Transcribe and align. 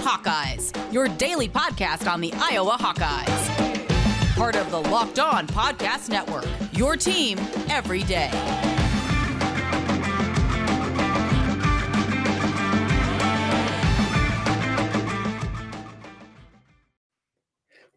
Hawkeyes, 0.00 0.92
your 0.92 1.08
daily 1.08 1.48
podcast 1.48 2.10
on 2.10 2.20
the 2.20 2.32
Iowa 2.36 2.76
Hawkeyes. 2.78 4.34
Part 4.36 4.56
of 4.56 4.70
the 4.70 4.80
Locked 4.80 5.18
On 5.18 5.46
Podcast 5.46 6.08
Network, 6.08 6.46
your 6.72 6.96
team 6.96 7.38
every 7.68 8.04
day. 8.04 8.30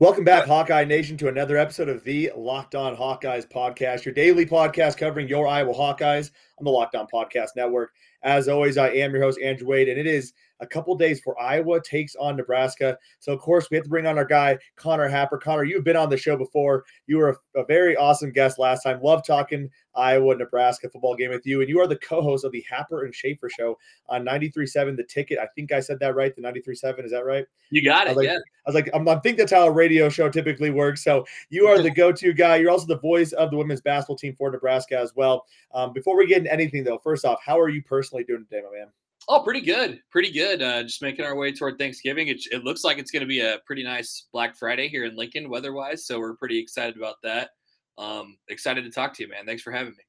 Welcome 0.02 0.23
back, 0.23 0.47
Hawkeye 0.47 0.86
Nation, 0.86 1.15
to 1.18 1.27
another 1.27 1.57
episode 1.57 1.88
of 1.88 2.04
the 2.04 2.31
Locked 2.36 2.73
On 2.73 2.95
Hawkeyes 2.95 3.47
podcast, 3.47 4.04
your 4.04 4.15
daily 4.15 4.47
podcast 4.47 4.97
covering 4.97 5.27
your 5.27 5.45
Iowa 5.45 5.75
Hawkeyes 5.75 6.31
on 6.57 6.65
the 6.65 6.71
Locked 6.71 6.95
On 6.95 7.05
Podcast 7.05 7.49
Network. 7.55 7.91
As 8.23 8.47
always, 8.47 8.79
I 8.79 8.89
am 8.89 9.13
your 9.13 9.21
host, 9.21 9.39
Andrew 9.39 9.68
Wade, 9.68 9.89
and 9.89 9.99
it 9.99 10.07
is 10.07 10.33
a 10.61 10.68
couple 10.68 10.96
days 10.96 11.20
before 11.20 11.39
Iowa 11.42 11.82
takes 11.82 12.15
on 12.15 12.38
Nebraska. 12.38 12.97
So, 13.19 13.33
of 13.33 13.39
course, 13.39 13.69
we 13.69 13.75
have 13.75 13.83
to 13.83 13.89
bring 13.89 14.06
on 14.06 14.18
our 14.18 14.25
guy, 14.25 14.57
Connor 14.75 15.07
Happer. 15.07 15.38
Connor, 15.38 15.64
you've 15.64 15.83
been 15.83 15.97
on 15.97 16.10
the 16.10 16.18
show 16.18 16.38
before. 16.38 16.86
You 17.07 17.18
were 17.18 17.29
a, 17.56 17.61
a 17.61 17.65
very 17.65 17.97
awesome 17.97 18.32
guest 18.32 18.60
last 18.60 18.83
time. 18.83 19.02
Love 19.02 19.25
talking 19.25 19.69
Iowa 19.96 20.36
Nebraska 20.36 20.89
football 20.89 21.16
game 21.16 21.32
with 21.32 21.46
you. 21.46 21.61
And 21.61 21.69
you 21.69 21.79
are 21.79 21.88
the 21.88 21.97
co 21.97 22.21
host 22.21 22.46
of 22.46 22.52
the 22.52 22.64
Happer 22.69 23.05
and 23.05 23.14
Schaefer 23.14 23.50
show 23.50 23.78
on 24.07 24.24
93.7 24.24 24.96
The 24.96 25.04
Ticket. 25.04 25.39
I 25.39 25.47
think 25.55 25.71
I 25.71 25.79
said 25.79 26.00
that 26.00 26.16
right. 26.16 26.36
The 26.36 26.42
93.7, 26.42 27.05
is 27.05 27.11
that 27.11 27.25
right? 27.25 27.46
You 27.71 27.83
got 27.83 28.07
it. 28.07 28.11
I 28.11 28.14
like, 28.14 28.28
yeah. 28.28 28.38
I 28.38 28.69
was 28.69 28.75
like, 28.75 28.89
I'm, 28.93 29.07
I 29.10 29.16
think 29.16 29.38
that's 29.38 29.52
how 29.52 29.66
a 29.68 29.71
radio 29.71 30.10
show 30.10 30.30
typically 30.30 30.69
works. 30.69 31.04
So 31.04 31.25
you 31.50 31.68
are 31.68 31.82
the 31.82 31.91
go-to 31.91 32.33
guy. 32.33 32.58
You're 32.58 32.72
also 32.72 32.86
the 32.86 33.00
voice 33.00 33.31
of 33.33 33.50
the 33.50 33.58
women's 33.58 33.81
basketball 33.81 34.17
team 34.17 34.36
for 34.36 34.52
Nebraska 34.52 34.97
as 34.97 35.16
well. 35.16 35.45
Um, 35.73 35.94
before 35.94 36.17
we 36.17 36.28
get 36.28 36.39
into 36.39 36.53
anything, 36.53 36.83
though, 36.83 37.00
first 37.00 37.25
off, 37.25 37.39
how 37.44 37.59
are 37.59 37.69
you 37.69 37.81
personally 37.81 38.23
doing 38.23 38.45
today, 38.45 38.61
my 38.64 38.78
man? 38.78 38.88
Oh, 39.30 39.44
pretty 39.44 39.61
good. 39.61 40.00
Pretty 40.11 40.31
good. 40.31 40.61
Uh, 40.61 40.83
just 40.83 41.02
making 41.02 41.23
our 41.23 41.36
way 41.36 41.53
toward 41.53 41.77
Thanksgiving. 41.77 42.27
It, 42.27 42.41
it 42.52 42.64
looks 42.64 42.83
like 42.83 42.97
it's 42.97 43.11
going 43.11 43.22
to 43.22 43.28
be 43.28 43.39
a 43.41 43.59
pretty 43.66 43.83
nice 43.83 44.28
Black 44.33 44.58
Friday 44.58 44.88
here 44.88 45.05
in 45.05 45.16
Lincoln, 45.16 45.50
weather-wise. 45.50 46.05
So 46.05 46.19
we're 46.19 46.36
pretty 46.36 46.59
excited 46.59 46.97
about 46.97 47.16
that. 47.23 47.52
Um, 47.97 48.38
excited 48.50 48.83
to 48.83 48.91
talk 48.91 49.13
to 49.16 49.23
you, 49.23 49.30
man. 49.30 49.45
Thanks 49.45 49.61
for 49.61 49.72
having 49.72 49.91
me. 49.91 50.03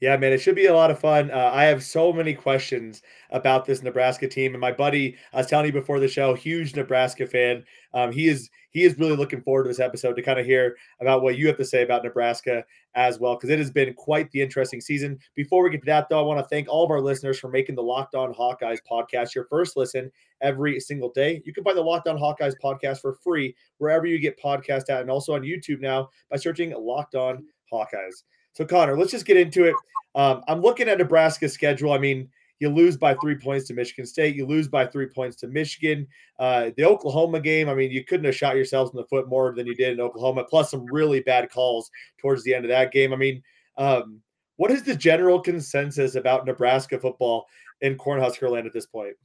Yeah, 0.00 0.14
man, 0.18 0.34
it 0.34 0.38
should 0.42 0.56
be 0.56 0.66
a 0.66 0.74
lot 0.74 0.90
of 0.90 0.98
fun. 0.98 1.30
Uh, 1.30 1.50
I 1.54 1.64
have 1.64 1.82
so 1.82 2.12
many 2.12 2.34
questions 2.34 3.00
about 3.30 3.64
this 3.64 3.82
Nebraska 3.82 4.28
team, 4.28 4.52
and 4.52 4.60
my 4.60 4.70
buddy, 4.70 5.16
I 5.32 5.38
was 5.38 5.46
telling 5.46 5.64
you 5.64 5.72
before 5.72 6.00
the 6.00 6.06
show, 6.08 6.34
huge 6.34 6.76
Nebraska 6.76 7.26
fan. 7.26 7.64
Um, 7.94 8.12
he 8.12 8.28
is 8.28 8.50
he 8.72 8.84
is 8.84 8.98
really 8.98 9.16
looking 9.16 9.40
forward 9.40 9.62
to 9.62 9.68
this 9.68 9.80
episode 9.80 10.12
to 10.16 10.22
kind 10.22 10.38
of 10.38 10.44
hear 10.44 10.76
about 11.00 11.22
what 11.22 11.38
you 11.38 11.46
have 11.46 11.56
to 11.56 11.64
say 11.64 11.82
about 11.82 12.04
Nebraska 12.04 12.62
as 12.94 13.18
well, 13.18 13.36
because 13.36 13.48
it 13.48 13.58
has 13.58 13.70
been 13.70 13.94
quite 13.94 14.30
the 14.32 14.42
interesting 14.42 14.82
season. 14.82 15.18
Before 15.34 15.64
we 15.64 15.70
get 15.70 15.80
to 15.80 15.86
that, 15.86 16.10
though, 16.10 16.20
I 16.20 16.22
want 16.22 16.40
to 16.40 16.48
thank 16.50 16.68
all 16.68 16.84
of 16.84 16.90
our 16.90 17.00
listeners 17.00 17.38
for 17.38 17.48
making 17.48 17.74
the 17.74 17.82
Locked 17.82 18.14
On 18.14 18.34
Hawkeyes 18.34 18.80
podcast 18.90 19.34
your 19.34 19.46
first 19.48 19.78
listen 19.78 20.12
every 20.42 20.78
single 20.78 21.10
day. 21.10 21.40
You 21.46 21.54
can 21.54 21.64
find 21.64 21.74
the 21.76 21.80
Locked 21.80 22.06
On 22.06 22.18
Hawkeyes 22.18 22.52
podcast 22.62 23.00
for 23.00 23.14
free 23.24 23.56
wherever 23.78 24.04
you 24.04 24.18
get 24.18 24.38
podcast 24.38 24.90
at, 24.90 25.00
and 25.00 25.10
also 25.10 25.34
on 25.34 25.40
YouTube 25.40 25.80
now 25.80 26.10
by 26.30 26.36
searching 26.36 26.74
Locked 26.76 27.14
On 27.14 27.46
Hawkeyes. 27.72 28.24
So, 28.56 28.64
Connor, 28.64 28.96
let's 28.96 29.10
just 29.10 29.26
get 29.26 29.36
into 29.36 29.64
it. 29.64 29.74
Um, 30.14 30.42
I'm 30.48 30.62
looking 30.62 30.88
at 30.88 30.96
Nebraska's 30.96 31.52
schedule. 31.52 31.92
I 31.92 31.98
mean, 31.98 32.30
you 32.58 32.70
lose 32.70 32.96
by 32.96 33.12
three 33.16 33.34
points 33.34 33.66
to 33.66 33.74
Michigan 33.74 34.06
State. 34.06 34.34
You 34.34 34.46
lose 34.46 34.66
by 34.66 34.86
three 34.86 35.08
points 35.08 35.36
to 35.40 35.46
Michigan. 35.46 36.06
Uh, 36.38 36.70
the 36.78 36.86
Oklahoma 36.86 37.38
game, 37.38 37.68
I 37.68 37.74
mean, 37.74 37.90
you 37.90 38.02
couldn't 38.02 38.24
have 38.24 38.34
shot 38.34 38.56
yourselves 38.56 38.92
in 38.92 38.96
the 38.96 39.04
foot 39.04 39.28
more 39.28 39.54
than 39.54 39.66
you 39.66 39.74
did 39.74 39.92
in 39.92 40.00
Oklahoma, 40.00 40.44
plus 40.44 40.70
some 40.70 40.86
really 40.86 41.20
bad 41.20 41.50
calls 41.50 41.90
towards 42.16 42.44
the 42.44 42.54
end 42.54 42.64
of 42.64 42.70
that 42.70 42.92
game. 42.92 43.12
I 43.12 43.16
mean, 43.16 43.42
um, 43.76 44.22
what 44.56 44.70
is 44.70 44.82
the 44.84 44.96
general 44.96 45.38
consensus 45.38 46.14
about 46.14 46.46
Nebraska 46.46 46.98
football 46.98 47.44
in 47.82 47.98
Cornhusker 47.98 48.50
land 48.50 48.66
at 48.66 48.72
this 48.72 48.86
point? 48.86 49.16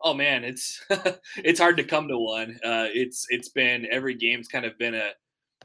Oh 0.00 0.12
man, 0.12 0.42
it's 0.42 0.84
it's 1.36 1.60
hard 1.60 1.76
to 1.76 1.84
come 1.84 2.08
to 2.08 2.18
one. 2.18 2.58
Uh, 2.64 2.88
it's 2.92 3.26
it's 3.30 3.50
been 3.50 3.86
every 3.92 4.14
game's 4.14 4.48
kind 4.48 4.64
of 4.64 4.76
been 4.76 4.96
a 4.96 5.10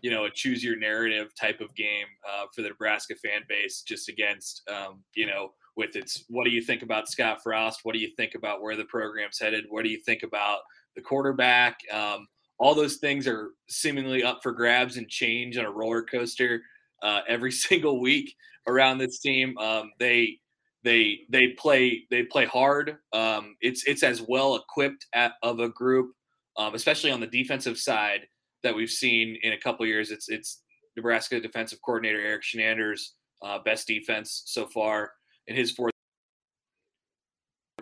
you 0.02 0.12
know 0.12 0.26
a 0.26 0.30
choose 0.30 0.64
your 0.64 0.78
narrative 0.78 1.32
type 1.40 1.62
of 1.62 1.74
game 1.76 2.08
uh, 2.28 2.46
for 2.54 2.62
the 2.62 2.70
Nebraska 2.70 3.16
fan 3.16 3.42
base, 3.48 3.84
just 3.88 4.10
against 4.10 4.64
um, 4.70 5.04
you 5.16 5.26
know 5.26 5.54
with 5.76 5.96
its 5.96 6.26
what 6.30 6.46
do 6.46 6.52
you 6.52 6.62
think 6.62 6.82
about 6.82 7.10
Scott 7.10 7.40
Frost? 7.44 7.82
What 7.84 7.94
do 7.94 8.00
you 8.00 8.10
think 8.18 8.36
about 8.36 8.62
where 8.62 8.76
the 8.76 8.86
program's 8.86 9.40
headed? 9.40 9.66
What 9.70 9.84
do 9.84 9.90
you 9.90 10.00
think 10.00 10.24
about 10.24 10.60
the 10.96 11.02
quarterback? 11.02 11.78
Um, 11.92 12.28
all 12.60 12.74
those 12.74 12.98
things 12.98 13.28
are 13.28 13.52
seemingly 13.70 14.24
up 14.24 14.40
for 14.42 14.52
grabs 14.52 14.98
and 14.98 15.08
change 15.08 15.58
on 15.58 15.66
a 15.66 15.72
roller 15.72 16.02
coaster 16.02 16.62
uh, 17.04 17.22
every 17.28 17.52
single 17.68 18.02
week 18.02 18.36
around 18.68 18.98
this 18.98 19.20
team. 19.20 19.58
Um, 19.58 19.92
they 20.00 20.40
they 20.84 21.20
they 21.30 21.50
play 21.50 22.04
they 22.10 22.24
play 22.24 22.46
hard. 22.46 22.98
Um, 23.14 23.56
it's 23.62 23.84
it's 23.86 24.04
as 24.04 24.22
well 24.22 24.56
equipped 24.56 25.06
at, 25.14 25.34
of 25.44 25.60
a 25.60 25.70
group, 25.70 26.12
um, 26.58 26.76
especially 26.76 27.12
on 27.12 27.20
the 27.20 27.28
defensive 27.28 27.78
side 27.78 28.28
that 28.64 28.76
we've 28.76 28.90
seen 28.90 29.38
in 29.44 29.54
a 29.54 29.60
couple 29.60 29.86
years. 29.86 30.12
It's 30.12 30.30
it's 30.30 30.62
Nebraska 30.96 31.40
defensive 31.40 31.80
coordinator 31.84 32.20
Erik 32.20 32.44
Chinander's 32.44 33.14
uh, 33.44 33.60
best 33.64 33.88
defense 33.88 34.44
so 34.46 34.68
far 34.68 35.12
in 35.48 35.56
his 35.56 35.72
fourth 35.72 35.92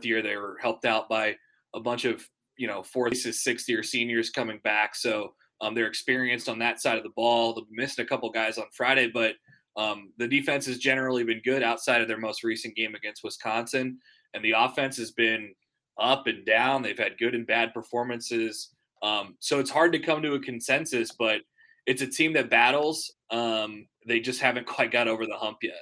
year. 0.01 0.21
They 0.21 0.35
were 0.35 0.57
helped 0.61 0.85
out 0.85 1.09
by 1.09 1.35
a 1.73 1.79
bunch 1.79 2.05
of 2.05 2.27
you 2.57 2.67
know 2.67 2.83
fourth, 2.83 3.17
sixth 3.17 3.67
year 3.69 3.83
seniors 3.83 4.29
coming 4.29 4.59
back, 4.63 4.95
so 4.95 5.33
um, 5.61 5.73
they're 5.73 5.87
experienced 5.87 6.49
on 6.49 6.59
that 6.59 6.81
side 6.81 6.97
of 6.97 7.03
the 7.03 7.13
ball. 7.15 7.53
They 7.53 7.61
missed 7.71 7.99
a 7.99 8.05
couple 8.05 8.29
guys 8.29 8.57
on 8.57 8.65
Friday, 8.75 9.09
but 9.13 9.35
um, 9.77 10.11
the 10.17 10.27
defense 10.27 10.65
has 10.67 10.77
generally 10.77 11.23
been 11.23 11.41
good 11.43 11.63
outside 11.63 12.01
of 12.01 12.07
their 12.07 12.17
most 12.17 12.43
recent 12.43 12.75
game 12.75 12.95
against 12.95 13.23
Wisconsin, 13.23 13.99
and 14.33 14.43
the 14.43 14.53
offense 14.55 14.97
has 14.97 15.11
been 15.11 15.53
up 15.99 16.27
and 16.27 16.45
down. 16.45 16.81
They've 16.81 16.97
had 16.97 17.17
good 17.17 17.35
and 17.35 17.47
bad 17.47 17.73
performances. 17.73 18.74
Um, 19.01 19.35
so 19.39 19.59
it's 19.59 19.69
hard 19.69 19.91
to 19.93 19.99
come 19.99 20.21
to 20.21 20.33
a 20.33 20.39
consensus, 20.39 21.11
but 21.11 21.41
it's 21.85 22.01
a 22.01 22.07
team 22.07 22.33
that 22.33 22.49
battles. 22.49 23.13
Um, 23.29 23.87
they 24.07 24.19
just 24.19 24.41
haven't 24.41 24.67
quite 24.67 24.91
got 24.91 25.07
over 25.07 25.25
the 25.25 25.37
hump 25.37 25.57
yet. 25.61 25.81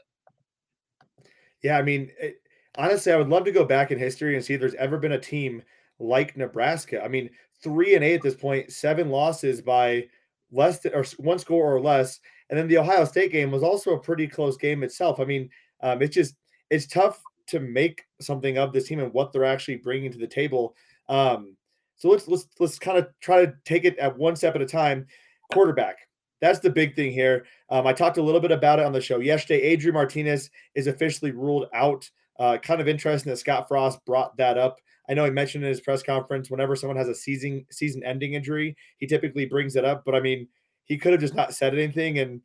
Yeah, 1.62 1.78
I 1.78 1.82
mean, 1.82 2.12
it, 2.20 2.42
honestly, 2.78 3.12
I 3.12 3.18
would 3.18 3.30
love 3.30 3.46
to 3.46 3.52
go 3.52 3.66
back 3.66 3.92
in 3.92 3.98
history 3.98 4.36
and 4.36 4.44
see 4.44 4.54
if 4.54 4.60
there's 4.60 4.76
ever 4.76 4.98
been 4.98 5.14
a 5.14 5.20
team 5.20 5.62
like 6.00 6.36
Nebraska. 6.36 7.04
I 7.04 7.08
mean, 7.08 7.30
three 7.62 7.96
and 7.96 8.04
eight 8.04 8.16
at 8.16 8.22
this 8.22 8.36
point, 8.36 8.72
seven 8.72 9.10
losses 9.10 9.62
by 9.62 10.06
less 10.52 10.80
than, 10.80 10.94
or 10.94 11.06
one 11.18 11.40
score 11.40 11.74
or 11.74 11.80
less, 11.80 12.20
and 12.50 12.60
then 12.60 12.68
the 12.68 12.78
Ohio 12.78 13.06
State 13.06 13.32
game 13.32 13.52
was 13.52 13.64
also 13.64 13.92
a 13.92 14.00
pretty 14.00 14.28
close 14.28 14.58
game 14.58 14.84
itself. 14.84 15.20
I 15.20 15.26
mean, 15.26 15.50
um, 15.82 16.02
it's 16.02 16.14
just 16.14 16.36
it's 16.70 16.88
tough 16.88 17.22
to 17.48 17.60
make 17.60 18.04
something 18.22 18.58
of 18.58 18.74
this 18.74 18.88
team 18.88 19.00
and 19.00 19.14
what 19.14 19.32
they're 19.32 19.46
actually 19.46 19.78
bringing 19.78 20.12
to 20.12 20.18
the 20.18 20.28
table. 20.28 20.76
Um, 21.10 21.56
so 21.96 22.10
let's 22.10 22.28
let's 22.28 22.48
let's 22.60 22.80
kind 22.80 22.98
of 22.98 23.08
try 23.22 23.46
to 23.46 23.54
take 23.66 23.86
it 23.86 23.98
at 23.98 24.18
one 24.18 24.36
step 24.36 24.56
at 24.56 24.62
a 24.62 24.66
time. 24.66 25.08
Quarterback. 25.52 25.98
That's 26.42 26.60
the 26.60 26.70
big 26.70 26.96
thing 26.96 27.14
here. 27.14 27.46
Um, 27.70 27.88
I 27.88 27.94
talked 27.94 28.18
a 28.18 28.22
little 28.22 28.42
bit 28.42 28.52
about 28.52 28.80
it 28.80 28.86
on 28.86 28.92
the 28.92 29.00
show 29.00 29.20
yesterday. 29.20 29.62
Adrian 29.62 29.94
Martinez 29.94 30.50
is 30.76 30.88
officially 30.88 31.32
ruled 31.32 31.68
out. 31.74 32.10
Uh, 32.40 32.58
kind 32.58 32.82
of 32.82 32.88
interesting 32.88 33.30
that 33.30 33.38
Scott 33.38 33.68
Frost 33.68 34.04
brought 34.06 34.36
that 34.38 34.58
up. 34.58 34.80
I 35.10 35.14
know 35.14 35.26
he 35.26 35.32
mentioned 35.32 35.64
in 35.64 35.70
his 35.70 35.82
press 35.82 36.02
conference 36.02 36.50
whenever 36.50 36.76
someone 36.76 36.98
has 36.98 37.08
a 37.08 37.16
season 37.16 37.66
season 37.72 38.04
ending 38.04 38.34
injury, 38.34 38.76
he 38.98 39.08
typically 39.08 39.46
brings 39.46 39.76
it 39.76 39.86
up. 39.86 40.04
But 40.06 40.16
I 40.16 40.20
mean, 40.20 40.48
he 40.86 40.98
could 40.98 41.12
have 41.12 41.22
just 41.22 41.36
not 41.36 41.54
said 41.54 41.74
anything, 41.74 42.20
and 42.20 42.42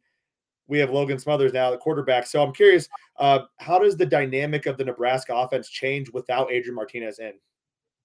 we 0.68 0.78
have 0.78 0.90
Logan 0.90 1.18
Smothers 1.18 1.52
now, 1.52 1.70
the 1.70 1.78
quarterback. 1.78 2.26
So 2.26 2.42
I'm 2.42 2.52
curious, 2.52 2.88
uh, 3.18 3.40
how 3.56 3.78
does 3.78 3.96
the 3.96 4.06
dynamic 4.06 4.66
of 4.66 4.76
the 4.76 4.84
Nebraska 4.84 5.34
offense 5.34 5.68
change 5.68 6.10
without 6.12 6.52
Adrian 6.52 6.74
Martinez 6.74 7.18
in? 7.18 7.32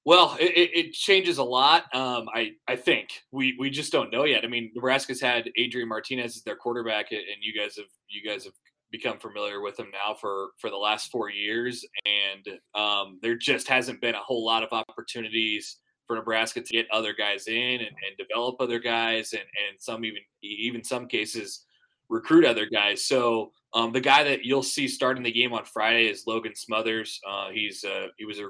Well, 0.05 0.35
it, 0.39 0.71
it 0.73 0.93
changes 0.93 1.37
a 1.37 1.43
lot. 1.43 1.83
Um, 1.95 2.27
I 2.33 2.51
I 2.67 2.75
think 2.75 3.09
we 3.31 3.55
we 3.57 3.69
just 3.69 3.91
don't 3.91 4.11
know 4.11 4.25
yet. 4.25 4.43
I 4.43 4.47
mean, 4.47 4.71
Nebraska's 4.75 5.21
had 5.21 5.49
Adrian 5.57 5.87
Martinez 5.87 6.35
as 6.35 6.43
their 6.43 6.57
quarterback, 6.57 7.11
and 7.11 7.21
you 7.41 7.57
guys 7.57 7.77
have 7.77 7.85
you 8.09 8.27
guys 8.27 8.43
have 8.43 8.53
become 8.91 9.17
familiar 9.17 9.61
with 9.61 9.79
him 9.79 9.87
now 9.91 10.13
for 10.13 10.49
for 10.59 10.69
the 10.69 10.77
last 10.77 11.09
four 11.09 11.29
years, 11.29 11.85
and 12.05 12.59
um, 12.75 13.19
there 13.21 13.35
just 13.35 13.67
hasn't 13.67 14.01
been 14.01 14.15
a 14.15 14.19
whole 14.19 14.45
lot 14.45 14.63
of 14.63 14.73
opportunities 14.73 15.77
for 16.05 16.17
Nebraska 16.17 16.61
to 16.61 16.73
get 16.73 16.85
other 16.91 17.13
guys 17.13 17.47
in 17.47 17.79
and, 17.79 17.81
and 17.81 18.17
develop 18.17 18.57
other 18.59 18.79
guys, 18.79 19.31
and 19.31 19.41
and 19.41 19.79
some 19.79 20.03
even 20.03 20.21
even 20.41 20.83
some 20.83 21.07
cases 21.07 21.65
recruit 22.09 22.43
other 22.43 22.65
guys. 22.65 23.05
So 23.05 23.51
um, 23.73 23.93
the 23.93 24.01
guy 24.01 24.23
that 24.25 24.43
you'll 24.43 24.63
see 24.63 24.87
starting 24.87 25.23
the 25.23 25.31
game 25.31 25.53
on 25.53 25.63
Friday 25.65 26.07
is 26.07 26.25
Logan 26.27 26.55
Smothers. 26.55 27.21
Uh, 27.27 27.49
he's 27.51 27.83
uh, 27.83 28.07
he 28.17 28.25
was 28.25 28.39
a 28.39 28.49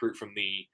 recruit 0.00 0.16
from 0.16 0.32
the 0.34 0.66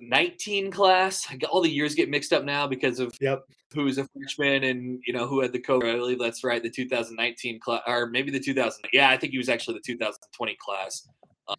19 0.00 0.70
class. 0.70 1.26
All 1.50 1.62
the 1.62 1.70
years 1.70 1.94
get 1.94 2.08
mixed 2.08 2.32
up 2.32 2.44
now 2.44 2.66
because 2.66 2.98
of 2.98 3.14
yep. 3.20 3.42
who's 3.74 3.98
a 3.98 4.06
freshman 4.08 4.64
and 4.64 5.00
you 5.06 5.12
know 5.12 5.26
who 5.26 5.40
had 5.40 5.52
the 5.52 5.60
COVID. 5.60 5.92
I 5.92 5.96
believe 5.96 6.18
that's 6.18 6.44
right, 6.44 6.62
the 6.62 6.70
2019 6.70 7.60
class, 7.60 7.82
or 7.86 8.06
maybe 8.06 8.30
the 8.30 8.40
2000. 8.40 8.84
Yeah, 8.92 9.10
I 9.10 9.16
think 9.16 9.32
he 9.32 9.38
was 9.38 9.48
actually 9.48 9.74
the 9.74 9.92
2020 9.92 10.56
class. 10.60 11.08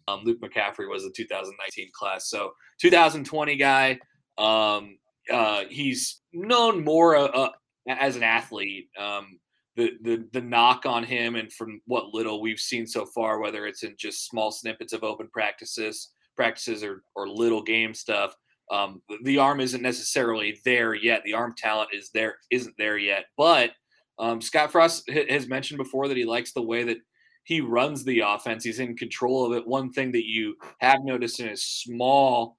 Um, 0.08 0.22
Luke 0.24 0.40
McCaffrey 0.40 0.88
was 0.88 1.04
the 1.04 1.12
2019 1.14 1.90
class. 1.92 2.30
So 2.30 2.52
2020 2.80 3.56
guy. 3.56 3.98
Um, 4.38 4.98
uh, 5.30 5.64
he's 5.68 6.20
known 6.32 6.84
more 6.84 7.16
uh, 7.16 7.28
uh, 7.28 7.50
as 7.88 8.16
an 8.16 8.22
athlete. 8.22 8.88
Um, 8.98 9.38
the, 9.76 9.92
the 10.02 10.28
the 10.32 10.40
knock 10.40 10.86
on 10.86 11.02
him, 11.02 11.34
and 11.34 11.52
from 11.52 11.80
what 11.86 12.14
little 12.14 12.40
we've 12.40 12.60
seen 12.60 12.86
so 12.86 13.06
far, 13.06 13.40
whether 13.40 13.66
it's 13.66 13.82
in 13.82 13.94
just 13.98 14.28
small 14.28 14.52
snippets 14.52 14.92
of 14.92 15.02
open 15.02 15.28
practices 15.32 16.10
practices 16.36 16.82
or, 16.84 17.02
or 17.14 17.28
little 17.28 17.62
game 17.62 17.94
stuff. 17.94 18.34
um, 18.70 19.02
the 19.24 19.38
arm 19.38 19.60
isn't 19.60 19.82
necessarily 19.82 20.58
there 20.64 20.94
yet. 20.94 21.22
The 21.24 21.34
arm 21.34 21.54
talent 21.56 21.90
is 21.92 22.10
there, 22.14 22.36
isn't 22.50 22.74
there 22.78 22.96
yet. 22.98 23.26
But 23.36 23.72
um, 24.18 24.40
Scott 24.40 24.72
Frost 24.72 25.08
has 25.28 25.46
mentioned 25.46 25.78
before 25.78 26.08
that 26.08 26.16
he 26.16 26.24
likes 26.24 26.52
the 26.52 26.62
way 26.62 26.84
that 26.84 26.98
he 27.44 27.60
runs 27.60 28.04
the 28.04 28.20
offense. 28.20 28.64
He's 28.64 28.80
in 28.80 28.96
control 28.96 29.44
of 29.44 29.52
it. 29.52 29.66
One 29.66 29.92
thing 29.92 30.12
that 30.12 30.24
you 30.26 30.56
have 30.78 31.00
noticed 31.04 31.40
in 31.40 31.48
his 31.48 31.64
small, 31.64 32.56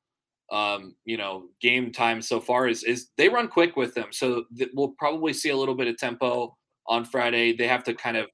um, 0.51 0.95
you 1.05 1.17
know, 1.17 1.45
game 1.59 1.91
time 1.91 2.21
so 2.21 2.39
far 2.39 2.67
is 2.67 2.83
is 2.83 3.07
they 3.17 3.29
run 3.29 3.47
quick 3.47 3.75
with 3.75 3.95
them. 3.95 4.09
So 4.11 4.43
th- 4.55 4.69
we'll 4.75 4.93
probably 4.99 5.33
see 5.33 5.49
a 5.49 5.57
little 5.57 5.75
bit 5.75 5.87
of 5.87 5.97
tempo 5.97 6.55
on 6.87 7.03
Friday. 7.03 7.55
They 7.55 7.67
have 7.67 7.83
to 7.85 7.95
kind 7.95 8.15
of 8.17 8.27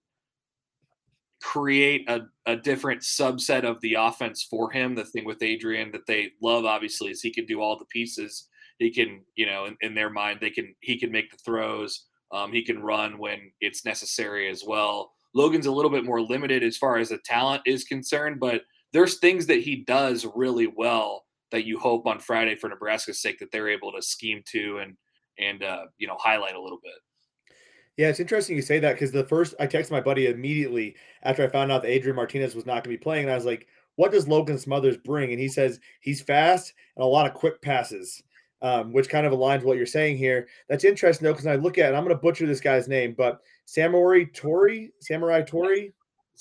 create 1.42 2.08
a, 2.10 2.22
a 2.46 2.56
different 2.56 3.02
subset 3.02 3.64
of 3.64 3.82
the 3.82 3.96
offense 3.96 4.44
for 4.44 4.72
him. 4.72 4.96
The 4.96 5.06
thing 5.06 5.26
with 5.26 5.42
Adrian 5.42 5.92
that 5.92 6.06
they 6.08 6.32
love, 6.42 6.66
obviously, 6.66 7.10
is 7.10 7.22
he 7.22 7.34
can 7.34 7.46
do 7.46 7.62
all 7.62 7.78
the 7.78 7.86
pieces. 7.86 8.48
He 8.80 8.92
can, 8.92 9.22
you 9.36 9.46
know, 9.46 9.66
in, 9.66 9.78
in 9.82 9.96
their 9.96 10.10
mind, 10.10 10.40
they 10.42 10.50
can 10.50 10.74
he 10.82 11.00
can 11.00 11.12
make 11.12 11.32
the 11.32 11.38
throws. 11.38 12.06
Um, 12.32 12.54
he 12.54 12.64
can 12.64 12.82
run 12.82 13.18
when 13.18 13.52
it's 13.60 13.86
necessary 13.86 14.50
as 14.50 14.64
well. 14.66 15.12
Logan's 15.34 15.66
a 15.66 15.72
little 15.72 15.92
bit 15.92 16.06
more 16.06 16.22
limited 16.22 16.64
as 16.64 16.78
far 16.78 16.98
as 16.98 17.10
the 17.10 17.20
talent 17.26 17.62
is 17.66 17.84
concerned, 17.84 18.40
but 18.40 18.62
there's 18.94 19.20
things 19.20 19.48
that 19.48 19.62
he 19.62 19.84
does 19.86 20.26
really 20.36 20.68
well 20.68 21.24
that 21.52 21.66
you 21.66 21.78
hope 21.78 22.08
on 22.08 22.20
Friday 22.20 22.56
for 22.56 22.70
Nebraska's 22.70 23.22
sake 23.22 23.40
that 23.40 23.52
they're 23.52 23.70
able 23.70 23.92
to 23.92 24.02
scheme 24.02 24.42
to 24.52 24.80
and 24.80 24.96
and 25.40 25.64
uh, 25.64 25.84
you 25.98 26.08
know 26.08 26.18
highlight 26.20 26.56
a 26.56 26.62
little 26.62 26.80
bit. 26.84 26.94
Yeah, 27.98 28.08
it's 28.08 28.20
interesting 28.20 28.56
you 28.56 28.62
say 28.62 28.80
that 28.80 28.94
because 28.94 29.12
the 29.12 29.26
first 29.26 29.54
I 29.60 29.68
texted 29.68 29.92
my 29.92 30.02
buddy 30.02 30.28
immediately 30.28 30.96
after 31.24 31.44
I 31.44 31.48
found 31.48 31.72
out 31.72 31.82
that 31.84 31.92
Adrian 31.92 32.16
Martinez 32.16 32.56
was 32.56 32.66
not 32.66 32.84
going 32.84 32.84
to 32.84 32.90
be 32.90 32.98
playing, 32.98 33.26
and 33.26 33.32
I 33.32 33.36
was 33.36 33.46
like, 33.46 33.68
"What 33.96 34.12
does 34.12 34.28
Logan 34.28 34.58
Smothers 34.58 34.98
bring?" 34.98 35.32
And 35.32 35.40
he 35.40 35.48
says 35.48 35.80
he's 36.00 36.22
fast 36.22 36.74
and 36.96 37.04
a 37.04 37.08
lot 37.08 37.28
of 37.28 37.34
quick 37.34 37.62
passes, 37.62 38.24
um, 38.62 38.94
which 38.94 39.10
kind 39.10 39.26
of 39.26 39.34
aligns 39.34 39.58
with 39.58 39.66
what 39.66 39.78
you're 39.78 39.86
saying 39.86 40.18
here. 40.18 40.48
That's 40.70 40.86
interesting 40.86 41.26
though 41.26 41.34
because 41.34 41.48
I 41.48 41.56
look 41.56 41.78
at, 41.78 41.94
it, 41.94 41.98
I'm 41.98 42.04
going 42.04 42.16
to 42.16 42.22
butcher 42.22 42.48
this 42.48 42.62
guy's 42.62 42.88
name, 42.88 43.14
but 43.18 43.42
Samurai 43.66 44.24
Tori, 44.34 44.92
Samurai 45.00 45.42
Tori, 45.42 45.94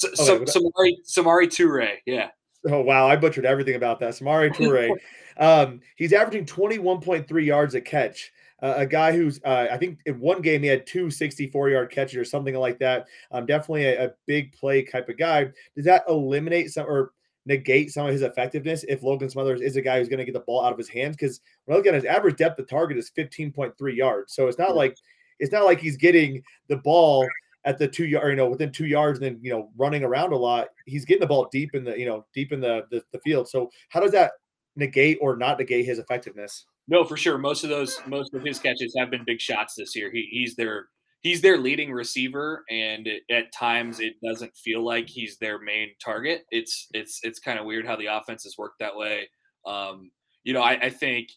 okay, 0.04 0.44
Samori 0.44 0.92
Samori 1.04 1.46
Toure, 1.46 1.96
yeah. 2.06 2.28
Oh 2.68 2.80
wow, 2.80 3.08
I 3.08 3.16
butchered 3.16 3.46
everything 3.46 3.74
about 3.74 4.00
that. 4.00 4.14
Samari 4.14 4.50
Toure. 4.54 4.92
um, 5.38 5.80
he's 5.96 6.12
averaging 6.12 6.46
21.3 6.46 7.44
yards 7.44 7.74
a 7.74 7.80
catch 7.80 8.32
uh, 8.62 8.74
a 8.76 8.86
guy 8.86 9.12
who's 9.12 9.40
uh, 9.44 9.68
I 9.70 9.76
think 9.76 9.98
in 10.06 10.20
one 10.20 10.42
game 10.42 10.62
he 10.62 10.68
had 10.68 10.86
two 10.86 11.10
64 11.10 11.70
yard 11.70 11.90
catches 11.90 12.16
or 12.16 12.24
something 12.24 12.54
like 12.54 12.78
that. 12.78 13.06
Um, 13.30 13.46
definitely 13.46 13.84
a, 13.84 14.06
a, 14.06 14.10
big 14.26 14.52
play 14.52 14.84
type 14.84 15.08
of 15.08 15.18
guy. 15.18 15.44
Does 15.74 15.84
that 15.84 16.04
eliminate 16.08 16.70
some 16.70 16.86
or 16.86 17.12
negate 17.46 17.90
some 17.90 18.06
of 18.06 18.12
his 18.12 18.22
effectiveness 18.22 18.84
if 18.88 19.02
Logan 19.02 19.30
Smothers 19.30 19.60
is 19.60 19.76
a 19.76 19.82
guy 19.82 19.98
who's 19.98 20.08
going 20.08 20.18
to 20.18 20.24
get 20.24 20.34
the 20.34 20.40
ball 20.40 20.64
out 20.64 20.72
of 20.72 20.78
his 20.78 20.88
hands? 20.88 21.16
Because 21.16 21.40
when 21.64 21.74
I 21.74 21.78
look 21.78 21.86
at 21.86 21.94
his 21.94 22.04
average 22.04 22.36
depth 22.36 22.58
of 22.58 22.68
target 22.68 22.98
is 22.98 23.10
15.3 23.16 23.72
yards, 23.96 24.34
so 24.34 24.46
it's 24.46 24.58
not 24.58 24.76
like 24.76 24.96
it's 25.38 25.52
not 25.52 25.64
like 25.64 25.80
he's 25.80 25.96
getting 25.96 26.42
the 26.68 26.76
ball 26.76 27.26
at 27.64 27.78
the 27.78 27.88
two 27.88 28.06
yard, 28.06 28.30
you 28.30 28.36
know, 28.36 28.48
within 28.48 28.72
two 28.72 28.86
yards, 28.86 29.18
and 29.18 29.26
then 29.26 29.38
you 29.42 29.50
know, 29.50 29.70
running 29.76 30.04
around 30.04 30.32
a 30.32 30.36
lot. 30.36 30.68
He's 30.86 31.04
getting 31.04 31.20
the 31.20 31.26
ball 31.26 31.48
deep 31.50 31.74
in 31.74 31.84
the, 31.84 31.98
you 31.98 32.06
know, 32.06 32.26
deep 32.34 32.52
in 32.52 32.60
the, 32.60 32.86
the, 32.90 33.02
the 33.12 33.20
field. 33.20 33.48
So 33.48 33.70
how 33.88 34.00
does 34.00 34.12
that 34.12 34.32
negate 34.76 35.18
or 35.20 35.36
not 35.36 35.58
negate 35.58 35.84
his 35.84 35.98
effectiveness? 35.98 36.66
No, 36.90 37.04
for 37.04 37.16
sure. 37.16 37.38
Most 37.38 37.62
of 37.62 37.70
those, 37.70 37.98
most 38.06 38.34
of 38.34 38.42
his 38.44 38.58
catches 38.58 38.94
have 38.98 39.10
been 39.10 39.24
big 39.24 39.40
shots 39.40 39.74
this 39.76 39.94
year. 39.94 40.10
He, 40.12 40.28
he's 40.30 40.56
their 40.56 40.88
he's 41.22 41.40
their 41.40 41.56
leading 41.56 41.92
receiver, 41.92 42.64
and 42.68 43.06
it, 43.06 43.22
at 43.30 43.52
times 43.52 44.00
it 44.00 44.14
doesn't 44.26 44.56
feel 44.56 44.84
like 44.84 45.08
he's 45.08 45.38
their 45.38 45.60
main 45.60 45.90
target. 46.04 46.42
It's 46.50 46.88
it's 46.92 47.20
it's 47.22 47.38
kind 47.38 47.60
of 47.60 47.64
weird 47.64 47.86
how 47.86 47.96
the 47.96 48.06
offense 48.06 48.42
has 48.42 48.56
worked 48.58 48.80
that 48.80 48.96
way. 48.96 49.28
Um, 49.64 50.10
you 50.42 50.52
know, 50.52 50.62
I, 50.62 50.72
I 50.82 50.90
think 50.90 51.28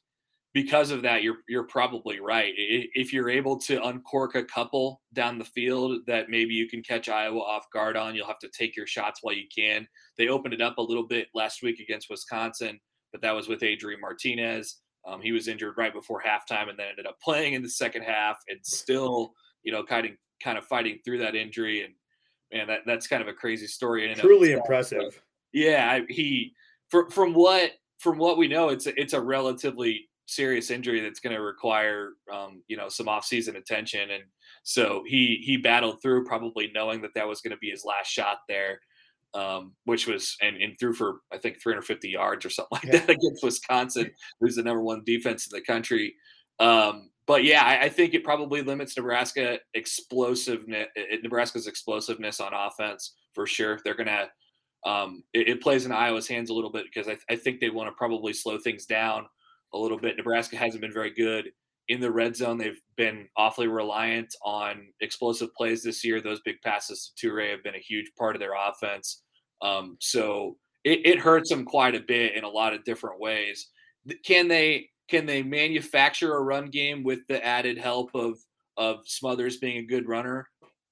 because 0.56 0.90
of 0.90 1.04
that, 1.04 1.22
you're 1.22 1.38
you're 1.48 1.66
probably 1.68 2.20
right. 2.20 2.54
If 2.58 3.14
you're 3.14 3.30
able 3.30 3.60
to 3.62 3.84
uncork 3.86 4.34
a 4.34 4.44
couple 4.44 5.02
down 5.14 5.38
the 5.38 5.46
field 5.46 6.02
that 6.08 6.30
maybe 6.30 6.56
you 6.56 6.68
can 6.68 6.82
catch 6.82 7.10
Iowa 7.10 7.40
off 7.40 7.66
guard 7.72 7.96
on, 7.96 8.16
you'll 8.16 8.28
have 8.28 8.40
to 8.40 8.50
take 8.58 8.76
your 8.76 8.88
shots 8.88 9.20
while 9.22 9.36
you 9.36 9.46
can. 9.56 9.88
They 10.18 10.30
opened 10.30 10.56
it 10.56 10.62
up 10.62 10.80
a 10.80 10.82
little 10.82 11.08
bit 11.08 11.28
last 11.36 11.62
week 11.62 11.80
against 11.80 12.10
Wisconsin, 12.10 12.80
but 13.12 13.22
that 13.22 13.36
was 13.36 13.48
with 13.48 13.62
Adrian 13.62 14.02
Martinez. 14.02 14.78
Um, 15.06 15.22
he 15.22 15.32
was 15.32 15.48
injured 15.48 15.76
right 15.78 15.94
before 15.94 16.22
halftime 16.22 16.70
and 16.70 16.78
then 16.78 16.88
ended 16.90 17.08
up 17.08 17.20
playing 17.22 17.54
in 17.54 17.62
the 17.62 17.70
second 17.70 18.04
half 18.04 18.38
and 18.48 18.60
still, 18.64 19.34
you 19.64 19.72
know, 19.72 19.84
kind 19.84 20.06
of 20.06 20.14
kind 20.42 20.58
of 20.58 20.66
fighting 20.66 21.00
through 21.04 21.20
that 21.20 21.36
injury. 21.36 21.84
And 21.84 21.94
man, 22.52 22.68
that 22.68 22.82
that's 22.86 23.08
kind 23.08 23.22
of 23.22 23.28
a 23.28 23.34
crazy 23.34 23.68
story. 23.68 24.10
And 24.10 24.20
Truly 24.20 24.54
impressive. 24.54 25.22
yeah, 25.52 25.90
I, 25.92 26.06
he 26.10 26.54
for, 26.90 27.10
from 27.10 27.34
what 27.34 27.72
from 28.00 28.18
what 28.18 28.38
we 28.38 28.48
know, 28.48 28.70
it's 28.70 28.88
a, 28.88 29.00
it's 29.00 29.14
a 29.14 29.22
relatively 29.22 30.10
serious 30.26 30.72
injury 30.72 31.02
that's 31.02 31.20
going 31.20 31.36
to 31.36 31.42
require 31.42 32.12
um, 32.32 32.64
you 32.68 32.78
know 32.78 32.90
some 32.90 33.10
off-season 33.10 33.58
attention 33.58 34.12
and 34.12 34.24
so 34.64 35.04
he 35.06 35.42
he 35.44 35.58
battled 35.58 36.02
through 36.02 36.24
probably 36.24 36.72
knowing 36.74 37.02
that 37.02 37.14
that 37.14 37.28
was 37.28 37.42
going 37.42 37.52
to 37.52 37.58
be 37.58 37.70
his 37.70 37.84
last 37.84 38.08
shot 38.08 38.38
there 38.48 38.80
um, 39.33 39.74
which 39.85 40.07
was 40.07 40.38
and, 40.41 40.57
and 40.57 40.80
threw 40.80 40.94
for 40.94 41.21
I 41.31 41.38
think 41.38 41.62
350 41.62 42.09
yards 42.09 42.45
or 42.45 42.50
something 42.50 42.69
like 42.83 42.83
yeah. 42.85 43.00
that 43.00 43.09
against 43.09 43.44
Wisconsin, 43.44 44.12
who's 44.39 44.56
the 44.56 44.63
number 44.63 44.81
one 44.81 45.03
defense 45.06 45.47
in 45.47 45.57
the 45.57 45.63
country. 45.63 46.15
Um, 46.59 47.09
but 47.25 47.44
yeah, 47.44 47.63
I, 47.63 47.85
I, 47.85 47.89
think 47.89 48.13
it 48.13 48.24
probably 48.24 48.62
limits 48.62 48.95
Nebraska 48.95 49.57
explosiveness, 49.74 50.88
Nebraska's 51.24 51.68
explosiveness 51.68 52.39
on 52.39 52.53
offense 52.53 53.15
for 53.33 53.47
sure. 53.47 53.80
They're 53.83 53.95
gonna 53.95 54.30
um, 54.85 55.24
it, 55.33 55.47
it, 55.47 55.62
plays 55.62 55.85
in 55.85 55.91
Iowa's 55.91 56.27
hands 56.27 56.50
a 56.50 56.53
little 56.53 56.71
bit 56.71 56.85
because 56.85 57.07
I, 57.07 57.18
I 57.31 57.38
think 57.38 57.59
they 57.59 57.69
want 57.69 57.88
to 57.88 57.94
probably 57.94 58.33
slow 58.33 58.57
things 58.57 58.85
down 58.85 59.25
a 59.74 59.77
little 59.77 59.97
bit. 59.97 60.18
Nebraska 60.18 60.57
hasn't 60.57 60.81
been 60.81 60.94
very 60.94 61.12
good 61.12 61.50
in 61.89 62.00
the 62.00 62.12
red 62.12 62.35
zone. 62.35 62.57
They've 62.57 62.81
been 62.95 63.27
awfully 63.38 63.68
reliant 63.68 64.33
on 64.44 64.88
explosive 65.01 65.53
plays 65.56 65.83
this 65.83 66.03
year. 66.03 66.21
Those 66.21 66.41
big 66.41 66.62
passes 66.63 67.12
to 67.18 67.27
Toure 67.27 67.51
have 67.51 67.63
been 67.63 67.75
a 67.75 67.80
huge 67.80 68.12
part 68.18 68.35
of 68.35 68.39
their 68.39 68.53
offense. 68.56 69.24
Um, 69.62 69.97
so 70.00 70.57
it, 70.83 71.00
it 71.06 71.19
hurts 71.19 71.50
them 71.50 71.65
quite 71.65 71.95
a 71.95 72.01
bit 72.01 72.35
in 72.35 72.44
a 72.44 72.50
lot 72.50 72.74
of 72.74 72.83
different 72.83 73.19
ways. 73.19 73.69
Can 74.25 74.47
they 74.47 74.89
can 75.09 75.25
they 75.25 75.44
manufacture 75.44 76.35
a 76.35 76.41
run 76.41 76.68
game 76.68 77.03
with 77.03 77.19
the 77.27 77.44
added 77.45 77.77
help 77.77 78.12
of 78.13 78.38
of 78.77 79.00
Smothers 79.06 79.57
being 79.57 79.77
a 79.77 79.85
good 79.85 80.07
runner? 80.07 80.47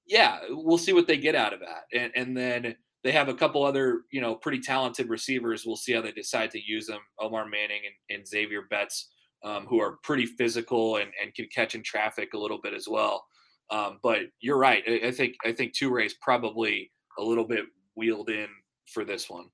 Yeah, 0.06 0.38
we'll 0.50 0.78
see 0.78 0.92
what 0.92 1.06
they 1.06 1.16
get 1.16 1.34
out 1.34 1.52
of 1.52 1.60
that. 1.60 1.84
And 1.94 2.12
and 2.14 2.36
then 2.36 2.76
they 3.04 3.12
have 3.12 3.28
a 3.28 3.34
couple 3.34 3.64
other, 3.64 4.02
you 4.10 4.20
know, 4.20 4.34
pretty 4.34 4.60
talented 4.60 5.08
receivers. 5.08 5.66
We'll 5.66 5.76
see 5.76 5.92
how 5.92 6.02
they 6.02 6.12
decide 6.12 6.50
to 6.52 6.64
use 6.64 6.86
them. 6.86 7.00
Omar 7.18 7.46
Manning 7.48 7.82
and, 7.84 8.18
and 8.18 8.28
Xavier 8.28 8.62
Betts, 8.70 9.10
um, 9.44 9.66
who 9.66 9.80
are 9.80 9.98
pretty 10.02 10.26
physical 10.26 10.96
and, 10.96 11.10
and 11.22 11.34
can 11.34 11.46
catch 11.54 11.74
in 11.74 11.82
traffic 11.82 12.34
a 12.34 12.38
little 12.38 12.60
bit 12.60 12.74
as 12.74 12.88
well. 12.88 13.26
Um, 13.70 13.98
but 14.02 14.20
you're 14.40 14.58
right. 14.58 14.82
I, 14.86 15.08
I 15.08 15.10
think 15.10 15.36
I 15.44 15.52
think 15.52 15.72
Toure 15.72 16.04
is 16.04 16.14
probably 16.14 16.90
a 17.18 17.22
little 17.22 17.46
bit 17.46 17.64
wheeled 17.96 18.30
in 18.30 18.48
for 18.92 19.04
this 19.04 19.28
one. 19.28 19.46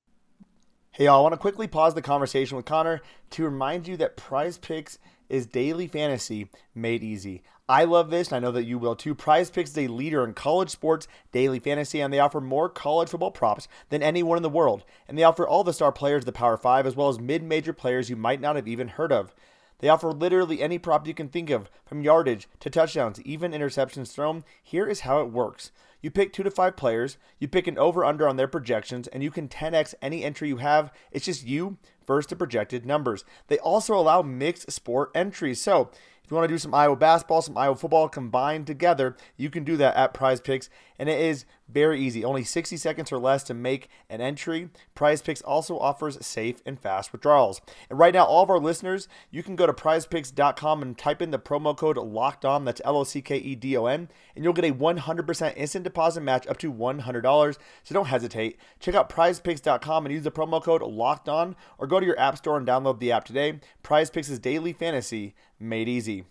Hey, 0.93 1.05
y'all, 1.05 1.21
I 1.21 1.23
want 1.23 1.35
to 1.35 1.39
quickly 1.39 1.69
pause 1.69 1.95
the 1.95 2.03
conversation 2.03 2.57
with 2.57 2.67
Connor 2.67 3.01
to 3.31 3.45
remind 3.45 3.87
you 3.87 3.97
that 3.99 4.17
Prize 4.17 4.59
Picks 4.59 4.99
is 5.29 5.47
daily 5.47 5.87
fantasy 5.87 6.51
made 6.75 7.05
easy. 7.05 7.43
I 7.69 7.85
love 7.85 8.09
this, 8.11 8.29
and 8.29 8.37
I 8.37 8.41
know 8.41 8.53
that 8.53 8.65
you 8.65 8.79
will 8.79 8.97
too. 8.97 9.15
Prize 9.15 9.51
Picks 9.51 9.71
is 9.71 9.79
a 9.79 9.89
leader 9.89 10.25
in 10.25 10.33
college 10.33 10.71
sports 10.71 11.07
daily 11.33 11.59
fantasy, 11.59 12.01
and 12.01 12.13
they 12.13 12.19
offer 12.19 12.41
more 12.41 12.71
college 12.71 13.11
football 13.11 13.31
props 13.31 13.69
than 13.91 14.03
anyone 14.03 14.39
in 14.39 14.43
the 14.43 14.49
world. 14.49 14.85
And 15.07 15.19
they 15.19 15.23
offer 15.23 15.47
all 15.47 15.65
the 15.65 15.75
star 15.75 15.93
players 15.93 16.23
of 16.23 16.27
the 16.27 16.33
Power 16.33 16.57
Five, 16.57 16.87
as 16.87 16.97
well 16.97 17.11
as 17.11 17.21
mid 17.21 17.43
major 17.43 17.75
players 17.75 18.09
you 18.09 18.17
might 18.17 18.41
not 18.41 18.57
have 18.57 18.67
even 18.67 18.89
heard 18.89 19.13
of. 19.13 19.35
They 19.79 19.89
offer 19.89 20.13
literally 20.13 20.61
any 20.61 20.79
prop 20.79 21.07
you 21.07 21.15
can 21.15 21.29
think 21.29 21.51
of, 21.51 21.71
from 21.87 22.03
yardage 22.03 22.49
to 22.61 22.71
touchdowns, 22.71 23.21
even 23.23 23.53
interceptions 23.53 24.13
thrown. 24.13 24.45
Here 24.63 24.87
is 24.87 25.01
how 25.01 25.21
it 25.21 25.31
works. 25.31 25.71
You 26.01 26.11
pick 26.11 26.33
two 26.33 26.43
to 26.43 26.51
five 26.51 26.77
players, 26.77 27.17
you 27.39 27.49
pick 27.49 27.67
an 27.67 27.79
over 27.79 28.05
under 28.05 28.29
on 28.29 28.37
their 28.37 28.49
projections, 28.49 29.09
and 29.09 29.23
you 29.23 29.31
can 29.31 29.49
10x 29.49 29.95
any 30.01 30.25
entry 30.25 30.49
you 30.49 30.59
have. 30.59 30.93
It's 31.11 31.27
just 31.27 31.47
you 31.47 31.77
versus 32.07 32.29
the 32.29 32.37
projected 32.37 32.87
numbers. 32.87 33.25
They 33.49 33.59
also 33.59 33.95
allow 33.95 34.23
mixed 34.23 34.71
sport 34.71 35.11
entries. 35.15 35.61
So 35.61 35.91
if 36.29 36.31
you 36.31 36.37
want 36.37 36.49
to 36.49 36.55
do 36.55 36.59
some 36.59 36.75
Iowa 36.75 36.95
basketball, 36.95 37.43
some 37.43 37.57
Iowa 37.57 37.75
football 37.75 38.09
combined 38.09 38.67
together, 38.67 39.17
you 39.37 39.51
can 39.51 39.65
do 39.65 39.77
that 39.79 39.97
at 39.97 40.15
Prize 40.15 40.41
Picks, 40.41 40.71
and 40.99 41.09
it 41.09 41.21
is 41.21 41.45
very 41.69 42.01
easy. 42.01 42.25
Only 42.25 42.45
60 42.45 42.77
seconds 42.77 43.13
or 43.13 43.19
less 43.19 43.43
to 43.45 43.55
make 43.55 43.89
an 44.09 44.21
entry. 44.21 44.71
Prize 44.95 45.23
Picks 45.23 45.43
also 45.43 45.79
offers 45.79 46.25
safe 46.25 46.63
and 46.65 46.81
fast 46.81 47.13
withdrawals. 47.13 47.61
And 47.91 47.99
right 47.99 48.15
now, 48.15 48.25
all 48.25 48.43
of 48.43 48.51
our 48.51 48.59
listeners, 48.59 49.09
you 49.31 49.43
can 49.43 49.57
go 49.57 49.67
to 49.67 49.73
prizepicks.com 49.73 50.83
and 50.83 50.97
type 50.97 51.23
in 51.23 51.31
the 51.31 51.39
promo 51.39 51.77
code 51.77 51.97
locked 51.97 52.45
on, 52.45 52.65
that's 52.65 52.81
L 52.85 52.97
O 52.97 53.05
C 53.05 53.21
K 53.21 53.37
E 53.37 53.55
D 53.55 53.77
O 53.77 53.87
N, 53.87 54.09
and 54.35 54.45
you'll 54.45 54.53
get 54.53 54.65
a 54.65 54.75
100% 54.75 55.57
instant 55.57 55.85
deposit 55.85 56.23
match 56.23 56.47
up 56.47 56.59
to 56.59 56.73
$100. 56.73 57.59
So 57.85 57.95
don't 57.95 58.07
hesitate. 58.07 58.59
Check 58.81 58.95
out 58.95 59.11
prizepicks.com 59.11 60.07
and 60.07 60.15
use 60.15 60.25
the 60.25 60.31
promo 60.31 60.63
code 60.63 60.83
locked 60.83 61.29
on, 61.29 61.57
or 61.79 61.87
go 61.87 62.01
to 62.01 62.07
your 62.07 62.19
app 62.19 62.39
store 62.39 62.57
and 62.57 62.67
download 62.67 62.99
the 62.99 63.13
app 63.13 63.25
today. 63.25 63.61
Prize 63.83 64.11
Picks 64.11 64.29
is 64.29 64.39
daily 64.39 64.73
fantasy 64.73 65.35
made 65.61 65.89
easy. 65.89 66.25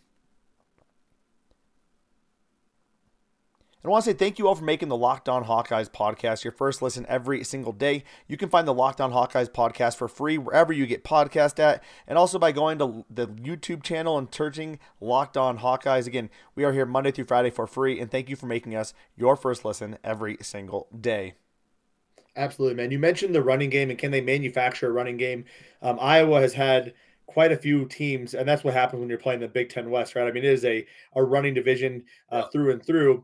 And 3.84 3.90
I 3.90 3.92
want 3.92 4.06
to 4.06 4.12
say 4.12 4.18
thank 4.18 4.40
you 4.40 4.48
all 4.48 4.56
for 4.56 4.64
making 4.64 4.90
the 4.90 4.98
Locked 4.98 5.30
On 5.30 5.46
Hawkeyes 5.46 5.90
podcast 5.90 6.44
your 6.44 6.52
first 6.52 6.82
listen 6.82 7.06
every 7.08 7.44
single 7.44 7.72
day. 7.72 8.04
You 8.28 8.36
can 8.36 8.50
find 8.50 8.68
the 8.68 8.74
Locked 8.74 9.00
On 9.00 9.12
Hawkeyes 9.12 9.50
podcast 9.50 9.98
for 9.98 10.08
free 10.08 10.40
wherever 10.40 10.74
you 10.74 10.88
get 10.88 11.04
podcast 11.04 11.60
at, 11.60 11.84
and 12.08 12.18
also 12.18 12.40
by 12.40 12.52
going 12.52 12.80
to 12.80 13.06
the 13.08 13.28
YouTube 13.28 13.84
channel 13.84 14.18
and 14.18 14.34
searching 14.34 14.80
Locked 15.00 15.38
On 15.38 15.60
Hawkeyes. 15.60 16.08
Again, 16.08 16.32
we 16.56 16.64
are 16.64 16.74
here 16.74 16.88
Monday 16.88 17.12
through 17.12 17.26
Friday 17.26 17.52
for 17.52 17.68
free, 17.68 18.00
and 18.00 18.10
thank 18.10 18.30
you 18.30 18.36
for 18.36 18.48
making 18.48 18.76
us 18.76 18.96
your 19.16 19.36
first 19.36 19.64
listen 19.64 20.00
every 20.04 20.38
single 20.42 20.88
day. 21.00 21.36
Absolutely, 22.36 22.76
man. 22.76 22.92
You 22.92 23.00
mentioned 23.00 23.36
the 23.36 23.44
running 23.44 23.70
game 23.70 23.90
and 23.92 24.00
can 24.00 24.12
they 24.12 24.22
manufacture 24.22 24.88
a 24.88 24.92
running 24.92 25.18
game? 25.18 25.46
Um, 25.84 25.98
Iowa 26.00 26.40
has 26.40 26.54
had 26.54 26.94
quite 27.26 27.52
a 27.52 27.58
few 27.58 27.86
teams, 27.86 28.34
and 28.34 28.48
that's 28.48 28.64
what 28.64 28.74
happens 28.74 29.00
when 29.00 29.10
you're 29.10 29.18
playing 29.20 29.42
the 29.42 29.48
Big 29.48 29.70
Ten 29.70 29.90
West, 29.92 30.16
right? 30.16 30.28
I 30.28 30.32
mean, 30.32 30.44
it 30.44 30.52
is 30.52 30.66
a, 30.66 30.86
a 31.14 31.24
running 31.24 31.54
division 31.54 32.06
uh, 32.32 32.44
through 32.44 32.72
and 32.72 32.84
through. 32.84 33.24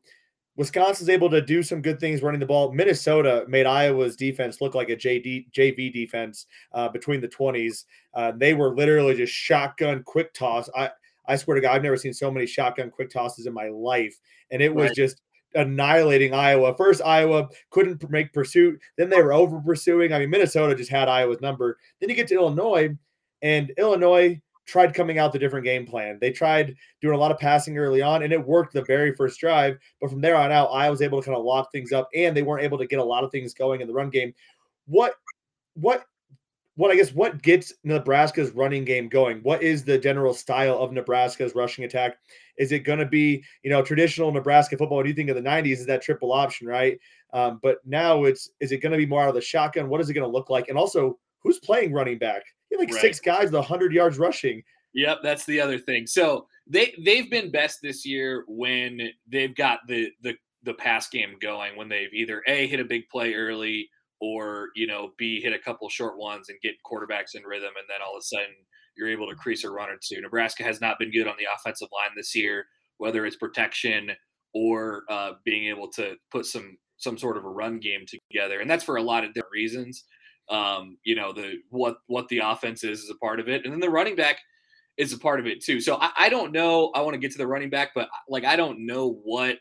Wisconsin's 0.55 1.09
able 1.09 1.29
to 1.29 1.41
do 1.41 1.63
some 1.63 1.81
good 1.81 1.99
things 1.99 2.21
running 2.21 2.39
the 2.39 2.45
ball. 2.45 2.71
Minnesota 2.71 3.45
made 3.47 3.65
Iowa's 3.65 4.15
defense 4.15 4.61
look 4.61 4.75
like 4.75 4.89
a 4.89 4.95
JD, 4.95 5.51
JV 5.51 5.91
defense 5.91 6.45
uh, 6.73 6.89
between 6.89 7.21
the 7.21 7.27
20s. 7.27 7.85
Uh, 8.13 8.33
they 8.35 8.53
were 8.53 8.75
literally 8.75 9.15
just 9.15 9.33
shotgun 9.33 10.03
quick 10.03 10.33
toss. 10.33 10.69
I, 10.75 10.91
I 11.27 11.35
swear 11.37 11.55
to 11.55 11.61
God, 11.61 11.75
I've 11.75 11.83
never 11.83 11.97
seen 11.97 12.13
so 12.13 12.29
many 12.29 12.45
shotgun 12.45 12.91
quick 12.91 13.09
tosses 13.09 13.47
in 13.47 13.53
my 13.53 13.69
life. 13.69 14.15
And 14.51 14.61
it 14.61 14.73
was 14.73 14.89
right. 14.89 14.95
just 14.95 15.21
annihilating 15.55 16.33
Iowa. 16.33 16.75
First, 16.75 17.01
Iowa 17.03 17.49
couldn't 17.71 18.07
make 18.09 18.33
pursuit. 18.33 18.79
Then 18.97 19.09
they 19.09 19.21
were 19.21 19.33
over 19.33 19.59
pursuing. 19.59 20.13
I 20.13 20.19
mean, 20.19 20.29
Minnesota 20.29 20.75
just 20.75 20.91
had 20.91 21.09
Iowa's 21.09 21.41
number. 21.41 21.77
Then 21.99 22.09
you 22.09 22.15
get 22.15 22.27
to 22.27 22.35
Illinois, 22.35 22.95
and 23.41 23.71
Illinois 23.77 24.39
tried 24.65 24.93
coming 24.93 25.19
out 25.19 25.31
the 25.31 25.39
different 25.39 25.65
game 25.65 25.85
plan. 25.85 26.17
They 26.21 26.31
tried 26.31 26.75
doing 27.01 27.15
a 27.15 27.19
lot 27.19 27.31
of 27.31 27.37
passing 27.37 27.77
early 27.77 28.01
on, 28.01 28.23
and 28.23 28.31
it 28.31 28.45
worked 28.45 28.73
the 28.73 28.83
very 28.83 29.13
first 29.15 29.39
drive. 29.39 29.77
But 29.99 30.09
from 30.09 30.21
there 30.21 30.35
on 30.35 30.51
out, 30.51 30.67
I 30.67 30.89
was 30.89 31.01
able 31.01 31.21
to 31.21 31.25
kind 31.25 31.37
of 31.37 31.43
lock 31.43 31.71
things 31.71 31.91
up, 31.91 32.09
and 32.15 32.35
they 32.35 32.43
weren't 32.43 32.63
able 32.63 32.77
to 32.77 32.87
get 32.87 32.99
a 32.99 33.03
lot 33.03 33.23
of 33.23 33.31
things 33.31 33.53
going 33.53 33.81
in 33.81 33.87
the 33.87 33.93
run 33.93 34.09
game. 34.09 34.33
What, 34.85 35.15
what, 35.75 36.05
what 36.75 36.91
I 36.91 36.95
guess 36.95 37.13
what 37.13 37.41
gets 37.41 37.73
Nebraska's 37.83 38.51
running 38.51 38.83
game 38.83 39.07
going? 39.07 39.39
What 39.39 39.61
is 39.61 39.83
the 39.83 39.97
general 39.97 40.33
style 40.33 40.77
of 40.79 40.91
Nebraska's 40.91 41.55
rushing 41.55 41.85
attack? 41.85 42.17
Is 42.57 42.71
it 42.71 42.79
going 42.79 42.99
to 42.99 43.05
be 43.05 43.43
you 43.63 43.69
know 43.69 43.83
traditional 43.83 44.31
Nebraska 44.31 44.77
football? 44.77 44.97
What 44.97 45.03
do 45.03 45.09
you 45.09 45.15
think 45.15 45.29
of 45.29 45.35
the 45.35 45.41
'90s? 45.41 45.73
Is 45.73 45.85
that 45.85 46.01
triple 46.01 46.31
option, 46.31 46.67
right? 46.67 46.99
Um, 47.31 47.59
but 47.61 47.77
now 47.85 48.23
it's 48.23 48.49
is 48.59 48.71
it 48.71 48.77
going 48.77 48.91
to 48.91 48.97
be 48.97 49.05
more 49.05 49.21
out 49.21 49.29
of 49.29 49.35
the 49.35 49.41
shotgun? 49.41 49.87
What 49.87 50.01
is 50.01 50.09
it 50.09 50.13
going 50.13 50.27
to 50.27 50.31
look 50.31 50.49
like? 50.49 50.69
And 50.69 50.77
also, 50.77 51.19
who's 51.43 51.59
playing 51.59 51.93
running 51.93 52.17
back? 52.17 52.43
You 52.69 52.79
have 52.79 52.87
like 52.87 52.93
right. 52.95 53.01
six 53.01 53.19
guys 53.19 53.51
with 53.51 53.65
hundred 53.65 53.93
yards 53.93 54.17
rushing. 54.17 54.63
Yep, 54.93 55.19
that's 55.23 55.45
the 55.45 55.59
other 55.59 55.79
thing. 55.79 56.07
So 56.07 56.47
they 56.67 56.93
they've 57.03 57.29
been 57.29 57.51
best 57.51 57.79
this 57.81 58.05
year 58.05 58.45
when 58.47 58.99
they've 59.31 59.55
got 59.55 59.79
the 59.87 60.09
the 60.21 60.35
the 60.63 60.73
pass 60.73 61.09
game 61.09 61.35
going. 61.41 61.75
When 61.75 61.89
they've 61.89 62.13
either 62.13 62.41
a 62.47 62.67
hit 62.67 62.79
a 62.79 62.85
big 62.85 63.03
play 63.11 63.33
early 63.33 63.89
or 64.21 64.69
you 64.75 64.87
know 64.87 65.11
b 65.17 65.41
hit 65.41 65.53
a 65.53 65.59
couple 65.59 65.89
short 65.89 66.17
ones 66.17 66.49
and 66.49 66.57
get 66.61 66.75
quarterbacks 66.85 67.35
in 67.35 67.43
rhythm, 67.43 67.71
and 67.77 67.87
then 67.89 67.99
all 68.05 68.15
of 68.15 68.21
a 68.21 68.23
sudden 68.23 68.53
you're 68.95 69.09
able 69.09 69.27
to 69.27 69.35
crease 69.35 69.63
a 69.63 69.69
run 69.69 69.89
or 69.89 69.97
two. 70.01 70.21
Nebraska 70.21 70.63
has 70.63 70.79
not 70.79 70.99
been 70.99 71.11
good 71.11 71.27
on 71.27 71.35
the 71.39 71.47
offensive 71.55 71.89
line 71.91 72.11
this 72.15 72.35
year, 72.35 72.65
whether 72.97 73.25
it's 73.25 73.35
protection 73.35 74.11
or 74.53 75.03
uh, 75.09 75.31
being 75.43 75.67
able 75.67 75.89
to 75.89 76.15
put 76.31 76.45
some 76.45 76.77
some 76.97 77.17
sort 77.17 77.37
of 77.37 77.43
a 77.43 77.49
run 77.49 77.79
game 77.79 78.05
together, 78.07 78.59
and 78.59 78.69
that's 78.69 78.83
for 78.83 78.97
a 78.97 79.01
lot 79.03 79.23
of 79.23 79.33
different 79.33 79.51
reasons 79.51 80.05
um, 80.49 80.97
you 81.03 81.15
know, 81.15 81.33
the 81.33 81.55
what 81.69 81.97
what 82.07 82.27
the 82.29 82.39
offense 82.39 82.83
is 82.83 83.01
is 83.01 83.09
a 83.09 83.15
part 83.15 83.39
of 83.39 83.47
it, 83.47 83.63
and 83.63 83.73
then 83.73 83.79
the 83.79 83.89
running 83.89 84.15
back 84.15 84.37
is 84.97 85.13
a 85.13 85.17
part 85.17 85.39
of 85.39 85.47
it 85.47 85.63
too. 85.63 85.79
So 85.81 85.95
I, 85.95 86.11
I 86.17 86.29
don't 86.29 86.51
know. 86.51 86.91
I 86.93 87.01
want 87.01 87.13
to 87.13 87.19
get 87.19 87.31
to 87.31 87.37
the 87.37 87.47
running 87.47 87.69
back, 87.69 87.89
but 87.95 88.09
like 88.27 88.45
I 88.45 88.55
don't 88.55 88.85
know 88.85 89.19
what 89.23 89.57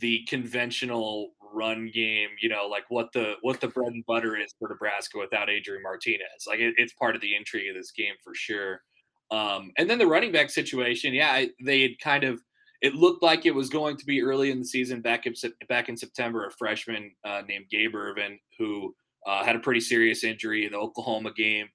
the 0.00 0.24
conventional 0.28 1.30
run 1.52 1.90
game, 1.92 2.28
you 2.40 2.48
know, 2.48 2.66
like 2.66 2.84
what 2.88 3.12
the 3.12 3.34
what 3.42 3.60
the 3.60 3.68
bread 3.68 3.92
and 3.92 4.04
butter 4.06 4.36
is 4.36 4.54
for 4.58 4.68
Nebraska 4.68 5.18
without 5.18 5.50
Adrian 5.50 5.82
Martinez. 5.82 6.46
Like 6.46 6.60
it, 6.60 6.74
it's 6.76 6.92
part 6.94 7.14
of 7.14 7.22
the 7.22 7.34
intrigue 7.34 7.68
of 7.70 7.76
this 7.76 7.92
game 7.92 8.14
for 8.22 8.34
sure. 8.34 8.82
Um, 9.30 9.72
and 9.76 9.88
then 9.88 9.98
the 9.98 10.06
running 10.06 10.32
back 10.32 10.50
situation, 10.50 11.12
yeah, 11.14 11.44
they 11.62 11.82
had 11.82 11.98
kind 12.00 12.24
of 12.24 12.40
it 12.80 12.94
looked 12.94 13.22
like 13.22 13.44
it 13.44 13.54
was 13.54 13.68
going 13.68 13.96
to 13.96 14.06
be 14.06 14.22
early 14.22 14.50
in 14.50 14.60
the 14.60 14.64
season 14.64 15.00
back 15.00 15.26
in 15.26 15.34
back 15.68 15.88
in 15.88 15.96
September. 15.96 16.46
A 16.46 16.50
freshman 16.50 17.12
uh, 17.24 17.42
named 17.46 17.66
Gabe 17.70 17.94
Ervin 17.94 18.38
who 18.58 18.94
uh, 19.28 19.44
had 19.44 19.56
a 19.56 19.60
pretty 19.60 19.80
serious 19.80 20.24
injury 20.24 20.64
in 20.64 20.72
the 20.72 20.78
Oklahoma 20.78 21.32
game, 21.36 21.68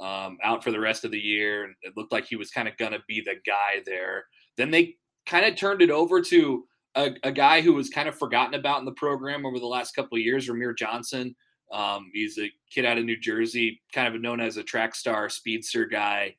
um, 0.00 0.38
out 0.42 0.64
for 0.64 0.72
the 0.72 0.80
rest 0.80 1.04
of 1.04 1.12
the 1.12 1.18
year. 1.18 1.64
And 1.64 1.74
it 1.82 1.92
looked 1.96 2.12
like 2.12 2.26
he 2.26 2.36
was 2.36 2.50
kind 2.50 2.66
of 2.66 2.76
going 2.76 2.92
to 2.92 3.02
be 3.06 3.20
the 3.20 3.36
guy 3.46 3.82
there. 3.86 4.24
Then 4.56 4.72
they 4.72 4.96
kind 5.24 5.46
of 5.46 5.56
turned 5.56 5.82
it 5.82 5.90
over 5.90 6.20
to 6.20 6.64
a, 6.96 7.14
a, 7.22 7.30
guy 7.30 7.60
who 7.60 7.74
was 7.74 7.90
kind 7.90 8.08
of 8.08 8.18
forgotten 8.18 8.54
about 8.54 8.80
in 8.80 8.84
the 8.84 8.92
program 8.92 9.46
over 9.46 9.58
the 9.58 9.66
last 9.66 9.94
couple 9.94 10.16
of 10.16 10.22
years, 10.22 10.48
Rahmir 10.48 10.76
Johnson. 10.76 11.36
Um, 11.72 12.10
he's 12.12 12.38
a 12.38 12.50
kid 12.70 12.84
out 12.84 12.98
of 12.98 13.04
New 13.04 13.18
Jersey, 13.18 13.80
kind 13.92 14.12
of 14.12 14.20
known 14.20 14.40
as 14.40 14.56
a 14.56 14.62
track 14.62 14.94
star, 14.94 15.28
speedster 15.28 15.84
guy. 15.84 16.34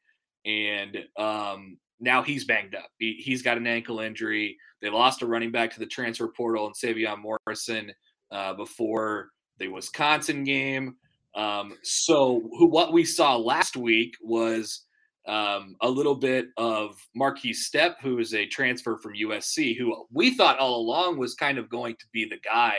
And 0.46 0.98
um, 1.18 1.78
now 2.00 2.24
he's 2.24 2.46
banged 2.46 2.76
up. 2.76 2.90
He, 2.98 3.24
has 3.30 3.42
got 3.42 3.58
an 3.58 3.68
ankle 3.68 4.00
injury. 4.00 4.58
They 4.82 4.90
lost 4.90 5.22
a 5.22 5.28
running 5.28 5.52
back 5.52 5.72
to 5.74 5.80
the 5.80 5.86
transfer 5.86 6.28
portal 6.28 6.66
and 6.66 6.76
Sevion 6.76 7.20
Morrison 7.20 7.92
uh, 8.32 8.54
before 8.54 9.30
the 9.60 9.68
Wisconsin 9.68 10.44
game. 10.44 10.96
Um, 11.36 11.78
so 11.84 12.42
what 12.60 12.94
we 12.94 13.06
saw 13.06 13.38
last 13.38 13.78
week 13.78 14.16
was 14.22 14.86
um, 15.28 15.76
a 15.82 15.90
little 15.90 16.16
bit 16.16 16.48
of 16.58 16.98
Markese 17.16 17.58
Stepp, 17.58 17.96
who 18.02 18.18
is 18.20 18.34
a 18.34 18.48
transfer 18.48 18.98
from 18.98 19.14
USC, 19.14 19.78
who 19.78 20.06
we 20.12 20.36
thought 20.36 20.58
all 20.58 20.78
along 20.78 21.18
was 21.18 21.36
kind 21.36 21.58
of 21.58 21.70
going 21.70 21.96
to 21.96 22.06
be 22.12 22.26
the 22.26 22.40
guy 22.44 22.78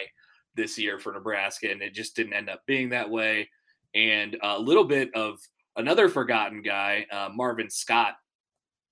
this 0.55 0.79
year 0.79 0.99
for 0.99 1.13
Nebraska, 1.13 1.71
and 1.71 1.83
it 1.83 1.95
just 1.95 2.17
didn't 2.17 2.33
end 2.33 2.49
up 2.49 2.63
being 2.67 2.89
that 2.89 3.09
way. 3.09 3.49
And 3.95 4.37
a 4.43 4.59
little 4.59 4.85
bit 4.85 5.15
of 5.15 5.39
another 5.77 6.09
forgotten 6.09 6.63
guy, 6.63 7.07
uh, 7.13 7.29
Marvin 7.33 7.71
Scott, 7.71 8.15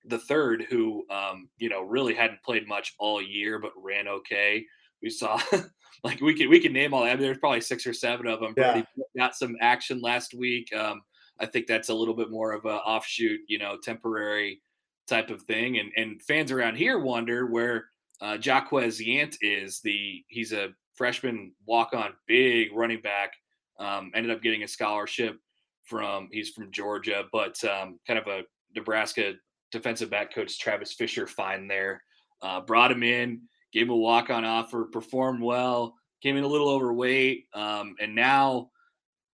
the 0.04 0.18
third, 0.18 0.66
who 0.70 1.04
um, 1.10 1.48
you 1.58 1.68
know 1.68 1.82
really 1.82 2.14
hadn't 2.14 2.42
played 2.42 2.68
much 2.68 2.94
all 2.98 3.20
year, 3.20 3.58
but 3.58 3.72
ran 3.76 4.06
okay. 4.06 4.64
We 5.06 5.10
saw 5.10 5.40
like 6.02 6.20
we 6.20 6.34
could 6.34 6.48
we 6.48 6.58
can 6.58 6.72
name 6.72 6.92
all. 6.92 7.04
I 7.04 7.10
mean, 7.10 7.20
there's 7.20 7.38
probably 7.38 7.60
six 7.60 7.86
or 7.86 7.92
seven 7.92 8.26
of 8.26 8.40
them. 8.40 8.54
Yeah. 8.56 8.82
got 9.16 9.36
some 9.36 9.56
action 9.60 10.00
last 10.00 10.34
week. 10.34 10.74
Um, 10.74 11.02
I 11.38 11.46
think 11.46 11.68
that's 11.68 11.90
a 11.90 11.94
little 11.94 12.12
bit 12.12 12.28
more 12.28 12.50
of 12.50 12.64
a 12.64 12.74
offshoot, 12.74 13.38
you 13.46 13.60
know, 13.60 13.76
temporary 13.80 14.60
type 15.06 15.30
of 15.30 15.42
thing. 15.42 15.78
And 15.78 15.92
and 15.96 16.20
fans 16.22 16.50
around 16.50 16.74
here 16.74 16.98
wonder 16.98 17.46
where 17.46 17.84
uh, 18.20 18.36
Jaquez 18.42 19.00
Yant 19.00 19.36
is. 19.40 19.78
The 19.80 20.24
he's 20.26 20.52
a 20.52 20.70
freshman 20.96 21.52
walk 21.66 21.94
on 21.94 22.14
big 22.26 22.74
running 22.74 23.00
back. 23.00 23.34
Um, 23.78 24.10
ended 24.12 24.32
up 24.32 24.42
getting 24.42 24.64
a 24.64 24.68
scholarship 24.68 25.38
from 25.84 26.30
he's 26.32 26.50
from 26.50 26.72
Georgia, 26.72 27.26
but 27.30 27.62
um, 27.62 28.00
kind 28.08 28.18
of 28.18 28.26
a 28.26 28.42
Nebraska 28.74 29.34
defensive 29.70 30.10
back 30.10 30.34
coach 30.34 30.58
Travis 30.58 30.94
Fisher 30.94 31.28
find 31.28 31.70
there. 31.70 32.02
Uh, 32.42 32.60
brought 32.60 32.90
him 32.90 33.04
in 33.04 33.42
gave 33.76 33.86
him 33.86 33.92
a 33.92 33.96
walk 33.96 34.30
on 34.30 34.44
offer, 34.44 34.84
performed 34.84 35.42
well, 35.42 35.94
came 36.22 36.36
in 36.36 36.44
a 36.44 36.48
little 36.48 36.70
overweight, 36.70 37.44
um, 37.52 37.94
and 38.00 38.14
now 38.14 38.70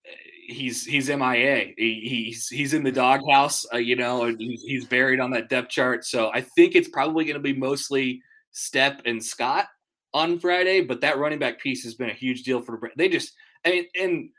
eh, 0.05 0.09
he's 0.47 0.83
he's 0.83 1.09
MIA. 1.09 1.73
He, 1.77 2.01
he's 2.03 2.47
he's 2.47 2.73
in 2.73 2.83
the 2.83 2.91
doghouse, 2.91 3.65
uh, 3.71 3.77
you 3.77 3.95
know, 3.95 4.23
and 4.23 4.39
he's, 4.39 4.85
buried 4.85 5.19
on 5.19 5.29
that 5.31 5.47
depth 5.47 5.69
chart. 5.69 6.05
So 6.05 6.31
I 6.33 6.41
think 6.41 6.73
it's 6.73 6.89
probably 6.89 7.23
going 7.23 7.35
to 7.35 7.39
be 7.39 7.53
mostly 7.53 8.21
Stepp 8.51 9.01
and 9.05 9.23
Scott 9.23 9.67
on 10.11 10.39
Friday, 10.39 10.81
but 10.81 11.01
that 11.01 11.19
running 11.19 11.39
back 11.39 11.61
piece 11.61 11.83
has 11.83 11.93
been 11.93 12.09
a 12.09 12.13
huge 12.13 12.41
deal 12.41 12.61
for 12.61 12.79
the 12.81 12.89
they 12.97 13.09
just 13.09 13.33
I 13.63 13.69
mean 13.69 13.85
and 13.95 14.29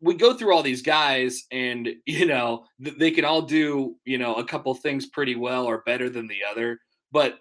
we 0.00 0.14
go 0.14 0.34
through 0.34 0.52
all 0.52 0.64
these 0.64 0.82
guys 0.82 1.44
and 1.52 1.88
you 2.06 2.26
know 2.26 2.64
they 2.80 3.12
can 3.12 3.24
all 3.24 3.42
do 3.42 3.94
you 4.04 4.18
know 4.18 4.34
a 4.34 4.44
couple 4.44 4.74
things 4.74 5.06
pretty 5.06 5.36
well 5.36 5.64
or 5.64 5.82
better 5.86 6.10
than 6.10 6.26
the 6.26 6.40
other 6.50 6.80
but 7.12 7.38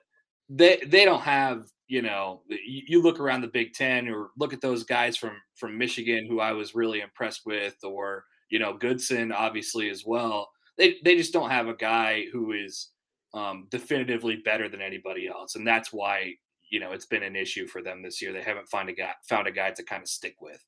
they 0.49 0.81
they 0.85 1.03
don't 1.03 1.21
have 1.21 1.65
you 1.87 2.01
know, 2.01 2.41
you 2.49 3.01
look 3.01 3.19
around 3.19 3.41
the 3.41 3.47
Big 3.47 3.73
Ten 3.73 4.09
or 4.09 4.29
look 4.37 4.53
at 4.53 4.61
those 4.61 4.83
guys 4.83 5.15
from 5.15 5.33
from 5.55 5.77
Michigan 5.77 6.27
who 6.27 6.39
I 6.39 6.51
was 6.51 6.75
really 6.75 7.01
impressed 7.01 7.41
with, 7.45 7.75
or 7.83 8.25
you 8.49 8.59
know, 8.59 8.73
Goodson 8.73 9.31
obviously 9.31 9.89
as 9.89 10.03
well. 10.05 10.49
They 10.77 10.97
they 11.03 11.15
just 11.15 11.33
don't 11.33 11.49
have 11.49 11.67
a 11.67 11.75
guy 11.75 12.25
who 12.31 12.51
is 12.51 12.89
um, 13.33 13.67
definitively 13.69 14.37
better 14.43 14.67
than 14.67 14.81
anybody 14.81 15.27
else, 15.27 15.55
and 15.55 15.65
that's 15.65 15.93
why 15.93 16.33
you 16.69 16.79
know 16.79 16.91
it's 16.91 17.05
been 17.05 17.23
an 17.23 17.35
issue 17.35 17.67
for 17.67 17.81
them 17.81 18.03
this 18.03 18.21
year. 18.21 18.33
They 18.33 18.43
haven't 18.43 18.67
found 18.67 18.89
a 18.89 18.93
guy 18.93 19.11
found 19.23 19.47
a 19.47 19.51
guy 19.51 19.71
to 19.71 19.83
kind 19.83 20.01
of 20.01 20.09
stick 20.09 20.35
with. 20.41 20.63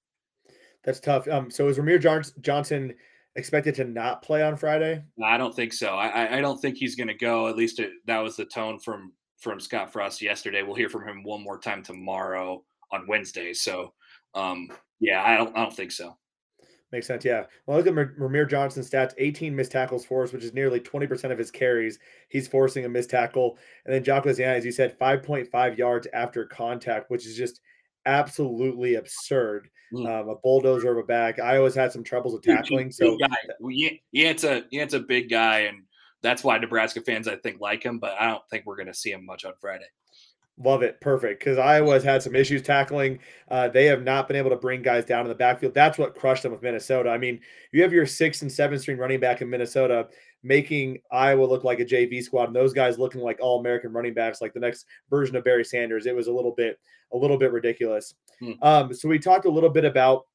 That's 0.85 1.01
tough. 1.01 1.27
Um, 1.27 1.51
so 1.51 1.67
is 1.67 1.77
Rahmir 1.77 2.31
Johnson 2.41 2.95
expected 3.35 3.75
to 3.75 3.83
not 3.83 4.21
play 4.21 4.41
on 4.41 4.55
Friday? 4.55 5.03
I 5.23 5.37
don't 5.37 5.53
think 5.53 5.73
so. 5.73 5.95
I 5.95 6.37
I 6.37 6.41
don't 6.41 6.61
think 6.61 6.77
he's 6.77 6.95
going 6.95 7.09
to 7.09 7.13
go. 7.13 7.49
At 7.49 7.57
least 7.57 7.79
it, 7.79 7.91
that 8.05 8.19
was 8.19 8.37
the 8.37 8.45
tone 8.45 8.79
from 8.79 9.11
from 9.39 9.59
Scott 9.59 9.91
Frost 9.91 10.21
yesterday. 10.21 10.63
We'll 10.63 10.75
hear 10.75 10.89
from 10.89 11.07
him 11.07 11.23
one 11.23 11.43
more 11.43 11.59
time 11.59 11.83
tomorrow 11.83 12.63
on 12.91 13.07
Wednesday. 13.07 13.53
So, 13.53 13.93
um, 14.35 14.69
yeah, 14.99 15.23
I 15.23 15.37
don't, 15.37 15.55
I 15.55 15.63
don't 15.63 15.75
think 15.75 15.91
so. 15.91 16.17
Makes 16.91 17.07
sense. 17.07 17.23
Yeah. 17.23 17.45
Well, 17.65 17.77
look 17.77 17.87
at 17.87 17.93
Rahmir 17.93 18.49
Johnson's 18.49 18.89
stats 18.89 19.13
18 19.17 19.55
missed 19.55 19.71
tackles 19.71 20.05
forced, 20.05 20.33
which 20.33 20.43
is 20.43 20.55
nearly 20.55 20.79
20% 20.79 21.31
of 21.31 21.37
his 21.37 21.51
carries. 21.51 21.99
He's 22.29 22.47
forcing 22.47 22.83
a 22.85 22.89
missed 22.89 23.11
tackle. 23.11 23.59
And 23.85 23.93
then 23.93 24.03
Jacques 24.03 24.25
as 24.25 24.65
you 24.65 24.71
said, 24.71 24.97
5.5 24.97 25.77
yards 25.77 26.07
after 26.13 26.45
contact, 26.45 27.11
which 27.11 27.27
is 27.27 27.37
just 27.37 27.61
absolutely 28.05 28.95
absurd. 28.95 29.69
Mm. 29.93 30.07
Um, 30.07 30.29
a 30.29 30.35
bulldozer 30.35 30.91
of 30.91 30.97
a 30.97 31.03
back. 31.03 31.39
I 31.39 31.57
always 31.57 31.73
had 31.73 31.91
some 31.91 32.03
troubles 32.03 32.33
with 32.33 32.43
tackling. 32.43 32.91
so, 32.91 33.17
guy. 33.17 33.35
it's 34.13 34.43
a, 34.43 34.63
Yant's 34.69 34.93
a 34.93 34.99
big 34.99 35.29
guy. 35.29 35.61
And 35.61 35.83
that's 36.21 36.43
why 36.43 36.57
Nebraska 36.57 37.01
fans, 37.01 37.27
I 37.27 37.35
think, 37.35 37.61
like 37.61 37.83
him. 37.83 37.99
But 37.99 38.15
I 38.19 38.27
don't 38.27 38.43
think 38.49 38.65
we're 38.65 38.75
going 38.75 38.87
to 38.87 38.93
see 38.93 39.11
him 39.11 39.25
much 39.25 39.45
on 39.45 39.53
Friday. 39.59 39.85
Love 40.61 40.83
it. 40.83 40.99
Perfect. 40.99 41.39
Because 41.39 41.57
Iowa's 41.57 42.03
had 42.03 42.21
some 42.21 42.35
issues 42.35 42.61
tackling. 42.61 43.19
Uh, 43.49 43.69
they 43.69 43.85
have 43.85 44.03
not 44.03 44.27
been 44.27 44.35
able 44.35 44.49
to 44.49 44.57
bring 44.57 44.81
guys 44.81 45.05
down 45.05 45.21
in 45.21 45.29
the 45.29 45.35
backfield. 45.35 45.73
That's 45.73 45.97
what 45.97 46.15
crushed 46.15 46.43
them 46.43 46.51
with 46.51 46.61
Minnesota. 46.61 47.09
I 47.09 47.17
mean, 47.17 47.39
you 47.71 47.81
have 47.81 47.93
your 47.93 48.05
six 48.05 48.41
and 48.41 48.51
seven 48.51 48.77
string 48.77 48.97
running 48.97 49.21
back 49.21 49.41
in 49.41 49.49
Minnesota 49.49 50.09
making 50.43 50.99
Iowa 51.11 51.45
look 51.45 51.63
like 51.63 51.79
a 51.79 51.85
JV 51.85 52.21
squad 52.23 52.45
and 52.45 52.55
those 52.55 52.73
guys 52.73 52.97
looking 52.97 53.21
like 53.21 53.39
all 53.41 53.59
American 53.59 53.91
running 53.91 54.13
backs, 54.13 54.41
like 54.41 54.53
the 54.53 54.59
next 54.59 54.85
version 55.09 55.35
of 55.35 55.43
Barry 55.43 55.65
Sanders. 55.65 56.05
It 56.05 56.15
was 56.15 56.27
a 56.27 56.33
little 56.33 56.53
bit, 56.53 56.79
a 57.13 57.17
little 57.17 57.37
bit 57.37 57.51
ridiculous. 57.51 58.13
Hmm. 58.39 58.51
Um, 58.61 58.93
so 58.93 59.09
we 59.09 59.19
talked 59.19 59.45
a 59.45 59.51
little 59.51 59.69
bit 59.69 59.85
about 59.85 60.25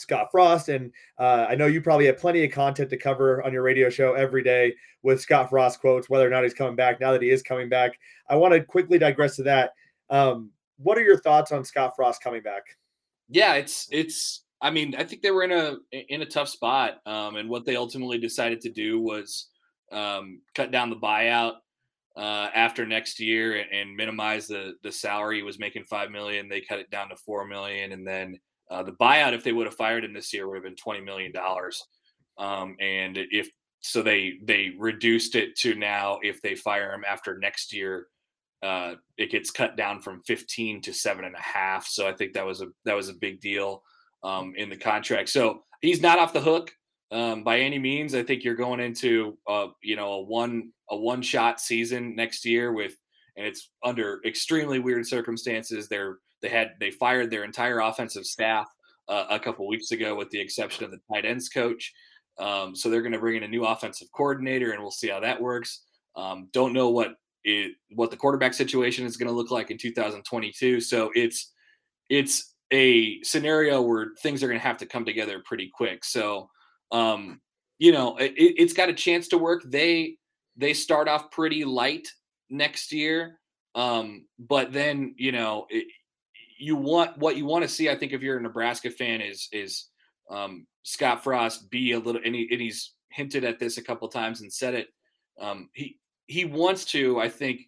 Scott 0.00 0.28
Frost. 0.30 0.68
And 0.68 0.92
uh, 1.18 1.46
I 1.48 1.54
know 1.54 1.66
you 1.66 1.80
probably 1.80 2.06
have 2.06 2.18
plenty 2.18 2.44
of 2.44 2.52
content 2.52 2.90
to 2.90 2.96
cover 2.96 3.44
on 3.44 3.52
your 3.52 3.62
radio 3.62 3.90
show 3.90 4.14
every 4.14 4.42
day 4.42 4.74
with 5.02 5.20
Scott 5.20 5.50
Frost 5.50 5.80
quotes, 5.80 6.10
whether 6.10 6.26
or 6.26 6.30
not 6.30 6.44
he's 6.44 6.54
coming 6.54 6.76
back. 6.76 7.00
Now 7.00 7.12
that 7.12 7.22
he 7.22 7.30
is 7.30 7.42
coming 7.42 7.68
back, 7.68 7.98
I 8.28 8.36
want 8.36 8.54
to 8.54 8.62
quickly 8.62 8.98
digress 8.98 9.36
to 9.36 9.42
that. 9.44 9.72
Um, 10.08 10.50
what 10.78 10.98
are 10.98 11.02
your 11.02 11.18
thoughts 11.18 11.52
on 11.52 11.64
Scott 11.64 11.92
Frost 11.96 12.22
coming 12.22 12.42
back? 12.42 12.62
Yeah, 13.28 13.54
it's 13.54 13.88
it's. 13.90 14.44
I 14.62 14.70
mean, 14.70 14.94
I 14.94 15.04
think 15.04 15.22
they 15.22 15.30
were 15.30 15.44
in 15.44 15.52
a 15.52 15.76
in 15.92 16.22
a 16.22 16.26
tough 16.26 16.48
spot, 16.48 17.00
um, 17.06 17.36
and 17.36 17.48
what 17.48 17.64
they 17.64 17.76
ultimately 17.76 18.18
decided 18.18 18.60
to 18.62 18.70
do 18.70 19.00
was 19.00 19.48
um, 19.92 20.40
cut 20.54 20.70
down 20.70 20.90
the 20.90 20.96
buyout 20.96 21.54
uh, 22.16 22.48
after 22.54 22.84
next 22.84 23.20
year 23.20 23.56
and, 23.56 23.70
and 23.72 23.96
minimize 23.96 24.46
the 24.46 24.74
the 24.82 24.92
salary. 24.92 25.36
He 25.36 25.42
was 25.42 25.58
making 25.58 25.84
five 25.84 26.10
million. 26.10 26.48
They 26.48 26.60
cut 26.60 26.80
it 26.80 26.90
down 26.90 27.08
to 27.10 27.16
four 27.16 27.46
million, 27.46 27.92
and 27.92 28.06
then 28.06 28.38
uh, 28.70 28.82
the 28.82 28.92
buyout, 28.92 29.34
if 29.34 29.42
they 29.42 29.52
would 29.52 29.66
have 29.66 29.74
fired 29.74 30.04
him 30.04 30.12
this 30.12 30.32
year, 30.32 30.48
would 30.48 30.56
have 30.56 30.64
been 30.64 30.76
twenty 30.76 31.00
million 31.00 31.32
dollars. 31.32 31.82
Um, 32.38 32.76
and 32.80 33.18
if 33.18 33.50
so, 33.80 34.02
they 34.02 34.34
they 34.42 34.72
reduced 34.78 35.34
it 35.34 35.56
to 35.56 35.74
now 35.74 36.18
if 36.22 36.40
they 36.40 36.54
fire 36.54 36.92
him 36.92 37.04
after 37.08 37.38
next 37.38 37.72
year, 37.72 38.06
uh, 38.62 38.94
it 39.16 39.30
gets 39.30 39.50
cut 39.50 39.76
down 39.76 40.00
from 40.00 40.22
fifteen 40.22 40.80
to 40.82 40.92
seven 40.92 41.24
and 41.24 41.34
a 41.34 41.40
half. 41.40 41.86
So 41.86 42.08
I 42.08 42.12
think 42.12 42.32
that 42.34 42.46
was 42.46 42.62
a 42.62 42.68
that 42.84 42.96
was 42.96 43.08
a 43.08 43.14
big 43.14 43.40
deal 43.40 43.82
um, 44.22 44.54
in 44.56 44.70
the 44.70 44.76
contract. 44.76 45.30
So 45.30 45.64
he's 45.80 46.00
not 46.00 46.18
off 46.18 46.32
the 46.32 46.40
hook 46.40 46.70
um, 47.10 47.42
by 47.42 47.58
any 47.58 47.78
means. 47.78 48.14
I 48.14 48.22
think 48.22 48.44
you're 48.44 48.54
going 48.54 48.80
into 48.80 49.36
uh, 49.48 49.68
you 49.82 49.96
know 49.96 50.12
a 50.12 50.22
one 50.22 50.70
a 50.90 50.96
one 50.96 51.22
shot 51.22 51.60
season 51.60 52.14
next 52.14 52.44
year 52.44 52.72
with, 52.72 52.94
and 53.36 53.46
it's 53.46 53.70
under 53.84 54.20
extremely 54.24 54.78
weird 54.78 55.06
circumstances. 55.06 55.88
They're 55.88 56.18
they 56.42 56.48
had 56.48 56.72
they 56.80 56.90
fired 56.90 57.30
their 57.30 57.44
entire 57.44 57.80
offensive 57.80 58.26
staff 58.26 58.68
uh, 59.08 59.26
a 59.30 59.38
couple 59.38 59.66
weeks 59.66 59.90
ago, 59.90 60.14
with 60.14 60.30
the 60.30 60.40
exception 60.40 60.84
of 60.84 60.90
the 60.90 61.00
tight 61.12 61.24
ends 61.24 61.48
coach. 61.48 61.92
Um, 62.38 62.74
so 62.74 62.88
they're 62.88 63.02
going 63.02 63.12
to 63.12 63.18
bring 63.18 63.36
in 63.36 63.42
a 63.42 63.48
new 63.48 63.64
offensive 63.64 64.08
coordinator, 64.12 64.72
and 64.72 64.80
we'll 64.80 64.90
see 64.90 65.08
how 65.08 65.20
that 65.20 65.40
works. 65.40 65.82
Um, 66.16 66.48
don't 66.52 66.72
know 66.72 66.88
what 66.88 67.16
it 67.44 67.72
what 67.94 68.10
the 68.10 68.16
quarterback 68.16 68.54
situation 68.54 69.06
is 69.06 69.16
going 69.16 69.28
to 69.28 69.34
look 69.34 69.50
like 69.50 69.70
in 69.70 69.78
2022. 69.78 70.80
So 70.80 71.10
it's 71.14 71.52
it's 72.08 72.54
a 72.72 73.22
scenario 73.22 73.82
where 73.82 74.08
things 74.22 74.42
are 74.42 74.48
going 74.48 74.58
to 74.58 74.66
have 74.66 74.78
to 74.78 74.86
come 74.86 75.04
together 75.04 75.42
pretty 75.44 75.70
quick. 75.72 76.04
So 76.04 76.48
um, 76.92 77.40
you 77.78 77.92
know 77.92 78.16
it, 78.18 78.58
has 78.58 78.72
got 78.72 78.88
a 78.88 78.94
chance 78.94 79.28
to 79.28 79.38
work. 79.38 79.62
They 79.64 80.16
they 80.56 80.72
start 80.72 81.08
off 81.08 81.30
pretty 81.30 81.64
light 81.64 82.08
next 82.48 82.92
year, 82.92 83.38
um, 83.74 84.26
but 84.38 84.72
then 84.72 85.14
you 85.16 85.32
know 85.32 85.66
it, 85.70 85.86
you 86.60 86.76
want 86.76 87.16
what 87.18 87.36
you 87.36 87.46
want 87.46 87.62
to 87.62 87.68
see. 87.68 87.88
I 87.88 87.96
think 87.96 88.12
if 88.12 88.20
you're 88.20 88.38
a 88.38 88.42
Nebraska 88.42 88.90
fan, 88.90 89.20
is 89.20 89.48
is 89.52 89.88
um, 90.30 90.66
Scott 90.82 91.24
Frost 91.24 91.70
be 91.70 91.92
a 91.92 91.98
little, 91.98 92.20
and, 92.24 92.34
he, 92.34 92.46
and 92.50 92.60
he's 92.60 92.92
hinted 93.10 93.44
at 93.44 93.58
this 93.58 93.78
a 93.78 93.82
couple 93.82 94.06
times 94.08 94.42
and 94.42 94.52
said 94.52 94.74
it. 94.74 94.88
Um, 95.40 95.70
he 95.74 95.98
he 96.26 96.44
wants 96.44 96.84
to, 96.86 97.18
I 97.18 97.28
think, 97.28 97.62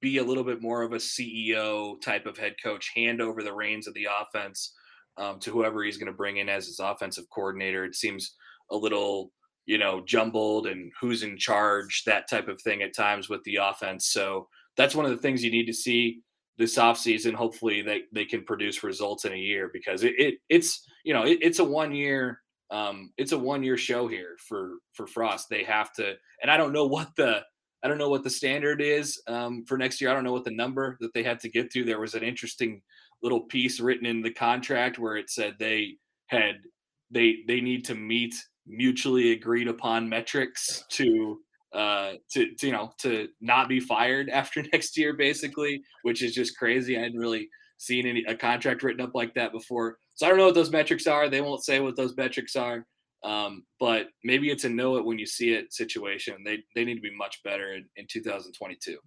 be 0.00 0.18
a 0.18 0.24
little 0.24 0.44
bit 0.44 0.62
more 0.62 0.82
of 0.82 0.92
a 0.92 0.96
CEO 0.96 2.00
type 2.00 2.26
of 2.26 2.38
head 2.38 2.54
coach, 2.62 2.92
hand 2.94 3.20
over 3.20 3.42
the 3.42 3.52
reins 3.52 3.86
of 3.86 3.94
the 3.94 4.06
offense 4.20 4.72
um, 5.18 5.40
to 5.40 5.50
whoever 5.50 5.82
he's 5.82 5.98
going 5.98 6.10
to 6.10 6.16
bring 6.16 6.36
in 6.38 6.48
as 6.48 6.66
his 6.66 6.78
offensive 6.78 7.24
coordinator. 7.34 7.84
It 7.84 7.96
seems 7.96 8.36
a 8.70 8.76
little, 8.76 9.32
you 9.66 9.78
know, 9.78 10.02
jumbled 10.06 10.66
and 10.68 10.92
who's 11.00 11.22
in 11.22 11.36
charge, 11.36 12.04
that 12.06 12.30
type 12.30 12.48
of 12.48 12.60
thing 12.62 12.82
at 12.82 12.94
times 12.94 13.28
with 13.28 13.42
the 13.44 13.56
offense. 13.56 14.06
So 14.06 14.48
that's 14.76 14.94
one 14.94 15.04
of 15.04 15.10
the 15.10 15.18
things 15.18 15.42
you 15.42 15.50
need 15.50 15.66
to 15.66 15.74
see 15.74 16.20
this 16.58 16.76
offseason 16.76 17.34
hopefully 17.34 17.82
they, 17.82 18.02
they 18.12 18.24
can 18.24 18.44
produce 18.44 18.82
results 18.82 19.24
in 19.24 19.32
a 19.32 19.36
year 19.36 19.70
because 19.72 20.02
it, 20.02 20.14
it 20.18 20.34
it's 20.48 20.86
you 21.04 21.14
know 21.14 21.22
it, 21.22 21.38
it's 21.40 21.60
a 21.60 21.64
one 21.64 21.94
year 21.94 22.40
um 22.70 23.10
it's 23.16 23.32
a 23.32 23.38
one 23.38 23.62
year 23.62 23.78
show 23.78 24.08
here 24.08 24.36
for 24.46 24.72
for 24.92 25.06
frost. 25.06 25.48
They 25.48 25.64
have 25.64 25.92
to 25.94 26.14
and 26.42 26.50
i 26.50 26.56
don't 26.56 26.72
know 26.72 26.86
what 26.86 27.14
the 27.16 27.40
i 27.82 27.88
don't 27.88 27.98
know 27.98 28.10
what 28.10 28.24
the 28.24 28.30
standard 28.30 28.82
is 28.82 29.22
um 29.28 29.64
for 29.66 29.78
next 29.78 30.00
year. 30.00 30.10
I 30.10 30.14
don't 30.14 30.24
know 30.24 30.32
what 30.32 30.44
the 30.44 30.50
number 30.50 30.98
that 31.00 31.14
they 31.14 31.22
had 31.22 31.40
to 31.40 31.48
get 31.48 31.70
to. 31.72 31.84
There 31.84 32.00
was 32.00 32.14
an 32.14 32.22
interesting 32.22 32.82
little 33.22 33.40
piece 33.40 33.80
written 33.80 34.06
in 34.06 34.20
the 34.20 34.32
contract 34.32 34.98
where 34.98 35.16
it 35.16 35.30
said 35.30 35.54
they 35.58 35.94
had 36.26 36.56
they 37.10 37.38
they 37.46 37.60
need 37.60 37.84
to 37.86 37.94
meet 37.94 38.34
mutually 38.66 39.32
agreed 39.32 39.68
upon 39.68 40.08
metrics 40.08 40.84
to 40.90 41.40
uh, 41.72 42.12
to, 42.30 42.54
to, 42.54 42.66
you 42.66 42.72
know 42.72 42.92
to 42.98 43.28
not 43.40 43.68
be 43.68 43.80
fired 43.80 44.28
after 44.32 44.62
next 44.72 44.96
year, 44.96 45.14
basically, 45.14 45.82
which 46.02 46.22
is 46.22 46.34
just 46.34 46.56
crazy. 46.56 46.96
I 46.96 47.02
hadn't 47.02 47.18
really 47.18 47.48
seen 47.78 48.06
any 48.06 48.24
a 48.26 48.34
contract 48.34 48.82
written 48.82 49.04
up 49.04 49.12
like 49.14 49.34
that 49.34 49.52
before, 49.52 49.98
so 50.14 50.26
I 50.26 50.28
don't 50.28 50.38
know 50.38 50.46
what 50.46 50.54
those 50.54 50.70
metrics 50.70 51.06
are. 51.06 51.28
They 51.28 51.40
won't 51.40 51.64
say 51.64 51.80
what 51.80 51.96
those 51.96 52.16
metrics 52.16 52.56
are, 52.56 52.86
um, 53.24 53.64
but 53.78 54.08
maybe 54.24 54.50
it's 54.50 54.64
a 54.64 54.68
know 54.68 54.96
it 54.96 55.04
when 55.04 55.18
you 55.18 55.26
see 55.26 55.52
it 55.52 55.72
situation. 55.72 56.36
They 56.44 56.58
they 56.74 56.84
need 56.84 56.96
to 56.96 57.00
be 57.00 57.14
much 57.16 57.42
better 57.42 57.74
in, 57.74 57.84
in 57.96 58.06
2022. 58.08 58.98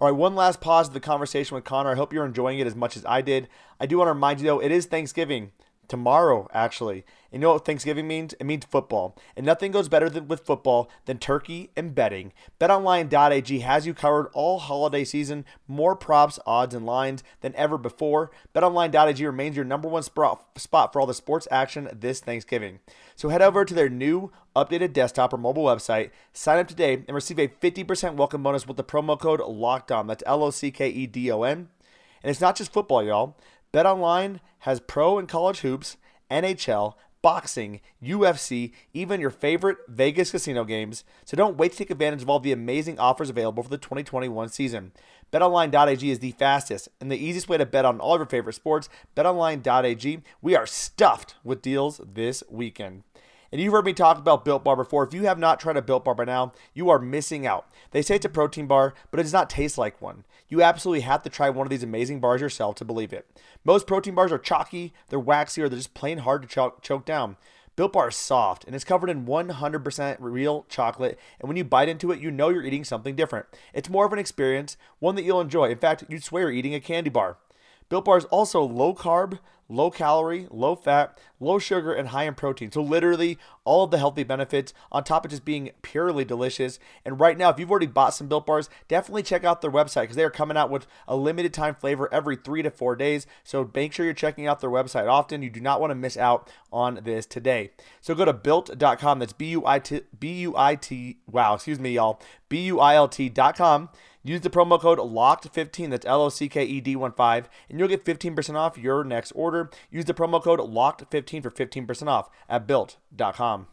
All 0.00 0.08
right, 0.08 0.16
one 0.16 0.34
last 0.34 0.60
pause 0.60 0.88
of 0.88 0.94
the 0.94 1.00
conversation 1.00 1.54
with 1.54 1.64
Connor. 1.64 1.92
I 1.92 1.94
hope 1.94 2.12
you're 2.12 2.26
enjoying 2.26 2.58
it 2.58 2.66
as 2.66 2.74
much 2.74 2.96
as 2.96 3.04
I 3.06 3.20
did. 3.20 3.48
I 3.78 3.86
do 3.86 3.98
want 3.98 4.08
to 4.08 4.12
remind 4.12 4.40
you 4.40 4.46
though, 4.46 4.60
it 4.60 4.72
is 4.72 4.86
Thanksgiving 4.86 5.52
tomorrow, 5.88 6.48
actually. 6.52 7.04
And 7.30 7.40
you 7.42 7.48
know 7.48 7.54
what 7.54 7.64
Thanksgiving 7.64 8.06
means? 8.06 8.32
It 8.34 8.44
means 8.44 8.64
football. 8.64 9.16
And 9.36 9.44
nothing 9.44 9.72
goes 9.72 9.88
better 9.88 10.08
than, 10.08 10.28
with 10.28 10.46
football 10.46 10.88
than 11.06 11.18
turkey 11.18 11.70
and 11.76 11.94
betting. 11.94 12.32
BetOnline.ag 12.60 13.58
has 13.58 13.86
you 13.86 13.94
covered 13.94 14.28
all 14.32 14.60
holiday 14.60 15.04
season. 15.04 15.44
More 15.66 15.96
props, 15.96 16.38
odds, 16.46 16.74
and 16.74 16.86
lines 16.86 17.24
than 17.40 17.54
ever 17.56 17.76
before. 17.76 18.30
BetOnline.ag 18.54 19.26
remains 19.26 19.56
your 19.56 19.64
number 19.64 19.88
one 19.88 20.04
spot 20.04 20.92
for 20.92 21.00
all 21.00 21.06
the 21.06 21.14
sports 21.14 21.48
action 21.50 21.88
this 21.92 22.20
Thanksgiving. 22.20 22.78
So 23.16 23.30
head 23.30 23.42
over 23.42 23.64
to 23.64 23.74
their 23.74 23.88
new 23.88 24.30
updated 24.54 24.92
desktop 24.92 25.32
or 25.32 25.36
mobile 25.36 25.64
website, 25.64 26.10
sign 26.32 26.58
up 26.58 26.68
today, 26.68 27.02
and 27.06 27.14
receive 27.14 27.38
a 27.38 27.48
50% 27.48 28.14
welcome 28.14 28.42
bonus 28.42 28.66
with 28.68 28.76
the 28.76 28.84
promo 28.84 29.18
code 29.18 29.40
LOCKED 29.40 29.90
ON. 29.90 30.06
That's 30.06 30.22
L 30.26 30.44
O 30.44 30.50
C 30.50 30.70
K 30.70 30.88
E 30.88 31.06
D 31.06 31.30
O 31.32 31.42
N. 31.42 31.68
And 32.24 32.30
it's 32.30 32.40
not 32.40 32.56
just 32.56 32.72
football, 32.72 33.04
y'all. 33.04 33.36
BetOnline 33.74 34.38
has 34.60 34.78
pro 34.78 35.18
and 35.18 35.28
college 35.28 35.60
hoops, 35.60 35.96
NHL, 36.30 36.94
boxing, 37.22 37.80
UFC, 38.00 38.70
even 38.92 39.20
your 39.20 39.30
favorite 39.30 39.78
Vegas 39.88 40.30
casino 40.30 40.62
games. 40.62 41.02
So 41.24 41.36
don't 41.36 41.56
wait 41.56 41.72
to 41.72 41.78
take 41.78 41.90
advantage 41.90 42.22
of 42.22 42.30
all 42.30 42.38
the 42.38 42.52
amazing 42.52 43.00
offers 43.00 43.30
available 43.30 43.64
for 43.64 43.68
the 43.68 43.76
2021 43.76 44.48
season. 44.50 44.92
BetOnline.ag 45.32 46.08
is 46.08 46.20
the 46.20 46.30
fastest 46.30 46.88
and 47.00 47.10
the 47.10 47.16
easiest 47.16 47.48
way 47.48 47.58
to 47.58 47.66
bet 47.66 47.84
on 47.84 47.98
all 47.98 48.14
of 48.14 48.20
your 48.20 48.26
favorite 48.26 48.52
sports. 48.52 48.88
BetOnline.ag, 49.16 50.22
we 50.40 50.54
are 50.54 50.66
stuffed 50.66 51.34
with 51.42 51.60
deals 51.60 52.00
this 52.06 52.44
weekend. 52.48 53.02
And 53.50 53.60
you've 53.60 53.72
heard 53.72 53.86
me 53.86 53.92
talk 53.92 54.18
about 54.18 54.44
Built 54.44 54.62
Bar 54.62 54.76
before. 54.76 55.04
If 55.04 55.14
you 55.14 55.24
have 55.24 55.38
not 55.38 55.58
tried 55.58 55.76
a 55.76 55.82
Built 55.82 56.04
Bar 56.04 56.14
by 56.14 56.24
now, 56.24 56.52
you 56.74 56.90
are 56.90 56.98
missing 57.00 57.44
out. 57.44 57.68
They 57.90 58.02
say 58.02 58.16
it's 58.16 58.24
a 58.24 58.28
protein 58.28 58.66
bar, 58.68 58.94
but 59.10 59.18
it 59.18 59.24
does 59.24 59.32
not 59.32 59.50
taste 59.50 59.78
like 59.78 60.00
one. 60.00 60.24
You 60.54 60.62
absolutely 60.62 61.00
have 61.00 61.24
to 61.24 61.30
try 61.30 61.50
one 61.50 61.66
of 61.66 61.70
these 61.70 61.82
amazing 61.82 62.20
bars 62.20 62.40
yourself 62.40 62.76
to 62.76 62.84
believe 62.84 63.12
it. 63.12 63.26
Most 63.64 63.88
protein 63.88 64.14
bars 64.14 64.30
are 64.30 64.38
chalky, 64.38 64.92
they're 65.08 65.18
waxy, 65.18 65.60
or 65.60 65.68
they're 65.68 65.78
just 65.78 65.94
plain 65.94 66.18
hard 66.18 66.42
to 66.42 66.48
choke, 66.48 66.80
choke 66.80 67.04
down. 67.04 67.36
Built 67.74 67.92
Bar 67.92 68.10
is 68.10 68.14
soft 68.14 68.62
and 68.62 68.72
it's 68.72 68.84
covered 68.84 69.10
in 69.10 69.26
100% 69.26 70.16
real 70.20 70.64
chocolate, 70.68 71.18
and 71.40 71.48
when 71.48 71.56
you 71.56 71.64
bite 71.64 71.88
into 71.88 72.12
it, 72.12 72.20
you 72.20 72.30
know 72.30 72.50
you're 72.50 72.62
eating 72.62 72.84
something 72.84 73.16
different. 73.16 73.46
It's 73.72 73.88
more 73.88 74.06
of 74.06 74.12
an 74.12 74.20
experience, 74.20 74.76
one 75.00 75.16
that 75.16 75.24
you'll 75.24 75.40
enjoy. 75.40 75.70
In 75.70 75.78
fact, 75.78 76.04
you'd 76.08 76.22
swear 76.22 76.42
you're 76.44 76.52
eating 76.52 76.76
a 76.76 76.78
candy 76.78 77.10
bar. 77.10 77.36
Built 77.88 78.04
Bar 78.04 78.18
is 78.18 78.24
also 78.26 78.62
low 78.62 78.94
carb, 78.94 79.38
low 79.68 79.90
calorie, 79.90 80.46
low 80.50 80.74
fat, 80.74 81.18
low 81.40 81.58
sugar, 81.58 81.92
and 81.92 82.08
high 82.08 82.24
in 82.24 82.34
protein. 82.34 82.70
So, 82.70 82.82
literally, 82.82 83.38
all 83.64 83.84
of 83.84 83.90
the 83.90 83.98
healthy 83.98 84.22
benefits 84.22 84.74
on 84.92 85.04
top 85.04 85.24
of 85.24 85.30
just 85.30 85.44
being 85.44 85.70
purely 85.82 86.24
delicious. 86.24 86.78
And 87.04 87.18
right 87.18 87.36
now, 87.36 87.50
if 87.50 87.58
you've 87.58 87.70
already 87.70 87.86
bought 87.86 88.14
some 88.14 88.28
Built 88.28 88.46
Bars, 88.46 88.68
definitely 88.88 89.22
check 89.22 89.44
out 89.44 89.60
their 89.60 89.70
website 89.70 90.02
because 90.02 90.16
they 90.16 90.24
are 90.24 90.30
coming 90.30 90.56
out 90.56 90.70
with 90.70 90.86
a 91.08 91.16
limited 91.16 91.52
time 91.52 91.74
flavor 91.74 92.12
every 92.12 92.36
three 92.36 92.62
to 92.62 92.70
four 92.70 92.96
days. 92.96 93.26
So, 93.42 93.70
make 93.74 93.92
sure 93.92 94.04
you're 94.04 94.14
checking 94.14 94.46
out 94.46 94.60
their 94.60 94.70
website 94.70 95.08
often. 95.08 95.42
You 95.42 95.50
do 95.50 95.60
not 95.60 95.80
want 95.80 95.90
to 95.90 95.96
miss 95.96 96.16
out 96.16 96.50
on 96.72 97.00
this 97.04 97.26
today. 97.26 97.70
So, 98.00 98.14
go 98.14 98.24
to 98.24 98.32
built.com. 98.32 99.18
That's 99.18 99.32
B 99.32 99.46
U 99.50 99.66
I 99.66 99.78
T, 99.78 100.02
B 100.18 100.32
U 100.40 100.54
I 100.56 100.74
T, 100.76 101.18
wow, 101.30 101.54
excuse 101.54 101.78
me, 101.78 101.92
y'all, 101.92 102.20
B 102.48 102.62
U 102.66 102.80
I 102.80 102.94
L 102.94 103.08
T.com. 103.08 103.88
Use 104.26 104.40
the 104.40 104.48
promo 104.48 104.80
code 104.80 104.98
LOCKED15, 104.98 105.90
that's 105.90 106.06
L 106.06 106.22
O 106.22 106.30
C 106.30 106.48
K 106.48 106.64
E 106.64 106.80
D 106.80 106.96
1 106.96 107.12
5, 107.12 107.48
and 107.68 107.78
you'll 107.78 107.88
get 107.88 108.06
15% 108.06 108.54
off 108.54 108.78
your 108.78 109.04
next 109.04 109.32
order. 109.32 109.70
Use 109.90 110.06
the 110.06 110.14
promo 110.14 110.42
code 110.42 110.60
LOCKED15 110.60 111.42
for 111.42 111.50
15% 111.50 112.08
off 112.08 112.30
at 112.48 112.66
built.com. 112.66 113.66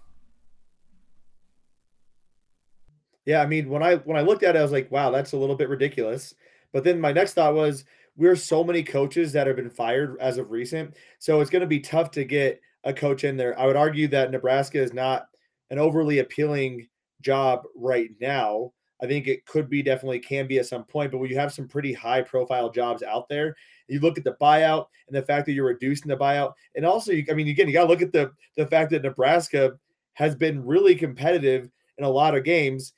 Yeah, 3.26 3.42
I 3.42 3.46
mean, 3.46 3.70
when 3.70 3.82
I 3.82 3.96
when 3.96 4.18
I 4.18 4.22
looked 4.22 4.44
at 4.44 4.56
it, 4.56 4.60
I 4.60 4.64
was 4.64 4.74
like, 4.74 4.92
wow, 4.92 5.10
that's 5.10 5.32
a 5.32 5.38
little 5.38 5.56
bit 5.56 5.70
ridiculous. 5.70 6.36
But 6.74 6.84
then 6.84 7.00
my 7.00 7.14
next 7.14 7.34
thought 7.34 7.54
was, 7.54 7.86
we're 8.18 8.36
so 8.36 8.64
many 8.64 8.84
coaches 8.84 9.32
that 9.32 9.48
have 9.48 9.56
been 9.56 9.70
fired 9.70 10.18
as 10.20 10.38
of 10.38 10.52
recent, 10.52 10.96
so 11.20 11.40
it's 11.40 11.50
going 11.50 11.62
to 11.62 11.68
be 11.68 11.80
tough 11.80 12.12
to 12.12 12.26
get 12.26 12.60
a 12.84 12.94
coach 12.94 13.24
in 13.24 13.38
there. 13.38 13.58
I 13.58 13.68
would 13.68 13.78
argue 13.78 14.10
that 14.10 14.32
Nebraska 14.32 14.82
is 14.82 14.92
not 14.92 15.28
an 15.70 15.80
overly 15.80 16.20
appealing 16.20 16.88
job 17.22 17.64
right 17.76 18.10
now. 18.20 18.74
I 19.02 19.08
think 19.08 19.28
it 19.28 19.46
could 19.46 19.70
be 19.70 19.82
definitely 19.82 20.20
can 20.20 20.48
be 20.48 20.60
at 20.60 20.68
some 20.68 20.84
point, 20.84 21.12
but 21.12 21.18
when 21.18 21.30
you 21.30 21.38
have 21.38 21.54
some 21.54 21.68
pretty 21.68 21.92
high 21.94 22.22
profile 22.22 22.70
jobs 22.70 23.02
out 23.04 23.28
there, 23.30 23.56
you 23.88 24.00
look 24.00 24.18
at 24.18 24.24
the 24.24 24.38
buyout 24.40 24.86
and 25.08 25.16
the 25.16 25.24
fact 25.24 25.46
that 25.46 25.54
you're 25.54 25.66
reducing 25.66 26.10
the 26.10 26.18
buyout, 26.18 26.54
and 26.76 26.86
also, 26.86 27.12
you, 27.12 27.26
I 27.30 27.34
mean, 27.34 27.48
again, 27.48 27.68
you 27.68 27.74
got 27.74 27.84
to 27.84 27.90
look 27.90 28.02
at 28.02 28.14
the 28.14 28.32
the 28.58 28.68
fact 28.68 28.92
that 28.92 29.04
Nebraska 29.04 29.74
has 30.14 30.36
been 30.36 30.66
really 30.66 30.96
competitive 30.96 31.70
in 31.98 32.04
a 32.04 32.10
lot 32.10 32.36
of 32.36 32.44
games. 32.44 32.94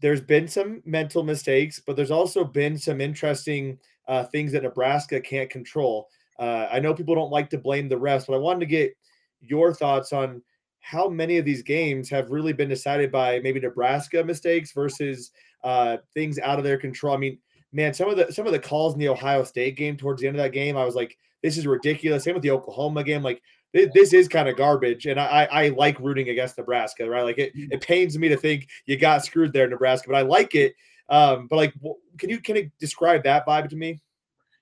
There's 0.00 0.20
been 0.22 0.48
some 0.48 0.82
mental 0.86 1.22
mistakes, 1.22 1.80
but 1.84 1.96
there's 1.96 2.10
also 2.10 2.44
been 2.44 2.78
some 2.78 3.00
interesting 3.00 3.78
uh, 4.08 4.24
things 4.24 4.52
that 4.52 4.62
Nebraska 4.62 5.20
can't 5.20 5.50
control. 5.50 6.08
Uh, 6.38 6.66
I 6.72 6.80
know 6.80 6.94
people 6.94 7.14
don't 7.14 7.30
like 7.30 7.50
to 7.50 7.58
blame 7.58 7.88
the 7.88 7.96
refs, 7.96 8.26
but 8.26 8.34
I 8.34 8.38
wanted 8.38 8.60
to 8.60 8.66
get 8.66 8.96
your 9.40 9.74
thoughts 9.74 10.12
on 10.12 10.42
how 10.80 11.08
many 11.08 11.38
of 11.38 11.44
these 11.44 11.62
games 11.62 12.08
have 12.10 12.30
really 12.30 12.52
been 12.52 12.68
decided 12.68 13.12
by 13.12 13.38
maybe 13.40 13.60
Nebraska 13.60 14.24
mistakes 14.24 14.72
versus 14.72 15.30
uh, 15.62 15.98
things 16.14 16.38
out 16.38 16.58
of 16.58 16.64
their 16.64 16.78
control. 16.78 17.14
I 17.14 17.18
mean, 17.18 17.38
man, 17.72 17.94
some 17.94 18.08
of 18.08 18.16
the 18.16 18.32
some 18.32 18.46
of 18.46 18.52
the 18.52 18.58
calls 18.58 18.94
in 18.94 19.00
the 19.00 19.08
Ohio 19.08 19.44
State 19.44 19.76
game 19.76 19.96
towards 19.96 20.20
the 20.20 20.28
end 20.28 20.36
of 20.36 20.42
that 20.42 20.52
game, 20.52 20.76
I 20.76 20.84
was 20.84 20.94
like, 20.94 21.16
this 21.42 21.56
is 21.56 21.66
ridiculous. 21.66 22.24
Same 22.24 22.34
with 22.34 22.42
the 22.42 22.50
Oklahoma 22.50 23.04
game, 23.04 23.22
like 23.22 23.42
this, 23.72 23.88
this 23.94 24.12
is 24.12 24.28
kind 24.28 24.48
of 24.48 24.56
garbage. 24.56 25.06
And 25.06 25.20
I, 25.20 25.48
I 25.50 25.68
like 25.68 25.98
rooting 26.00 26.28
against 26.28 26.58
Nebraska, 26.58 27.08
right? 27.08 27.22
Like 27.22 27.38
it, 27.38 27.52
it 27.54 27.80
pains 27.80 28.18
me 28.18 28.28
to 28.28 28.36
think 28.36 28.68
you 28.86 28.96
got 28.96 29.24
screwed 29.24 29.52
there, 29.52 29.68
Nebraska, 29.68 30.08
but 30.08 30.16
I 30.16 30.22
like 30.22 30.54
it. 30.54 30.74
Um, 31.08 31.46
but 31.48 31.56
like, 31.56 31.74
can 32.18 32.30
you 32.30 32.40
can 32.40 32.56
you 32.56 32.70
describe 32.78 33.24
that 33.24 33.46
vibe 33.46 33.68
to 33.70 33.76
me? 33.76 34.00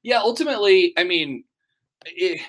Yeah, 0.02 0.20
ultimately, 0.20 0.94
I 0.96 1.04
mean, 1.04 1.44
it, 2.06 2.40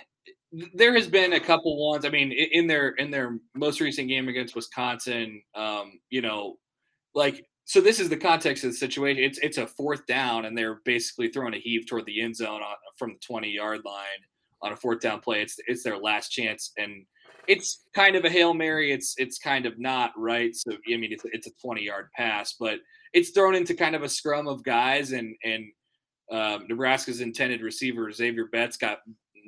there 0.74 0.94
has 0.94 1.08
been 1.08 1.34
a 1.34 1.40
couple 1.40 1.78
ones. 1.90 2.06
I 2.06 2.10
mean, 2.10 2.32
in 2.32 2.68
their 2.68 2.90
in 2.90 3.12
their 3.12 3.38
most 3.56 3.80
recent 3.80 4.08
game 4.08 4.28
against 4.28 4.56
Wisconsin, 4.56 5.42
um, 5.56 6.00
you 6.10 6.22
know, 6.22 6.58
like 7.14 7.46
so. 7.66 7.82
This 7.82 8.00
is 8.00 8.10
the 8.10 8.18
context 8.18 8.64
of 8.64 8.72
the 8.72 8.78
situation. 8.78 9.24
It's 9.24 9.38
it's 9.40 9.58
a 9.58 9.68
fourth 9.68 10.06
down, 10.08 10.46
and 10.46 10.58
they're 10.58 10.80
basically 10.86 11.30
throwing 11.30 11.54
a 11.54 11.60
heave 11.60 11.88
toward 11.88 12.06
the 12.06 12.22
end 12.22 12.36
zone 12.36 12.62
on, 12.62 12.76
from 12.98 13.14
the 13.14 13.20
twenty 13.20 13.50
yard 13.52 13.82
line 13.86 14.06
on 14.62 14.74
a 14.74 14.76
fourth 14.76 15.02
down 15.02 15.20
play. 15.20 15.42
It's 15.42 15.56
it's 15.68 15.84
their 15.84 15.98
last 15.98 16.30
chance, 16.30 16.72
and 16.78 17.06
it's 17.48 17.84
kind 17.94 18.16
of 18.16 18.26
a 18.26 18.30
hail 18.30 18.54
mary. 18.54 18.92
It's 18.92 19.14
it's 19.18 19.38
kind 19.38 19.66
of 19.66 19.80
not 19.80 20.12
right. 20.18 20.56
So 20.56 20.72
I 20.72 20.98
mean, 20.98 21.12
it's 21.12 21.26
it's 21.26 21.48
a 21.48 21.52
twenty 21.62 21.84
yard 21.84 22.10
pass, 22.16 22.56
but 22.60 22.80
it's 23.14 23.32
thrown 23.32 23.56
into 23.56 23.76
kind 23.76 23.96
of 23.96 24.04
a 24.04 24.10
scrum 24.10 24.48
of 24.48 24.64
guys, 24.64 25.12
and 25.12 25.36
and 25.44 25.66
um, 26.32 26.66
Nebraska's 26.68 27.22
intended 27.22 27.62
receiver 27.62 28.12
Xavier 28.12 28.46
Betts 28.52 28.78
got 28.78 29.00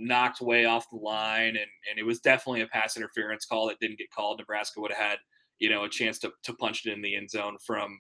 knocked 0.01 0.41
way 0.41 0.65
off 0.65 0.89
the 0.89 0.97
line, 0.97 1.49
and 1.49 1.69
and 1.89 1.97
it 1.97 2.05
was 2.05 2.19
definitely 2.19 2.61
a 2.61 2.67
pass 2.67 2.97
interference 2.97 3.45
call 3.45 3.67
that 3.67 3.79
didn't 3.79 3.97
get 3.97 4.11
called. 4.11 4.39
Nebraska 4.39 4.81
would 4.81 4.91
have 4.91 5.01
had 5.11 5.17
you 5.59 5.69
know 5.69 5.83
a 5.83 5.89
chance 5.89 6.19
to 6.19 6.31
to 6.43 6.53
punch 6.53 6.85
it 6.85 6.91
in 6.91 7.01
the 7.01 7.15
end 7.15 7.29
zone 7.29 7.57
from 7.65 7.99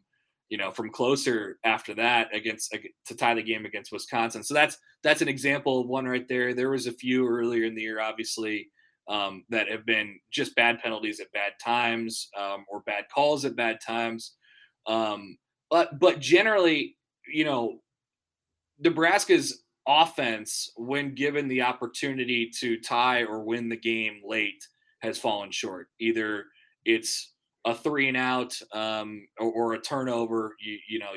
you 0.49 0.57
know 0.57 0.71
from 0.71 0.89
closer 0.89 1.57
after 1.63 1.93
that 1.95 2.33
against 2.35 2.75
to 3.05 3.15
tie 3.15 3.33
the 3.33 3.43
game 3.43 3.65
against 3.65 3.91
Wisconsin. 3.91 4.43
So 4.43 4.53
that's 4.53 4.77
that's 5.03 5.21
an 5.21 5.27
example 5.27 5.81
of 5.81 5.87
one 5.87 6.05
right 6.05 6.27
there. 6.27 6.53
There 6.53 6.71
was 6.71 6.87
a 6.87 6.93
few 6.93 7.27
earlier 7.27 7.65
in 7.65 7.75
the 7.75 7.81
year, 7.81 8.01
obviously. 8.01 8.69
Um, 9.07 9.43
that 9.49 9.67
have 9.67 9.85
been 9.85 10.19
just 10.31 10.55
bad 10.55 10.79
penalties 10.79 11.19
at 11.19 11.31
bad 11.33 11.53
times 11.61 12.29
um, 12.39 12.65
or 12.69 12.81
bad 12.81 13.05
calls 13.13 13.43
at 13.43 13.55
bad 13.55 13.79
times. 13.85 14.35
Um, 14.85 15.37
but 15.71 15.99
but 15.99 16.19
generally, 16.19 16.97
you 17.27 17.43
know, 17.43 17.79
Nebraska's 18.79 19.63
offense, 19.87 20.71
when 20.75 21.15
given 21.15 21.47
the 21.47 21.61
opportunity 21.61 22.51
to 22.59 22.79
tie 22.79 23.23
or 23.23 23.43
win 23.43 23.69
the 23.69 23.77
game 23.77 24.21
late, 24.25 24.67
has 25.01 25.17
fallen 25.17 25.51
short. 25.51 25.87
Either 25.99 26.45
it's 26.85 27.33
a 27.65 27.75
three 27.75 28.07
and 28.07 28.17
out 28.17 28.57
um, 28.73 29.27
or, 29.39 29.51
or, 29.51 29.73
a 29.73 29.81
turnover. 29.81 30.55
You, 30.59 30.77
you 30.89 30.99
know, 30.99 31.11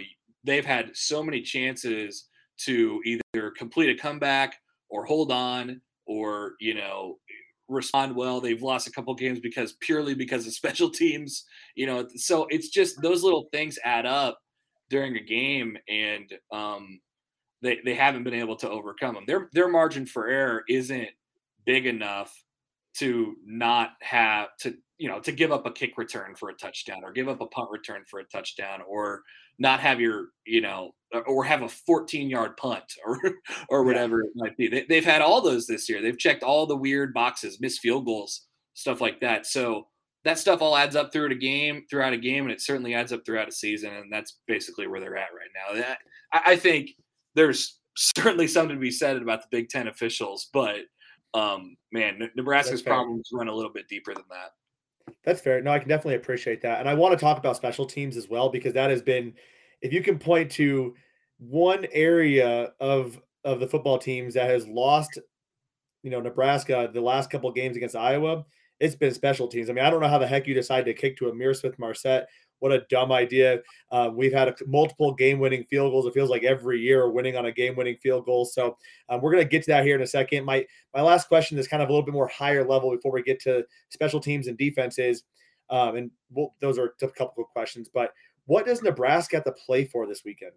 they've 0.45 0.65
had 0.65 0.91
so 0.95 1.23
many 1.23 1.41
chances 1.43 2.29
to 2.65 3.01
either 3.05 3.51
complete 3.57 3.91
a 3.91 4.01
comeback 4.01 4.57
or 4.91 5.05
hold 5.05 5.33
on 5.33 5.81
or, 6.07 6.53
you 6.61 6.75
know, 6.75 7.19
respond 7.69 8.15
well. 8.15 8.41
They've 8.41 8.63
lost 8.63 8.87
a 8.87 8.93
couple 8.93 9.15
games 9.15 9.41
because 9.41 9.75
purely 9.81 10.15
because 10.15 10.47
of 10.47 10.53
special 10.55 10.91
teams, 10.91 11.45
you 11.75 11.87
know, 11.87 12.07
so 12.17 12.47
it's 12.51 12.69
just 12.69 13.01
those 13.03 13.23
little 13.23 13.49
things 13.53 13.79
add 13.85 14.07
up 14.07 14.39
during 14.91 15.17
a 15.17 15.23
game. 15.23 15.77
And, 15.89 16.33
um, 16.53 17.01
they, 17.65 17.81
they 17.85 17.95
haven't 17.95 18.25
been 18.25 18.35
able 18.35 18.57
to 18.57 18.71
overcome 18.71 19.15
them. 19.15 19.25
Their 19.27 19.49
their 19.53 19.69
margin 19.69 20.07
for 20.07 20.29
error 20.29 20.63
isn't 20.69 21.09
big 21.65 21.87
enough 21.87 22.45
to 22.99 23.35
not 23.45 23.93
have 24.03 24.49
to 24.61 24.75
you 24.99 25.09
know 25.09 25.19
to 25.21 25.33
give 25.33 25.51
up 25.51 25.67
a 25.67 25.73
kick 25.73 25.97
return 25.97 26.35
for 26.35 26.51
a 26.51 26.55
touchdown 26.55 27.03
or 27.03 27.11
give 27.11 27.29
up 27.29 27.41
a 27.41 27.47
punt 27.47 27.71
return 27.71 28.03
for 28.09 28.21
a 28.21 28.25
touchdown 28.25 28.81
or 28.87 29.23
not 29.59 29.81
have 29.81 30.01
your 30.01 30.27
you 30.47 30.61
know 30.61 30.93
or 31.27 31.45
have 31.45 31.63
a 31.63 31.69
14 31.69 32.29
yard 32.29 32.57
punt 32.57 32.85
or 33.07 33.19
or 33.69 33.85
whatever 33.85 34.19
yeah. 34.19 34.27
it 34.27 34.33
might 34.37 34.57
be 34.57 34.69
they, 34.69 34.85
they've 34.89 35.05
had 35.05 35.23
all 35.23 35.41
those 35.41 35.67
this 35.67 35.89
year 35.89 36.01
they've 36.01 36.19
checked 36.19 36.43
all 36.43 36.67
the 36.67 36.77
weird 36.77 37.13
boxes 37.13 37.61
missed 37.61 37.81
field 37.81 38.05
goals 38.05 38.47
stuff 38.75 39.01
like 39.01 39.21
that 39.21 39.47
so 39.47 39.89
that 40.25 40.39
stuff 40.39 40.63
all 40.63 40.77
adds 40.77 40.97
up 40.97 41.13
throughout 41.13 41.33
a 41.33 41.37
game 41.37 41.85
throughout 41.91 42.13
a 42.13 42.19
game 42.19 42.45
and 42.45 42.53
it 42.53 42.61
certainly 42.61 42.95
adds 42.95 43.13
up 43.13 43.25
throughout 43.27 43.49
a 43.49 43.53
season 43.53 43.93
and 43.93 44.13
that's 44.13 44.39
basically 44.47 44.87
where 44.87 45.01
they're 45.01 45.17
at 45.17 45.35
right 45.35 45.51
now 45.55 45.81
that 45.81 45.99
I, 46.33 46.53
I 46.53 46.57
think 46.57 46.91
there's 47.35 47.79
certainly 47.97 48.47
something 48.47 48.77
to 48.77 48.81
be 48.81 48.91
said 48.91 49.17
about 49.17 49.43
the 49.43 49.49
Big 49.51 49.69
Ten 49.69 49.89
officials, 49.89 50.49
but 50.53 50.81
um, 51.35 51.77
man, 51.93 52.31
Nebraska's 52.37 52.83
problems 52.83 53.29
run 53.33 53.49
a 53.49 53.55
little 53.55 53.73
bit 53.73 53.89
deeper 53.89 54.15
than 54.15 54.25
that. 54.31 55.15
That's 55.25 55.41
fair. 55.41 55.61
No, 55.61 55.71
I 55.71 55.79
can 55.79 55.89
definitely 55.89 56.17
appreciate 56.17 56.63
that, 56.63 56.81
and 56.81 56.89
I 56.89 56.95
want 56.95 57.13
to 57.13 57.23
talk 57.23 57.39
about 57.39 57.57
special 57.57 57.87
teams 57.87 58.17
as 58.17 58.29
well 58.29 58.49
because 58.49 58.73
that 58.75 58.91
has 58.91 59.03
been, 59.03 59.35
if 59.83 59.93
you 59.93 60.03
can 60.03 60.19
point 60.19 60.51
to 60.53 60.95
one 61.39 61.87
area 61.93 62.73
of 62.81 63.21
of 63.45 63.61
the 63.61 63.67
football 63.67 63.99
teams 63.99 64.35
that 64.35 64.49
has 64.49 64.67
lost, 64.67 65.19
you 66.03 66.11
know, 66.11 66.21
Nebraska 66.21 66.91
the 66.93 67.01
last 67.01 67.31
couple 67.31 67.51
games 67.53 67.77
against 67.77 67.97
Iowa, 67.97 68.45
it's 68.81 68.95
been 68.95 69.13
special 69.13 69.49
teams. 69.49 69.69
I 69.69 69.73
mean, 69.73 69.85
I 69.85 69.91
don't 69.91 70.01
know 70.01 70.09
how 70.09 70.19
the 70.19 70.27
heck 70.27 70.47
you 70.47 70.55
decide 70.55 70.85
to 70.87 70.95
kick 70.95 71.17
to 71.19 71.29
a 71.29 71.33
Ihmir 71.33 71.55
Smith-Marsette 71.55 72.27
what 72.65 72.73
a 72.73 72.81
dumb 72.89 73.13
idea. 73.13 73.61
Uh, 73.91 74.11
we've 74.11 74.33
had 74.33 74.49
a, 74.49 74.55
multiple 74.67 75.13
game 75.13 75.39
winning 75.39 75.65
field 75.65 75.93
goals. 75.93 76.07
It 76.07 76.15
feels 76.15 76.31
like 76.31 76.45
every 76.45 76.81
year 76.81 77.11
winning 77.11 77.37
on 77.37 77.45
a 77.45 77.53
game 77.53 77.77
winning 77.77 77.99
field 78.03 78.25
goal. 78.25 78.47
So 78.47 78.79
um, 79.11 79.21
we're 79.21 79.33
going 79.33 79.45
to 79.45 79.49
get 79.49 79.65
to 79.65 79.73
that 79.73 79.85
here 79.85 79.97
in 79.97 80.01
a 80.01 80.07
second. 80.07 80.47
My, 80.47 80.65
my 80.95 81.03
last 81.03 81.29
question 81.29 81.59
is 81.59 81.69
kind 81.69 81.83
of 81.83 81.91
a 81.91 81.93
little 81.93 82.07
bit 82.07 82.15
more 82.15 82.27
higher 82.27 82.67
level 82.67 82.91
before 82.91 83.13
we 83.13 83.23
get 83.23 83.39
to 83.43 83.67
special 83.91 84.19
teams 84.19 84.47
and 84.47 84.57
defenses. 84.57 85.25
Um, 85.69 85.97
and 85.97 86.11
we'll, 86.31 86.55
those 86.63 86.79
are 86.79 86.95
a 87.03 87.09
couple 87.09 87.45
of 87.45 87.51
questions, 87.51 87.91
but 87.93 88.15
what 88.47 88.65
does 88.65 88.81
Nebraska 88.81 89.37
have 89.37 89.45
to 89.45 89.53
play 89.53 89.85
for 89.85 90.07
this 90.07 90.25
weekend? 90.25 90.53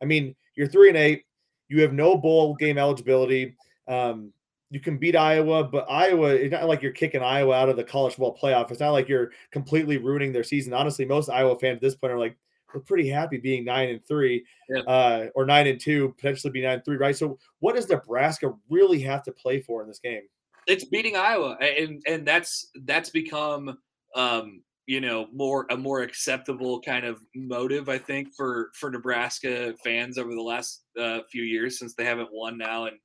I 0.00 0.06
mean, 0.06 0.34
you're 0.54 0.66
three 0.66 0.88
and 0.88 0.96
eight. 0.96 1.24
You 1.68 1.82
have 1.82 1.92
no 1.92 2.16
bowl 2.16 2.54
game 2.54 2.78
eligibility. 2.78 3.54
Um, 3.86 4.32
you 4.70 4.78
can 4.78 4.98
beat 4.98 5.16
Iowa, 5.16 5.64
but 5.64 5.86
Iowa, 5.90 6.28
it's 6.28 6.52
not 6.52 6.68
like 6.68 6.80
you're 6.80 6.92
kicking 6.92 7.22
Iowa 7.22 7.54
out 7.54 7.68
of 7.68 7.76
the 7.76 7.84
college 7.84 8.14
football 8.14 8.38
playoff. 8.40 8.70
It's 8.70 8.80
not 8.80 8.90
like 8.92 9.08
you're 9.08 9.32
completely 9.50 9.98
ruining 9.98 10.32
their 10.32 10.44
season. 10.44 10.72
Honestly, 10.72 11.04
most 11.04 11.28
Iowa 11.28 11.58
fans 11.58 11.76
at 11.76 11.82
this 11.82 11.96
point 11.96 12.12
are 12.12 12.18
like, 12.18 12.36
we're 12.72 12.80
pretty 12.80 13.08
happy 13.08 13.36
being 13.38 13.64
nine 13.64 13.88
and 13.88 14.06
three, 14.06 14.44
yeah. 14.68 14.82
uh, 14.82 15.26
or 15.34 15.44
nine 15.44 15.66
and 15.66 15.80
two, 15.80 16.14
potentially 16.16 16.52
be 16.52 16.62
nine 16.62 16.74
and 16.74 16.84
three, 16.84 16.96
right? 16.96 17.16
So, 17.16 17.36
what 17.58 17.74
does 17.74 17.88
Nebraska 17.88 18.54
really 18.68 19.00
have 19.00 19.24
to 19.24 19.32
play 19.32 19.60
for 19.60 19.82
in 19.82 19.88
this 19.88 19.98
game? 19.98 20.22
It's 20.68 20.84
beating 20.84 21.16
Iowa, 21.16 21.56
and 21.60 22.00
and 22.06 22.24
that's 22.24 22.70
that's 22.84 23.10
become 23.10 23.76
um, 24.14 24.62
you 24.86 25.00
know 25.00 25.26
more 25.32 25.66
a 25.70 25.76
more 25.76 26.02
acceptable 26.02 26.80
kind 26.80 27.04
of 27.04 27.20
motive, 27.34 27.88
I 27.88 27.98
think, 27.98 28.28
for 28.36 28.70
for 28.74 28.88
Nebraska 28.88 29.74
fans 29.82 30.16
over 30.16 30.32
the 30.32 30.40
last 30.40 30.84
uh, 30.96 31.20
few 31.28 31.42
years 31.42 31.76
since 31.76 31.94
they 31.94 32.04
haven't 32.04 32.28
won 32.32 32.56
now 32.56 32.84
and 32.84 32.98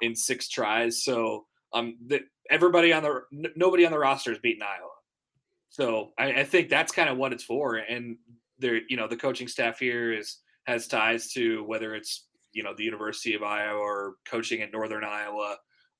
in 0.00 0.14
six 0.14 0.48
tries. 0.48 1.04
So 1.04 1.46
um, 1.72 1.96
the, 2.06 2.20
everybody 2.50 2.92
on 2.92 3.02
the 3.02 3.22
n- 3.32 3.52
nobody 3.56 3.84
on 3.86 3.92
the 3.92 3.98
roster 3.98 4.32
is 4.32 4.38
beating 4.38 4.62
Iowa. 4.62 4.90
So 5.68 6.10
I, 6.18 6.40
I 6.40 6.44
think 6.44 6.68
that's 6.68 6.92
kind 6.92 7.08
of 7.08 7.16
what 7.16 7.32
it's 7.32 7.44
for. 7.44 7.76
And 7.76 8.16
there, 8.58 8.80
you 8.88 8.96
know, 8.96 9.08
the 9.08 9.16
coaching 9.16 9.48
staff 9.48 9.78
here 9.78 10.12
is 10.12 10.38
has 10.64 10.86
ties 10.86 11.32
to 11.32 11.64
whether 11.64 11.94
it's 11.94 12.26
you 12.52 12.62
know 12.62 12.74
the 12.76 12.84
University 12.84 13.34
of 13.34 13.42
Iowa 13.42 13.78
or 13.78 14.14
coaching 14.26 14.62
at 14.62 14.72
Northern 14.72 15.04
Iowa. 15.04 15.56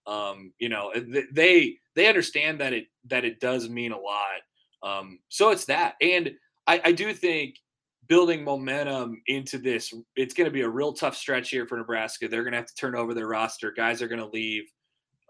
Um, 0.07 0.53
you 0.59 0.69
know, 0.69 0.93
they 1.33 1.77
they 1.95 2.09
understand 2.09 2.61
that 2.61 2.73
it 2.73 2.87
that 3.07 3.25
it 3.25 3.41
does 3.41 3.69
mean 3.69 3.93
a 3.93 3.99
lot. 3.99 4.41
Um, 4.83 5.21
so 5.29 5.51
it's 5.51 5.67
that, 5.67 5.95
and 6.01 6.33
I, 6.67 6.81
I 6.87 6.93
do 6.93 7.13
think 7.13 7.57
building 8.11 8.43
momentum 8.43 9.23
into 9.29 9.57
this, 9.57 9.95
it's 10.17 10.35
going 10.35 10.45
to 10.45 10.53
be 10.53 10.63
a 10.63 10.69
real 10.69 10.93
tough 10.93 11.17
stretch 11.17 11.49
here 11.49 11.65
for 11.65 11.79
Nebraska. 11.79 12.27
They're 12.27 12.43
going 12.43 12.53
to 12.53 12.59
have 12.59 12.67
to 12.67 12.75
turn 12.75 12.97
over 12.97 13.15
their 13.15 13.29
roster. 13.29 13.71
Guys 13.71 14.03
are 14.03 14.09
going 14.09 14.21
to 14.21 14.27
leave. 14.27 14.65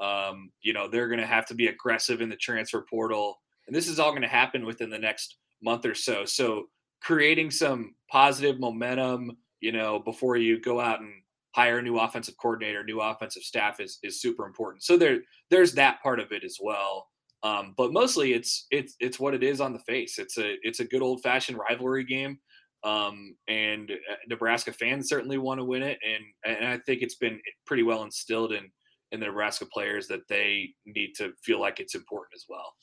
Um, 0.00 0.50
you 0.62 0.72
know, 0.72 0.88
they're 0.88 1.06
going 1.08 1.20
to 1.20 1.26
have 1.26 1.44
to 1.48 1.54
be 1.54 1.66
aggressive 1.66 2.22
in 2.22 2.30
the 2.30 2.36
transfer 2.36 2.84
portal. 2.88 3.38
And 3.66 3.76
this 3.76 3.86
is 3.86 4.00
all 4.00 4.12
going 4.12 4.22
to 4.22 4.28
happen 4.28 4.64
within 4.64 4.88
the 4.88 4.98
next 4.98 5.36
month 5.62 5.84
or 5.84 5.94
so. 5.94 6.24
So 6.24 6.68
creating 7.02 7.50
some 7.50 7.94
positive 8.10 8.58
momentum, 8.58 9.36
you 9.60 9.72
know, 9.72 9.98
before 9.98 10.38
you 10.38 10.58
go 10.58 10.80
out 10.80 11.00
and 11.00 11.12
hire 11.54 11.80
a 11.80 11.82
new 11.82 11.98
offensive 11.98 12.36
coordinator, 12.40 12.82
new 12.82 13.02
offensive 13.02 13.42
staff 13.42 13.78
is 13.78 13.98
is 14.02 14.22
super 14.22 14.46
important. 14.46 14.82
So 14.84 14.96
there 14.96 15.18
there's 15.50 15.74
that 15.74 16.02
part 16.02 16.18
of 16.18 16.32
it 16.32 16.44
as 16.44 16.56
well. 16.62 17.08
Um, 17.42 17.74
but 17.76 17.92
mostly 17.92 18.32
it's 18.32 18.66
it's 18.70 18.96
it's 19.00 19.20
what 19.20 19.34
it 19.34 19.42
is 19.42 19.60
on 19.60 19.74
the 19.74 19.80
face. 19.80 20.18
It's 20.18 20.38
a 20.38 20.56
it's 20.62 20.80
a 20.80 20.86
good 20.86 21.02
old 21.02 21.22
fashioned 21.22 21.58
rivalry 21.58 22.04
game. 22.04 22.38
Um, 22.82 23.36
and 23.48 23.90
uh, 23.90 24.14
Nebraska 24.28 24.72
fans 24.72 25.08
certainly 25.08 25.38
want 25.38 25.58
to 25.58 25.64
win 25.64 25.82
it, 25.82 25.98
and 26.06 26.24
and 26.44 26.66
I 26.66 26.78
think 26.78 27.02
it's 27.02 27.16
been 27.16 27.40
pretty 27.66 27.82
well 27.82 28.02
instilled 28.04 28.52
in 28.52 28.70
in 29.12 29.20
the 29.20 29.26
Nebraska 29.26 29.66
players 29.66 30.06
that 30.08 30.26
they 30.28 30.70
need 30.86 31.12
to 31.16 31.32
feel 31.42 31.60
like 31.60 31.80
it's 31.80 31.94
important 31.94 32.32
as 32.34 32.46
well. 32.48 32.74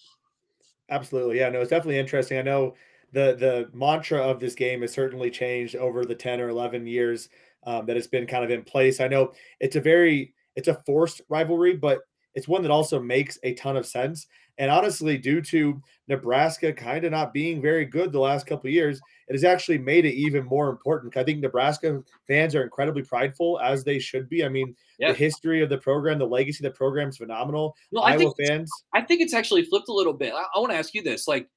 Absolutely, 0.90 1.40
yeah, 1.40 1.50
no, 1.50 1.62
it's 1.62 1.70
definitely 1.70 2.00
interesting. 2.00 2.38
I 2.38 2.44
know 2.44 2.76
the 3.12 3.36
the 3.36 3.70
mantra 3.74 4.20
of 4.20 4.40
this 4.40 4.56
game 4.56 4.82
has 4.82 4.94
certainly 4.94 5.32
changed 5.32 5.76
over 5.76 6.06
the 6.06 6.16
ten 6.16 6.40
or 6.40 6.50
eleven 6.50 6.86
years 6.86 7.30
um, 7.66 7.86
that 7.86 7.98
it's 7.98 8.08
been 8.08 8.28
kind 8.28 8.44
of 8.44 8.52
in 8.52 8.64
place. 8.64 9.00
I 9.00 9.08
know 9.08 9.34
it's 9.60 9.76
a 9.76 9.82
very 9.82 10.34
it's 10.56 10.68
a 10.68 10.82
forced 10.86 11.22
rivalry, 11.30 11.76
but 11.76 12.00
it's 12.36 12.48
one 12.48 12.62
that 12.62 12.72
also 12.72 13.00
makes 13.00 13.40
a 13.44 13.54
ton 13.56 13.78
of 13.78 13.86
sense. 13.86 14.28
And 14.58 14.72
honestly, 14.72 15.18
due 15.18 15.42
to 15.42 15.82
Nebraska 16.08 16.74
kind 16.74 17.04
of 17.04 17.12
not 17.12 17.34
being 17.34 17.62
very 17.62 17.86
good 17.86 18.12
the 18.12 18.20
last 18.20 18.48
couple 18.48 18.70
years, 18.70 19.00
it 19.28 19.34
has 19.34 19.44
actually 19.44 19.78
made 19.78 20.06
it 20.06 20.16
even 20.16 20.46
more 20.46 20.70
important. 20.70 21.16
I 21.16 21.24
think 21.24 21.40
Nebraska 21.40 22.04
fans 22.28 22.56
are 22.56 22.64
incredibly 22.64 23.04
prideful, 23.04 23.60
as 23.60 23.84
they 23.84 24.00
should 24.00 24.28
be. 24.30 24.44
I 24.44 24.50
mean, 24.50 24.76
yeah. 25.00 25.10
the 25.10 25.18
history 25.18 25.62
of 25.62 25.70
the 25.70 25.78
program, 25.78 26.18
the 26.18 26.26
legacy 26.26 26.66
of 26.66 26.72
the 26.74 26.78
program 26.78 27.10
is 27.10 27.18
phenomenal. 27.18 27.76
Well, 27.92 28.04
I 28.04 28.14
Iowa 28.14 28.34
fans. 28.48 28.72
I 28.94 29.02
think 29.02 29.22
it's 29.22 29.34
actually 29.34 29.66
flipped 29.66 29.90
a 29.90 29.94
little 29.94 30.14
bit. 30.14 30.34
I, 30.34 30.44
I 30.56 30.60
want 30.60 30.72
to 30.72 30.78
ask 30.78 30.94
you 30.96 31.04
this: 31.04 31.28
like, 31.28 31.48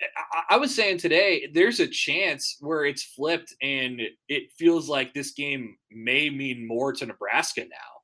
eh, 0.00 0.06
I, 0.16 0.54
I 0.54 0.56
was 0.56 0.74
saying 0.74 0.98
today, 0.98 1.48
there's 1.52 1.78
a 1.78 1.86
chance 1.86 2.56
where 2.60 2.86
it's 2.86 3.04
flipped, 3.04 3.54
and 3.62 4.00
it 4.28 4.52
feels 4.58 4.88
like 4.88 5.14
this 5.14 5.30
game 5.30 5.76
may 5.92 6.28
mean 6.28 6.66
more 6.66 6.92
to 6.94 7.06
Nebraska 7.06 7.60
now 7.60 7.99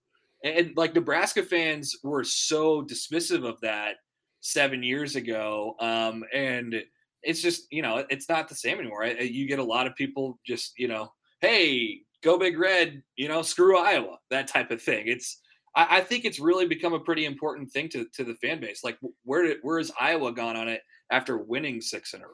and 0.47 0.77
like 0.77 0.95
Nebraska 0.95 1.43
fans 1.43 1.97
were 2.03 2.25
so 2.25 2.83
dismissive 2.83 3.45
of 3.47 3.61
that 3.61 3.97
seven 4.41 4.83
years 4.83 5.17
ago. 5.17 5.75
Um, 5.81 6.25
and 6.33 6.83
it's 7.23 7.43
just, 7.43 7.67
you 7.71 7.83
know, 7.83 8.05
it's 8.09 8.29
not 8.29 8.49
the 8.49 8.55
same 8.55 8.79
anymore. 8.79 9.05
You 9.05 9.49
get 9.49 9.59
a 9.59 9.65
lot 9.65 9.87
of 9.87 9.97
people 9.97 10.39
just, 10.47 10.79
you 10.79 10.89
know, 10.89 11.09
hey, 11.41 12.01
go 12.23 12.39
big 12.39 12.59
red, 12.59 13.03
you 13.17 13.29
know, 13.29 13.43
screw 13.43 13.77
Iowa, 13.77 14.19
that 14.31 14.47
type 14.49 14.71
of 14.71 14.81
thing. 14.81 15.09
It's, 15.09 15.41
I, 15.75 15.99
I 15.99 16.01
think 16.01 16.25
it's 16.25 16.39
really 16.39 16.67
become 16.67 16.93
a 16.93 17.01
pretty 17.01 17.25
important 17.25 17.71
thing 17.73 17.89
to, 17.91 18.07
to 18.15 18.25
the 18.25 18.37
fan 18.37 18.61
base. 18.61 18.85
Like, 18.85 18.99
where 19.25 19.43
did, 19.43 19.59
where 19.63 19.79
has 19.79 19.91
Iowa 20.01 20.33
gone 20.33 20.57
on 20.57 20.69
it 20.69 20.83
after 21.11 21.39
winning 21.39 21.81
six 21.81 22.15
in 22.15 22.21
a 22.21 22.27
row? 22.27 22.33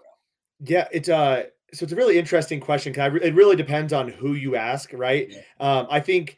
Yeah, 0.60 0.88
it's 0.92 1.08
uh, 1.08 1.44
so 1.72 1.84
it's 1.84 1.92
a 1.92 1.96
really 1.96 2.18
interesting 2.18 2.60
question. 2.60 2.92
Cause 2.92 3.12
it 3.22 3.34
really 3.34 3.56
depends 3.56 3.92
on 3.92 4.08
who 4.08 4.34
you 4.34 4.54
ask, 4.56 4.92
right? 4.92 5.28
Yeah. 5.30 5.40
Um, 5.58 5.86
I 5.90 6.00
think 6.00 6.36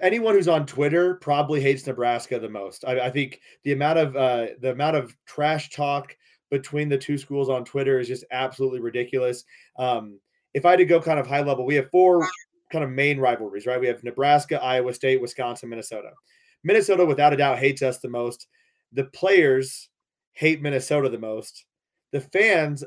anyone 0.00 0.34
who's 0.34 0.48
on 0.48 0.66
Twitter 0.66 1.14
probably 1.16 1.60
hates 1.60 1.86
Nebraska 1.86 2.38
the 2.38 2.48
most. 2.48 2.84
I, 2.86 3.00
I 3.00 3.10
think 3.10 3.40
the 3.64 3.72
amount 3.72 3.98
of 3.98 4.16
uh, 4.16 4.46
the 4.60 4.72
amount 4.72 4.96
of 4.96 5.16
trash 5.26 5.70
talk 5.70 6.16
between 6.50 6.88
the 6.88 6.98
two 6.98 7.18
schools 7.18 7.48
on 7.48 7.64
Twitter 7.64 7.98
is 7.98 8.08
just 8.08 8.24
absolutely 8.30 8.80
ridiculous. 8.80 9.44
Um, 9.78 10.18
if 10.54 10.64
I 10.64 10.70
had 10.70 10.78
to 10.78 10.84
go 10.84 11.00
kind 11.00 11.18
of 11.18 11.26
high 11.26 11.42
level, 11.42 11.66
we 11.66 11.74
have 11.74 11.90
four 11.90 12.26
kind 12.70 12.84
of 12.84 12.90
main 12.90 13.18
rivalries, 13.18 13.66
right? 13.66 13.80
We 13.80 13.88
have 13.88 14.04
Nebraska, 14.04 14.62
Iowa 14.62 14.94
State, 14.94 15.20
Wisconsin, 15.20 15.68
Minnesota. 15.68 16.10
Minnesota, 16.62 17.04
without 17.04 17.32
a 17.32 17.36
doubt, 17.36 17.58
hates 17.58 17.82
us 17.82 17.98
the 17.98 18.08
most. 18.08 18.46
The 18.92 19.04
players 19.04 19.90
hate 20.32 20.62
Minnesota 20.62 21.08
the 21.08 21.18
most. 21.18 21.66
The 22.12 22.20
fans, 22.20 22.84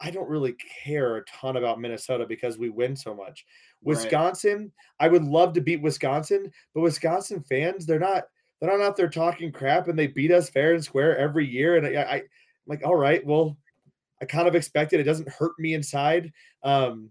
I 0.00 0.10
don't 0.10 0.28
really 0.28 0.56
care 0.84 1.16
a 1.16 1.24
ton 1.24 1.56
about 1.56 1.80
Minnesota 1.80 2.24
because 2.26 2.56
we 2.56 2.68
win 2.68 2.96
so 2.96 3.14
much. 3.14 3.44
Wisconsin, 3.82 4.72
right. 5.00 5.06
I 5.06 5.08
would 5.08 5.24
love 5.24 5.52
to 5.54 5.60
beat 5.60 5.82
Wisconsin, 5.82 6.50
but 6.74 6.80
Wisconsin 6.80 7.42
fans, 7.42 7.86
they're 7.86 7.98
not 7.98 8.24
they're 8.60 8.76
not 8.76 8.84
out 8.84 8.96
there 8.96 9.08
talking 9.08 9.52
crap 9.52 9.88
and 9.88 9.98
they 9.98 10.08
beat 10.08 10.32
us 10.32 10.50
fair 10.50 10.74
and 10.74 10.82
square 10.82 11.16
every 11.16 11.46
year. 11.46 11.76
And 11.76 11.86
I, 11.86 12.02
I 12.02 12.14
am 12.16 12.22
like, 12.66 12.84
all 12.84 12.96
right, 12.96 13.24
well, 13.24 13.56
I 14.20 14.24
kind 14.24 14.48
of 14.48 14.56
expected 14.56 14.98
it 14.98 15.04
doesn't 15.04 15.28
hurt 15.28 15.52
me 15.58 15.74
inside. 15.74 16.32
Um, 16.64 17.10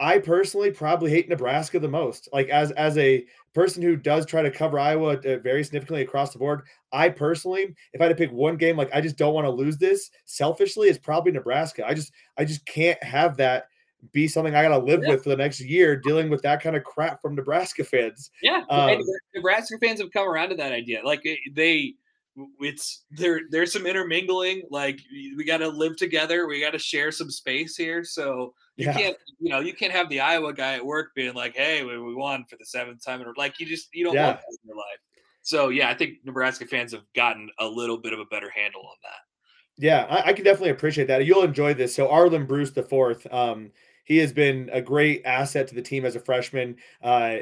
I 0.00 0.18
personally 0.18 0.72
probably 0.72 1.10
hate 1.10 1.28
Nebraska 1.28 1.78
the 1.78 1.88
most. 1.88 2.28
Like 2.32 2.48
as 2.48 2.72
as 2.72 2.98
a 2.98 3.24
person 3.54 3.82
who 3.82 3.94
does 3.94 4.26
try 4.26 4.42
to 4.42 4.50
cover 4.50 4.78
Iowa 4.78 5.18
uh, 5.18 5.38
very 5.38 5.62
significantly 5.62 6.02
across 6.02 6.32
the 6.32 6.40
board, 6.40 6.62
I 6.92 7.08
personally, 7.08 7.74
if 7.92 8.00
I 8.00 8.04
had 8.04 8.08
to 8.08 8.14
pick 8.16 8.32
one 8.32 8.56
game, 8.56 8.76
like 8.76 8.90
I 8.92 9.00
just 9.00 9.16
don't 9.16 9.34
want 9.34 9.44
to 9.44 9.50
lose 9.50 9.78
this. 9.78 10.10
Selfishly, 10.24 10.88
it's 10.88 10.98
probably 10.98 11.30
Nebraska. 11.32 11.86
I 11.86 11.94
just 11.94 12.12
I 12.36 12.44
just 12.44 12.66
can't 12.66 13.00
have 13.04 13.36
that 13.36 13.66
be 14.10 14.26
something 14.26 14.54
I 14.54 14.62
got 14.62 14.76
to 14.76 14.84
live 14.84 15.02
yeah. 15.02 15.10
with 15.10 15.22
for 15.22 15.30
the 15.30 15.36
next 15.36 15.60
year, 15.60 15.94
dealing 15.96 16.28
with 16.28 16.42
that 16.42 16.62
kind 16.62 16.74
of 16.74 16.82
crap 16.82 17.22
from 17.22 17.34
Nebraska 17.34 17.84
fans. 17.84 18.30
Yeah, 18.42 18.62
um, 18.68 19.00
Nebraska 19.34 19.78
fans 19.78 20.00
have 20.00 20.10
come 20.10 20.28
around 20.28 20.48
to 20.50 20.56
that 20.56 20.72
idea. 20.72 21.00
Like 21.04 21.22
they, 21.54 21.94
it's 22.60 23.04
there. 23.10 23.42
There's 23.50 23.72
some 23.72 23.86
intermingling. 23.86 24.62
Like 24.70 25.00
we 25.36 25.44
got 25.44 25.58
to 25.58 25.68
live 25.68 25.96
together. 25.96 26.48
We 26.48 26.60
got 26.60 26.72
to 26.72 26.78
share 26.78 27.12
some 27.12 27.30
space 27.30 27.76
here. 27.76 28.04
So 28.04 28.54
you 28.76 28.86
yeah. 28.86 28.92
can't, 28.94 29.16
you 29.38 29.50
know, 29.50 29.60
you 29.60 29.74
can't 29.74 29.92
have 29.92 30.08
the 30.08 30.20
Iowa 30.20 30.52
guy 30.52 30.74
at 30.74 30.84
work 30.84 31.14
being 31.14 31.34
like, 31.34 31.54
"Hey, 31.54 31.84
we, 31.84 31.98
we 31.98 32.14
won 32.14 32.44
for 32.48 32.56
the 32.56 32.66
seventh 32.66 33.04
time," 33.04 33.22
or 33.22 33.34
like 33.36 33.60
you 33.60 33.66
just 33.66 33.94
you 33.94 34.04
don't 34.04 34.14
yeah. 34.14 34.26
want 34.26 34.38
that 34.38 34.58
in 34.62 34.68
your 34.68 34.76
life. 34.76 34.98
So 35.42 35.68
yeah, 35.68 35.90
I 35.90 35.94
think 35.94 36.18
Nebraska 36.24 36.66
fans 36.66 36.92
have 36.92 37.04
gotten 37.14 37.50
a 37.58 37.66
little 37.66 37.98
bit 37.98 38.12
of 38.12 38.18
a 38.18 38.24
better 38.26 38.50
handle 38.50 38.82
on 38.82 38.96
that. 39.02 39.20
Yeah, 39.78 40.06
I, 40.08 40.30
I 40.30 40.32
can 40.32 40.44
definitely 40.44 40.70
appreciate 40.70 41.06
that. 41.08 41.24
You'll 41.24 41.42
enjoy 41.42 41.74
this. 41.74 41.94
So 41.94 42.08
Arland 42.08 42.46
Bruce 42.46 42.70
the 42.70 42.82
fourth. 42.82 43.26
Um, 43.32 43.70
he 44.04 44.18
has 44.18 44.32
been 44.32 44.70
a 44.72 44.80
great 44.80 45.22
asset 45.24 45.68
to 45.68 45.74
the 45.74 45.82
team 45.82 46.04
as 46.04 46.16
a 46.16 46.20
freshman. 46.20 46.76
Uh, 47.02 47.38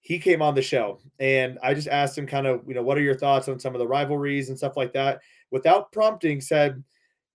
he 0.00 0.18
came 0.18 0.42
on 0.42 0.54
the 0.54 0.62
show 0.62 1.00
and 1.18 1.58
I 1.62 1.72
just 1.74 1.88
asked 1.88 2.16
him 2.16 2.26
kind 2.26 2.46
of, 2.46 2.62
you 2.66 2.74
know, 2.74 2.82
what 2.82 2.98
are 2.98 3.02
your 3.02 3.16
thoughts 3.16 3.48
on 3.48 3.58
some 3.58 3.74
of 3.74 3.78
the 3.78 3.86
rivalries 3.86 4.48
and 4.48 4.58
stuff 4.58 4.76
like 4.76 4.92
that? 4.92 5.20
Without 5.50 5.92
prompting, 5.92 6.40
said, 6.40 6.82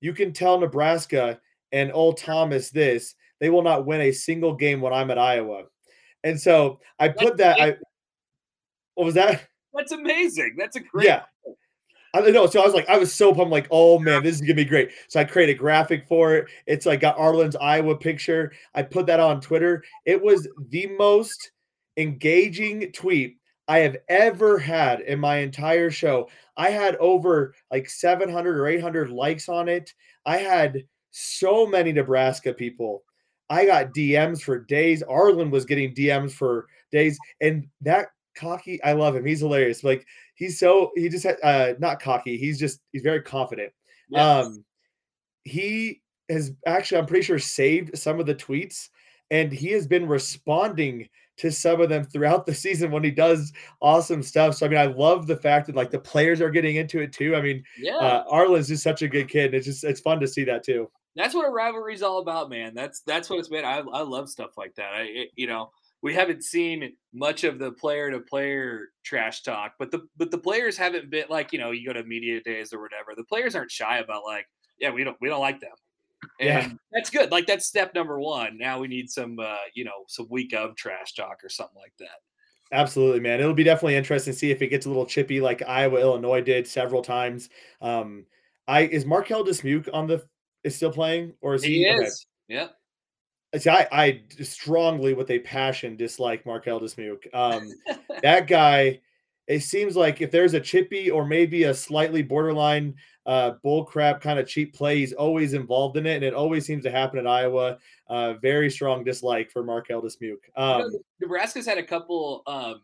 you 0.02 0.14
can 0.14 0.32
tell 0.32 0.60
Nebraska 0.60 1.40
and 1.72 1.92
old 1.92 2.18
Thomas 2.18 2.70
this, 2.70 3.16
they 3.40 3.50
will 3.50 3.64
not 3.64 3.86
win 3.86 4.02
a 4.02 4.12
single 4.12 4.54
game 4.54 4.82
when 4.82 4.94
I'm 4.94 5.12
at 5.12 5.18
Iowa. 5.18 5.64
And 6.24 6.40
so 6.40 6.80
I 7.00 7.10
put 7.10 7.38
that 7.38 7.60
I 7.60 7.76
what 8.96 9.06
was 9.06 9.16
that? 9.16 9.48
That's 9.74 9.92
amazing. 9.92 10.56
That's 10.58 10.76
a 10.76 10.82
great 10.82 11.08
yeah. 11.08 11.24
I 12.14 12.22
know. 12.22 12.48
So 12.48 12.62
I 12.62 12.66
was 12.66 12.74
like, 12.74 12.90
I 12.90 12.98
was 12.98 13.14
so 13.14 13.34
pumped, 13.34 13.52
like, 13.52 13.68
oh 13.72 14.00
man, 14.00 14.24
this 14.24 14.36
is 14.36 14.42
gonna 14.42 14.56
be 14.56 14.66
great. 14.66 14.92
So 15.08 15.20
I 15.20 15.24
created 15.24 15.56
a 15.56 15.60
graphic 15.60 16.08
for 16.08 16.36
it. 16.36 16.48
It's 16.66 16.86
like 16.86 17.02
got 17.02 17.18
Arland's 17.18 17.56
Iowa 17.56 17.96
picture. 17.96 18.52
I 18.74 18.82
put 18.82 19.06
that 19.08 19.20
on 19.20 19.42
Twitter. 19.42 19.84
It 20.06 20.22
was 20.22 20.48
the 20.70 20.88
most 20.98 21.52
engaging 21.98 22.92
tweet 22.92 23.38
I 23.68 23.80
have 23.80 23.98
ever 24.08 24.58
had 24.58 25.02
in 25.02 25.20
my 25.20 25.38
entire 25.38 25.92
show. 25.92 26.28
I 26.58 26.72
had 26.72 26.96
over 26.96 27.54
like 27.72 27.88
700 27.90 28.58
or 28.58 28.68
800 28.68 29.12
likes 29.12 29.48
on 29.48 29.70
it. 29.70 29.94
I 30.26 30.38
had 30.38 30.84
so 31.12 31.68
many 31.68 31.92
Nebraska 31.92 32.54
people. 32.54 33.04
I 33.50 33.66
got 33.66 33.94
DMs 33.94 34.42
for 34.42 34.60
days. 34.60 35.04
Arland 35.04 35.52
was 35.52 35.66
getting 35.66 35.94
DMs 35.94 36.32
for 36.32 36.68
days. 36.92 37.20
And 37.42 37.68
that 37.82 38.08
cocky, 38.36 38.82
I 38.84 38.94
love 38.94 39.16
him. 39.16 39.26
He's 39.26 39.40
hilarious. 39.40 39.84
Like 39.84 40.06
he's 40.40 40.58
so 40.58 40.92
he 40.96 41.08
just 41.10 41.26
uh 41.44 41.74
not 41.80 42.02
cocky 42.02 42.38
he's 42.38 42.58
just 42.58 42.80
he's 42.92 43.04
very 43.04 43.22
confident. 43.22 43.72
Yes. 44.10 44.46
um 44.46 44.66
he 45.44 46.02
has 46.30 46.52
actually 46.66 46.98
i'm 46.98 47.06
pretty 47.06 47.24
sure 47.24 47.38
saved 47.38 47.96
some 47.98 48.20
of 48.20 48.26
the 48.26 48.34
tweets 48.34 48.90
and 49.30 49.52
he 49.52 49.68
has 49.68 49.86
been 49.86 50.08
responding 50.08 51.08
to 51.38 51.52
some 51.52 51.80
of 51.80 51.90
them 51.90 52.04
throughout 52.04 52.46
the 52.46 52.56
season 52.66 52.90
when 52.90 53.04
he 53.04 53.12
does 53.12 53.54
awesome 53.82 54.24
stuff. 54.24 54.56
So 54.56 54.66
i 54.66 54.70
mean 54.70 54.80
i 54.80 54.86
love 54.86 55.28
the 55.28 55.38
fact 55.38 55.68
that 55.68 55.76
like 55.76 55.92
the 55.92 56.00
players 56.00 56.42
are 56.42 56.50
getting 56.50 56.78
into 56.78 57.02
it 57.02 57.14
too. 57.14 57.36
I 57.36 57.42
mean 57.42 57.64
yeah. 57.78 57.98
uh, 57.98 58.24
arland's 58.30 58.70
just 58.70 58.84
such 58.84 59.04
a 59.04 59.08
good 59.08 59.30
kid 59.30 59.54
it's 59.54 59.68
just 59.68 59.84
it's 59.84 60.02
fun 60.02 60.20
to 60.22 60.28
see 60.28 60.46
that 60.46 60.64
too. 60.64 60.90
That's 61.16 61.34
what 61.34 61.48
a 61.48 61.52
rivalry 61.52 61.96
is 61.96 62.04
all 62.04 62.20
about 62.20 62.50
man. 62.50 62.74
That's 62.74 63.02
that's 63.02 63.30
what 63.30 63.40
it's 63.40 63.50
been. 63.50 63.66
I, 63.66 63.80
I 63.80 64.02
love 64.02 64.30
stuff 64.30 64.58
like 64.58 64.76
that. 64.76 64.94
I 64.94 65.02
it, 65.02 65.30
you 65.36 65.48
know 65.48 65.72
we 66.02 66.14
haven't 66.14 66.44
seen 66.44 66.94
much 67.14 67.44
of 67.44 67.60
the 67.60 67.72
player 67.74 68.12
to 68.12 68.20
player 68.20 68.90
trash 69.04 69.42
talk, 69.44 69.74
but 69.80 69.92
the 69.92 70.08
but 70.18 70.32
the 70.32 70.38
players 70.38 70.78
haven't 70.78 71.10
been 71.10 71.26
like 71.30 71.52
you 71.52 71.60
know 71.60 71.72
you 71.72 71.86
go 71.86 71.94
to 71.94 72.04
media 72.04 72.42
days 72.42 72.74
or 72.74 72.82
whatever. 72.82 73.14
The 73.16 73.24
players 73.26 73.56
aren't 73.56 73.72
shy 73.72 73.98
about 74.00 74.24
like 74.26 74.48
yeah 74.80 74.92
we 74.92 75.04
don't 75.04 75.18
we 75.20 75.28
don't 75.28 75.42
like 75.42 75.60
them, 75.60 75.76
and 76.40 76.48
Yeah. 76.50 76.72
that's 76.92 77.10
good. 77.10 77.32
Like 77.32 77.48
that's 77.48 77.66
step 77.66 77.94
number 77.94 78.20
one. 78.20 78.58
Now 78.58 78.80
we 78.80 78.88
need 78.88 79.10
some 79.10 79.40
uh, 79.40 79.58
you 79.74 79.84
know 79.84 80.06
some 80.08 80.28
week 80.30 80.54
of 80.54 80.76
trash 80.76 81.14
talk 81.14 81.44
or 81.44 81.50
something 81.50 81.78
like 81.78 81.94
that. 82.00 82.20
Absolutely, 82.72 83.20
man. 83.20 83.40
It'll 83.40 83.54
be 83.54 83.64
definitely 83.64 83.96
interesting 83.96 84.34
to 84.34 84.40
see 84.40 84.52
if 84.52 84.62
it 84.62 84.68
gets 84.68 84.86
a 84.86 84.90
little 84.90 85.06
chippy 85.06 85.42
like 85.42 85.64
Iowa, 85.68 86.00
Illinois 86.00 86.42
did 86.42 86.68
several 86.68 87.02
times. 87.02 87.50
Um, 87.82 88.26
I 88.68 88.82
is 88.82 89.06
Marquel 89.06 89.44
Dismuke 89.44 89.90
on 89.92 90.08
the 90.08 90.24
is 90.64 90.76
still 90.76 90.92
playing 90.92 91.34
or 91.42 91.56
is 91.56 91.64
he? 91.64 91.80
He 91.80 91.90
okay. 91.90 92.06
is. 92.06 92.26
Yeah. 92.48 92.68
See, 93.58 93.70
I, 93.70 93.88
I 93.92 94.22
strongly, 94.44 95.14
with 95.14 95.32
a 95.32 95.40
passion, 95.40 95.96
dislike 95.96 96.46
Marquel 96.46 96.80
Dismuke. 96.80 97.34
Um, 97.34 97.72
that 98.22 98.48
guy, 98.48 99.02
it 99.48 99.62
seems 99.62 99.96
like 99.96 100.22
if 100.22 100.30
there's 100.30 100.54
a 100.54 100.60
chippy 100.60 101.10
or 101.10 101.26
maybe 101.26 101.64
a 101.64 101.74
slightly 101.74 102.22
borderline 102.22 102.94
uh, 103.26 103.54
bullcrap 103.66 104.22
kind 104.22 104.38
of 104.38 104.48
cheap 104.48 104.76
play, 104.76 104.98
he's 104.98 105.14
always 105.14 105.54
involved 105.54 105.98
in 105.98 106.06
it, 106.06 106.16
and 106.16 106.24
it 106.24 106.36
always 106.36 106.66
seems 106.66 106.84
to 106.84 106.92
happen 106.92 107.18
at 107.18 107.26
Iowa. 107.26 107.80
Uh, 108.08 108.34
very 108.34 108.70
strong 108.70 109.04
dislike 109.04 109.50
for 109.50 109.64
Marquel 109.64 110.04
Dismuke. 110.04 110.22
You 110.22 110.38
know, 110.56 110.82
Um, 110.82 110.92
Nebraska's 111.20 111.66
had 111.66 111.80
a 111.80 111.84
couple. 111.84 112.44
Um, 112.46 112.82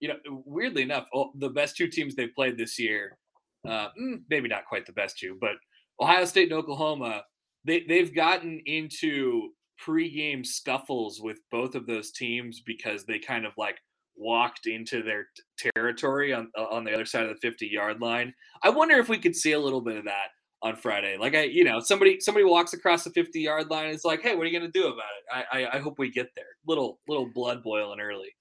you 0.00 0.08
know, 0.08 0.42
weirdly 0.44 0.82
enough, 0.82 1.08
oh, 1.14 1.30
the 1.36 1.48
best 1.48 1.76
two 1.76 1.88
teams 1.88 2.14
they've 2.14 2.34
played 2.34 2.58
this 2.58 2.78
year, 2.78 3.18
uh, 3.66 3.88
mm, 4.00 4.20
maybe 4.28 4.48
not 4.48 4.66
quite 4.66 4.86
the 4.86 4.92
best 4.92 5.18
two, 5.18 5.36
but 5.40 5.52
Ohio 6.00 6.24
State 6.26 6.50
and 6.50 6.58
Oklahoma, 6.58 7.24
they 7.64 7.84
they've 7.88 8.14
gotten 8.14 8.60
into 8.66 9.50
pregame 9.84 10.44
scuffles 10.44 11.20
with 11.20 11.38
both 11.50 11.74
of 11.74 11.86
those 11.86 12.12
teams 12.12 12.60
because 12.64 13.04
they 13.04 13.18
kind 13.18 13.44
of 13.44 13.52
like 13.56 13.78
walked 14.16 14.66
into 14.66 15.02
their 15.02 15.26
territory 15.74 16.32
on 16.32 16.50
on 16.56 16.84
the 16.84 16.92
other 16.92 17.04
side 17.04 17.24
of 17.24 17.28
the 17.28 17.48
50 17.48 17.66
yard 17.66 18.00
line. 18.00 18.34
I 18.62 18.70
wonder 18.70 18.96
if 18.96 19.08
we 19.08 19.18
could 19.18 19.36
see 19.36 19.52
a 19.52 19.60
little 19.60 19.80
bit 19.80 19.96
of 19.96 20.04
that 20.04 20.28
on 20.62 20.76
Friday. 20.76 21.16
Like 21.18 21.34
I, 21.34 21.42
you 21.42 21.64
know, 21.64 21.80
somebody 21.80 22.20
somebody 22.20 22.44
walks 22.44 22.72
across 22.72 23.04
the 23.04 23.10
50 23.10 23.40
yard 23.40 23.70
line. 23.70 23.90
It's 23.90 24.04
like, 24.04 24.22
hey, 24.22 24.34
what 24.34 24.46
are 24.46 24.50
you 24.50 24.58
gonna 24.58 24.70
do 24.70 24.86
about 24.86 24.98
it? 24.98 25.46
I, 25.52 25.58
I 25.58 25.76
I 25.76 25.78
hope 25.78 25.98
we 25.98 26.10
get 26.10 26.30
there. 26.34 26.44
Little 26.66 26.98
little 27.08 27.26
blood 27.26 27.62
boiling 27.62 28.00
early. 28.00 28.34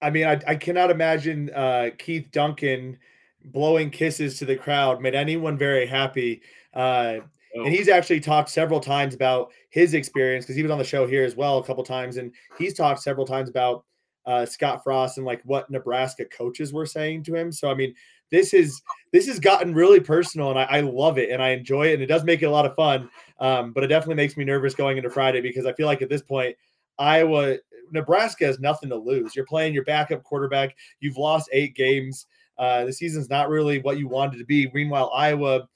I 0.00 0.10
mean, 0.10 0.26
I, 0.26 0.40
I 0.48 0.56
cannot 0.56 0.90
imagine 0.90 1.50
uh, 1.54 1.90
Keith 1.96 2.28
Duncan 2.32 2.98
blowing 3.44 3.90
kisses 3.90 4.38
to 4.38 4.44
the 4.44 4.56
crowd 4.56 5.00
made 5.00 5.14
anyone 5.14 5.56
very 5.56 5.86
happy. 5.86 6.42
Uh, 6.74 7.18
Oh, 7.54 7.64
and 7.64 7.74
he's 7.74 7.88
actually 7.88 8.20
talked 8.20 8.48
several 8.48 8.80
times 8.80 9.14
about 9.14 9.52
his 9.70 9.94
experience 9.94 10.44
because 10.44 10.56
he 10.56 10.62
was 10.62 10.72
on 10.72 10.78
the 10.78 10.84
show 10.84 11.06
here 11.06 11.24
as 11.24 11.36
well 11.36 11.58
a 11.58 11.64
couple 11.64 11.84
times, 11.84 12.16
and 12.16 12.32
he's 12.58 12.74
talked 12.74 13.02
several 13.02 13.26
times 13.26 13.50
about 13.50 13.84
uh, 14.26 14.46
Scott 14.46 14.82
Frost 14.82 15.18
and 15.18 15.26
like 15.26 15.42
what 15.44 15.70
Nebraska 15.70 16.24
coaches 16.24 16.72
were 16.72 16.86
saying 16.86 17.24
to 17.24 17.34
him. 17.34 17.52
So 17.52 17.70
I 17.70 17.74
mean, 17.74 17.94
this 18.30 18.54
is 18.54 18.80
this 19.12 19.26
has 19.26 19.38
gotten 19.38 19.74
really 19.74 20.00
personal, 20.00 20.50
and 20.50 20.58
I, 20.58 20.64
I 20.64 20.80
love 20.80 21.18
it 21.18 21.30
and 21.30 21.42
I 21.42 21.50
enjoy 21.50 21.88
it, 21.88 21.94
and 21.94 22.02
it 22.02 22.06
does 22.06 22.24
make 22.24 22.42
it 22.42 22.46
a 22.46 22.50
lot 22.50 22.66
of 22.66 22.74
fun. 22.74 23.10
Um, 23.38 23.72
but 23.72 23.84
it 23.84 23.88
definitely 23.88 24.16
makes 24.16 24.36
me 24.36 24.44
nervous 24.44 24.74
going 24.74 24.96
into 24.96 25.10
Friday 25.10 25.40
because 25.40 25.66
I 25.66 25.72
feel 25.74 25.86
like 25.86 26.02
at 26.02 26.08
this 26.08 26.22
point, 26.22 26.56
Iowa, 26.98 27.56
Nebraska 27.90 28.46
has 28.46 28.60
nothing 28.60 28.88
to 28.90 28.96
lose. 28.96 29.36
You're 29.36 29.44
playing 29.44 29.74
your 29.74 29.84
backup 29.84 30.22
quarterback. 30.22 30.76
You've 31.00 31.18
lost 31.18 31.50
eight 31.52 31.74
games. 31.74 32.26
Uh, 32.58 32.84
the 32.84 32.92
season's 32.92 33.28
not 33.28 33.48
really 33.48 33.80
what 33.80 33.98
you 33.98 34.08
wanted 34.08 34.38
to 34.38 34.44
be. 34.44 34.70
Meanwhile, 34.72 35.10
Iowa 35.14 35.68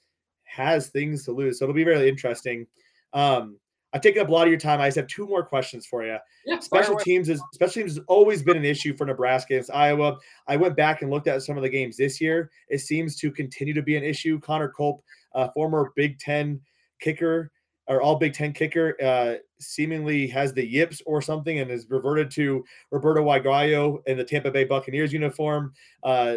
has 0.46 0.88
things 0.88 1.24
to 1.24 1.32
lose. 1.32 1.58
So 1.58 1.64
it'll 1.64 1.74
be 1.74 1.84
really 1.84 2.08
interesting. 2.08 2.66
Um, 3.12 3.58
I've 3.92 4.02
taken 4.02 4.20
up 4.20 4.28
a 4.28 4.32
lot 4.32 4.42
of 4.42 4.50
your 4.50 4.60
time. 4.60 4.80
I 4.80 4.88
just 4.88 4.96
have 4.96 5.06
two 5.06 5.26
more 5.26 5.42
questions 5.42 5.86
for 5.86 6.04
you. 6.04 6.18
yeah, 6.44 6.58
Special 6.58 6.96
teams 6.96 7.28
is 7.28 7.40
special 7.54 7.82
teams 7.82 7.96
has 7.96 8.04
always 8.08 8.42
been 8.42 8.56
an 8.56 8.64
issue 8.64 8.94
for 8.94 9.06
Nebraska 9.06 9.54
against 9.54 9.70
Iowa. 9.72 10.18
I 10.46 10.56
went 10.56 10.76
back 10.76 11.00
and 11.00 11.10
looked 11.10 11.28
at 11.28 11.42
some 11.42 11.56
of 11.56 11.62
the 11.62 11.68
games 11.68 11.96
this 11.96 12.20
year. 12.20 12.50
It 12.68 12.78
seems 12.78 13.16
to 13.16 13.30
continue 13.30 13.72
to 13.72 13.82
be 13.82 13.96
an 13.96 14.02
issue. 14.02 14.38
Connor 14.40 14.68
Culp, 14.68 15.02
uh, 15.34 15.48
former 15.54 15.92
Big 15.96 16.18
Ten 16.18 16.60
kicker 17.00 17.50
or 17.88 18.02
all 18.02 18.16
Big 18.16 18.34
Ten 18.34 18.52
kicker, 18.52 18.96
uh, 19.02 19.36
seemingly 19.60 20.26
has 20.26 20.52
the 20.52 20.66
yips 20.66 21.00
or 21.06 21.22
something 21.22 21.60
and 21.60 21.70
has 21.70 21.86
reverted 21.88 22.30
to 22.32 22.64
Roberto 22.90 23.24
Aguayo 23.24 24.02
in 24.06 24.18
the 24.18 24.24
Tampa 24.24 24.50
Bay 24.50 24.64
Buccaneers 24.64 25.12
uniform. 25.12 25.72
Uh, 26.02 26.36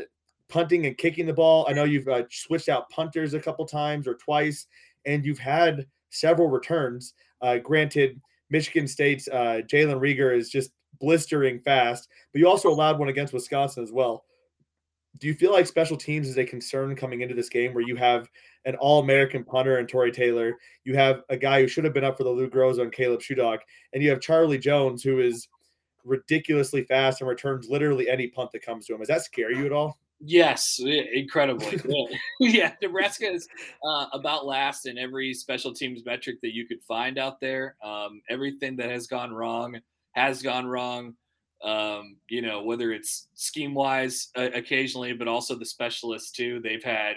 punting 0.49 0.85
and 0.85 0.97
kicking 0.97 1.25
the 1.25 1.33
ball. 1.33 1.65
I 1.69 1.73
know 1.73 1.83
you've 1.83 2.07
uh, 2.07 2.23
switched 2.29 2.69
out 2.69 2.89
punters 2.89 3.33
a 3.33 3.39
couple 3.39 3.65
times 3.65 4.07
or 4.07 4.15
twice, 4.15 4.67
and 5.05 5.25
you've 5.25 5.39
had 5.39 5.85
several 6.09 6.49
returns. 6.49 7.13
Uh, 7.41 7.57
granted, 7.57 8.19
Michigan 8.49 8.87
State's 8.87 9.27
uh, 9.27 9.61
Jalen 9.67 9.99
Rieger 9.99 10.35
is 10.35 10.49
just 10.49 10.71
blistering 10.99 11.59
fast, 11.59 12.09
but 12.33 12.39
you 12.39 12.47
also 12.47 12.69
allowed 12.69 12.99
one 12.99 13.09
against 13.09 13.33
Wisconsin 13.33 13.83
as 13.83 13.91
well. 13.91 14.25
Do 15.19 15.27
you 15.27 15.33
feel 15.33 15.51
like 15.51 15.67
special 15.67 15.97
teams 15.97 16.27
is 16.27 16.37
a 16.37 16.45
concern 16.45 16.95
coming 16.95 17.21
into 17.21 17.35
this 17.35 17.49
game 17.49 17.73
where 17.73 17.83
you 17.83 17.95
have 17.95 18.29
an 18.65 18.75
all 18.75 19.01
American 19.01 19.43
punter 19.43 19.77
and 19.77 19.89
Tory 19.89 20.11
Taylor? 20.11 20.57
You 20.83 20.95
have 20.95 21.23
a 21.29 21.37
guy 21.37 21.61
who 21.61 21.67
should 21.67 21.83
have 21.83 21.93
been 21.93 22.03
up 22.03 22.17
for 22.17 22.23
the 22.23 22.29
Lou 22.29 22.49
Groza 22.49 22.81
and 22.81 22.91
Caleb 22.91 23.21
Shudak, 23.21 23.59
and 23.93 24.03
you 24.03 24.09
have 24.09 24.21
Charlie 24.21 24.57
Jones, 24.57 25.03
who 25.03 25.19
is 25.19 25.47
ridiculously 26.05 26.83
fast 26.83 27.21
and 27.21 27.29
returns 27.29 27.69
literally 27.69 28.09
any 28.09 28.27
punt 28.27 28.51
that 28.51 28.63
comes 28.63 28.85
to 28.85 28.93
him. 28.93 28.99
Does 28.99 29.09
that 29.09 29.23
scare 29.23 29.51
you 29.51 29.65
at 29.65 29.71
all? 29.71 29.99
Yes, 30.21 30.79
incredibly. 31.13 31.79
yeah. 32.39 32.73
Nebraska 32.81 33.31
is 33.31 33.47
uh, 33.83 34.07
about 34.13 34.45
last 34.45 34.85
in 34.85 34.97
every 34.97 35.33
special 35.33 35.73
teams 35.73 36.03
metric 36.05 36.37
that 36.41 36.53
you 36.53 36.67
could 36.67 36.83
find 36.87 37.17
out 37.17 37.39
there. 37.39 37.75
Um, 37.83 38.21
everything 38.29 38.75
that 38.77 38.89
has 38.89 39.07
gone 39.07 39.31
wrong 39.31 39.79
has 40.13 40.41
gone 40.41 40.65
wrong. 40.67 41.13
Um, 41.63 42.17
you 42.29 42.41
know, 42.41 42.63
whether 42.63 42.91
it's 42.91 43.27
scheme 43.33 43.73
wise 43.73 44.29
uh, 44.37 44.49
occasionally, 44.53 45.13
but 45.13 45.27
also 45.27 45.55
the 45.55 45.65
specialists 45.65 46.31
too. 46.31 46.59
They've 46.63 46.83
had 46.83 47.15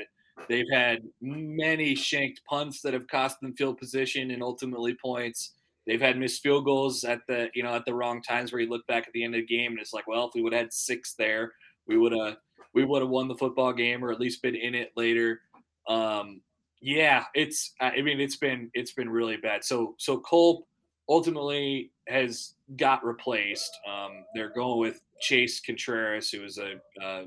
they've 0.49 0.69
had 0.73 1.03
many 1.21 1.95
shanked 1.95 2.41
punts 2.49 2.81
that 2.83 2.95
have 2.95 3.07
cost 3.09 3.41
them 3.41 3.55
field 3.55 3.79
position 3.79 4.31
and 4.31 4.43
ultimately 4.43 4.97
points. 5.01 5.55
They've 5.87 6.01
had 6.01 6.19
missed 6.19 6.43
field 6.43 6.65
goals 6.65 7.05
at 7.05 7.21
the 7.29 7.51
you 7.55 7.63
know 7.63 7.75
at 7.75 7.85
the 7.85 7.95
wrong 7.95 8.23
times 8.23 8.53
where 8.53 8.61
you 8.61 8.69
look 8.69 8.87
back 8.87 9.07
at 9.07 9.13
the 9.13 9.25
end 9.25 9.35
of 9.35 9.41
the 9.43 9.47
game 9.47 9.73
and 9.73 9.81
it's 9.81 9.93
like, 9.93 10.07
well, 10.09 10.27
if 10.27 10.35
we 10.35 10.43
would 10.43 10.53
have 10.53 10.63
had 10.63 10.73
six 10.73 11.15
there, 11.15 11.53
we 11.87 11.97
would 11.99 12.13
have 12.13 12.37
we 12.75 12.85
would 12.85 13.03
have 13.03 13.11
won 13.11 13.29
the 13.29 13.35
football 13.35 13.73
game 13.73 14.05
or 14.05 14.11
at 14.11 14.21
least 14.21 14.43
been 14.43 14.55
in 14.55 14.75
it 14.75 14.93
later. 14.97 15.41
Um, 15.89 16.41
yeah, 16.81 17.25
it's 17.35 17.75
I 17.81 18.01
mean 18.03 18.21
it's 18.21 18.37
been 18.37 18.71
it's 18.75 18.93
been 18.93 19.09
really 19.09 19.37
bad. 19.37 19.65
So 19.65 19.95
so 19.99 20.19
Culp 20.19 20.67
ultimately 21.09 21.93
has 22.09 22.55
got 22.77 23.05
replaced. 23.05 23.71
Um, 23.89 24.25
they're 24.35 24.53
going 24.53 24.81
with 24.81 25.01
Chase 25.21 25.61
Contreraz, 25.61 26.31
who 26.35 26.43
was 26.43 26.59
a 26.59 26.75
uh, 27.03 27.25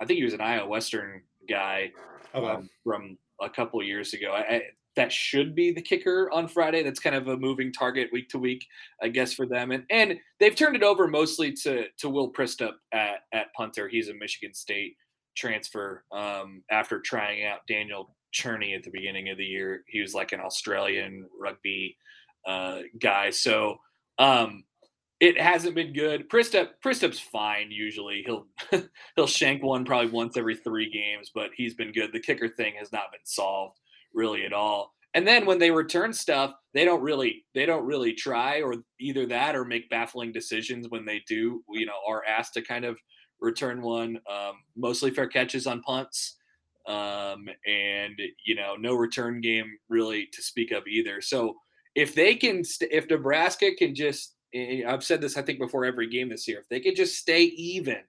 I 0.00 0.04
think 0.04 0.18
he 0.18 0.24
was 0.24 0.34
an 0.34 0.40
Iowa 0.40 0.68
Western 0.68 1.22
guy 1.48 1.92
Okay. 2.34 2.46
um, 2.46 2.68
from 2.84 3.16
a 3.40 3.48
couple 3.48 3.80
of 3.80 3.86
years 3.86 4.12
ago. 4.14 4.32
I, 4.32 4.40
I, 4.40 4.62
that 4.96 5.12
should 5.12 5.54
be 5.54 5.72
the 5.72 5.82
kicker 5.82 6.30
on 6.32 6.48
Friday. 6.48 6.82
That's 6.82 7.00
kind 7.00 7.14
of 7.14 7.28
a 7.28 7.36
moving 7.36 7.72
target 7.72 8.08
week 8.12 8.28
to 8.30 8.38
week, 8.38 8.66
I 9.02 9.08
guess, 9.08 9.32
for 9.32 9.46
them. 9.46 9.70
And 9.70 9.84
and 9.90 10.18
they've 10.40 10.56
turned 10.56 10.76
it 10.76 10.82
over 10.82 11.06
mostly 11.06 11.52
to 11.52 11.84
to 11.98 12.10
Will 12.10 12.32
Przystup 12.32 12.72
at 12.92 13.20
at 13.32 13.52
punter. 13.54 13.88
He's 13.88 14.08
a 14.08 14.14
Michigan 14.14 14.54
State 14.54 14.96
transfer 15.36 16.04
um, 16.12 16.62
after 16.70 17.00
trying 17.00 17.44
out 17.44 17.66
Daniel 17.68 18.16
Cerni 18.34 18.74
at 18.74 18.82
the 18.82 18.90
beginning 18.90 19.28
of 19.28 19.36
the 19.36 19.44
year. 19.44 19.84
He 19.86 20.00
was 20.00 20.14
like 20.14 20.32
an 20.32 20.40
Australian 20.40 21.28
rugby 21.38 21.96
uh, 22.46 22.80
guy. 22.98 23.28
So 23.30 23.76
um, 24.18 24.64
it 25.20 25.38
hasn't 25.38 25.74
been 25.74 25.92
good. 25.92 26.30
Przystup 26.30 26.70
Przystup's 26.82 27.20
fine 27.20 27.70
usually. 27.70 28.22
He'll 28.24 28.46
he'll 29.16 29.26
shank 29.26 29.62
one 29.62 29.84
probably 29.84 30.10
once 30.10 30.38
every 30.38 30.56
three 30.56 30.90
games, 30.90 31.30
but 31.34 31.50
he's 31.54 31.74
been 31.74 31.92
good. 31.92 32.12
The 32.14 32.20
kicker 32.20 32.48
thing 32.48 32.74
has 32.78 32.92
not 32.92 33.12
been 33.12 33.20
solved 33.24 33.78
really 34.16 34.44
at 34.44 34.52
all. 34.52 34.94
And 35.14 35.26
then 35.26 35.46
when 35.46 35.58
they 35.58 35.70
return 35.70 36.12
stuff, 36.12 36.52
they 36.74 36.84
don't 36.84 37.02
really 37.02 37.44
they 37.54 37.64
don't 37.64 37.86
really 37.86 38.12
try 38.12 38.60
or 38.60 38.74
either 39.00 39.24
that 39.26 39.56
or 39.56 39.64
make 39.64 39.88
baffling 39.88 40.32
decisions 40.32 40.88
when 40.88 41.06
they 41.06 41.22
do, 41.28 41.62
you 41.70 41.86
know, 41.86 42.00
are 42.06 42.24
asked 42.26 42.54
to 42.54 42.62
kind 42.62 42.84
of 42.84 42.98
return 43.40 43.80
one. 43.80 44.18
Um, 44.30 44.56
mostly 44.76 45.10
fair 45.10 45.28
catches 45.28 45.66
on 45.66 45.80
punts. 45.82 46.36
Um, 46.86 47.48
and 47.66 48.20
you 48.44 48.54
know, 48.54 48.76
no 48.78 48.94
return 48.94 49.40
game 49.40 49.76
really 49.88 50.28
to 50.32 50.42
speak 50.42 50.70
of 50.70 50.86
either. 50.86 51.20
So 51.20 51.56
if 51.94 52.14
they 52.14 52.34
can, 52.34 52.62
st- 52.62 52.92
if 52.92 53.08
Nebraska 53.08 53.70
can 53.76 53.94
just, 53.94 54.36
eh, 54.54 54.82
I've 54.86 55.02
said 55.02 55.20
this 55.20 55.36
I 55.36 55.42
think 55.42 55.58
before 55.58 55.84
every 55.84 56.08
game 56.08 56.28
this 56.28 56.46
year, 56.46 56.60
if 56.60 56.68
they 56.68 56.80
could 56.80 56.94
just 56.94 57.16
stay 57.16 57.44
even 57.44 58.00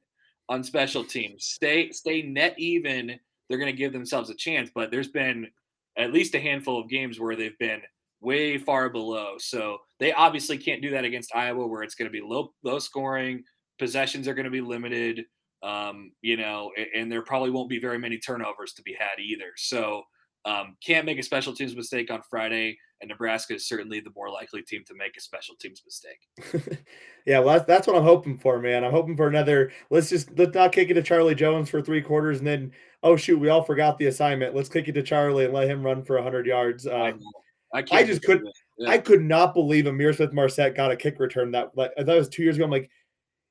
on 0.49 0.63
special 0.63 1.03
teams, 1.03 1.45
stay 1.45 1.89
stay 1.91 2.21
net 2.21 2.53
even, 2.57 3.17
they're 3.47 3.57
going 3.57 3.71
to 3.71 3.77
give 3.77 3.93
themselves 3.93 4.29
a 4.29 4.35
chance. 4.35 4.69
But 4.75 4.91
there's 4.91 5.07
been 5.07 5.47
at 5.97 6.13
least 6.13 6.35
a 6.35 6.39
handful 6.39 6.79
of 6.79 6.89
games 6.89 7.19
where 7.19 7.35
they've 7.35 7.57
been 7.59 7.81
way 8.21 8.57
far 8.57 8.89
below. 8.89 9.35
So 9.37 9.77
they 9.99 10.13
obviously 10.13 10.57
can't 10.57 10.81
do 10.81 10.91
that 10.91 11.05
against 11.05 11.35
Iowa, 11.35 11.67
where 11.67 11.83
it's 11.83 11.95
going 11.95 12.11
to 12.11 12.11
be 12.11 12.25
low 12.25 12.53
low 12.63 12.79
scoring, 12.79 13.43
possessions 13.79 14.27
are 14.27 14.33
going 14.33 14.45
to 14.45 14.51
be 14.51 14.61
limited. 14.61 15.25
Um, 15.63 16.11
you 16.21 16.37
know, 16.37 16.71
a- 16.77 16.97
and 16.97 17.11
there 17.11 17.23
probably 17.23 17.49
won't 17.51 17.69
be 17.69 17.79
very 17.79 17.97
many 17.99 18.17
turnovers 18.17 18.73
to 18.73 18.83
be 18.83 18.95
had 18.97 19.19
either. 19.19 19.51
So 19.55 20.03
um, 20.47 20.77
can't 20.81 21.05
make 21.05 21.19
a 21.19 21.23
special 21.23 21.53
teams 21.53 21.75
mistake 21.75 22.09
on 22.09 22.21
Friday, 22.29 22.77
and 23.01 23.09
Nebraska 23.09 23.55
is 23.55 23.67
certainly 23.67 23.99
the 23.99 24.11
more 24.15 24.29
likely 24.29 24.61
team 24.61 24.81
to 24.87 24.95
make 24.95 25.17
a 25.17 25.21
special 25.21 25.55
teams 25.59 25.83
mistake. 25.85 26.79
yeah, 27.25 27.39
well, 27.39 27.55
that's, 27.55 27.65
that's 27.65 27.85
what 27.85 27.97
I'm 27.97 28.03
hoping 28.03 28.37
for, 28.37 28.57
man. 28.57 28.85
I'm 28.85 28.91
hoping 28.91 29.17
for 29.17 29.27
another. 29.27 29.73
Let's 29.89 30.09
just 30.09 30.37
let's 30.39 30.55
not 30.55 30.71
kick 30.71 30.89
it 30.89 30.93
to 30.93 31.03
Charlie 31.03 31.35
Jones 31.35 31.69
for 31.69 31.81
three 31.81 32.01
quarters, 32.01 32.37
and 32.37 32.47
then 32.47 32.71
oh 33.03 33.17
shoot, 33.17 33.37
we 33.37 33.49
all 33.49 33.61
forgot 33.61 33.97
the 33.97 34.05
assignment. 34.05 34.55
Let's 34.55 34.69
kick 34.69 34.87
it 34.87 34.93
to 34.93 35.03
Charlie 35.03 35.45
and 35.45 35.53
let 35.53 35.69
him 35.69 35.83
run 35.83 36.01
for 36.01 36.15
100 36.15 36.45
yards. 36.45 36.87
Um, 36.87 37.19
I, 37.73 37.83
I, 37.91 38.03
just 38.05 38.23
could 38.23 38.41
yeah. 38.77 38.89
I 38.89 38.99
could 38.99 39.21
not 39.21 39.53
believe 39.53 39.85
Amir 39.85 40.13
Smith-Marsette 40.13 40.75
got 40.75 40.91
a 40.91 40.95
kick 40.95 41.19
return 41.19 41.51
that 41.51 41.71
like 41.75 41.91
that 41.97 42.07
was 42.07 42.29
two 42.29 42.43
years 42.43 42.55
ago. 42.55 42.63
I'm 42.63 42.71
like, 42.71 42.89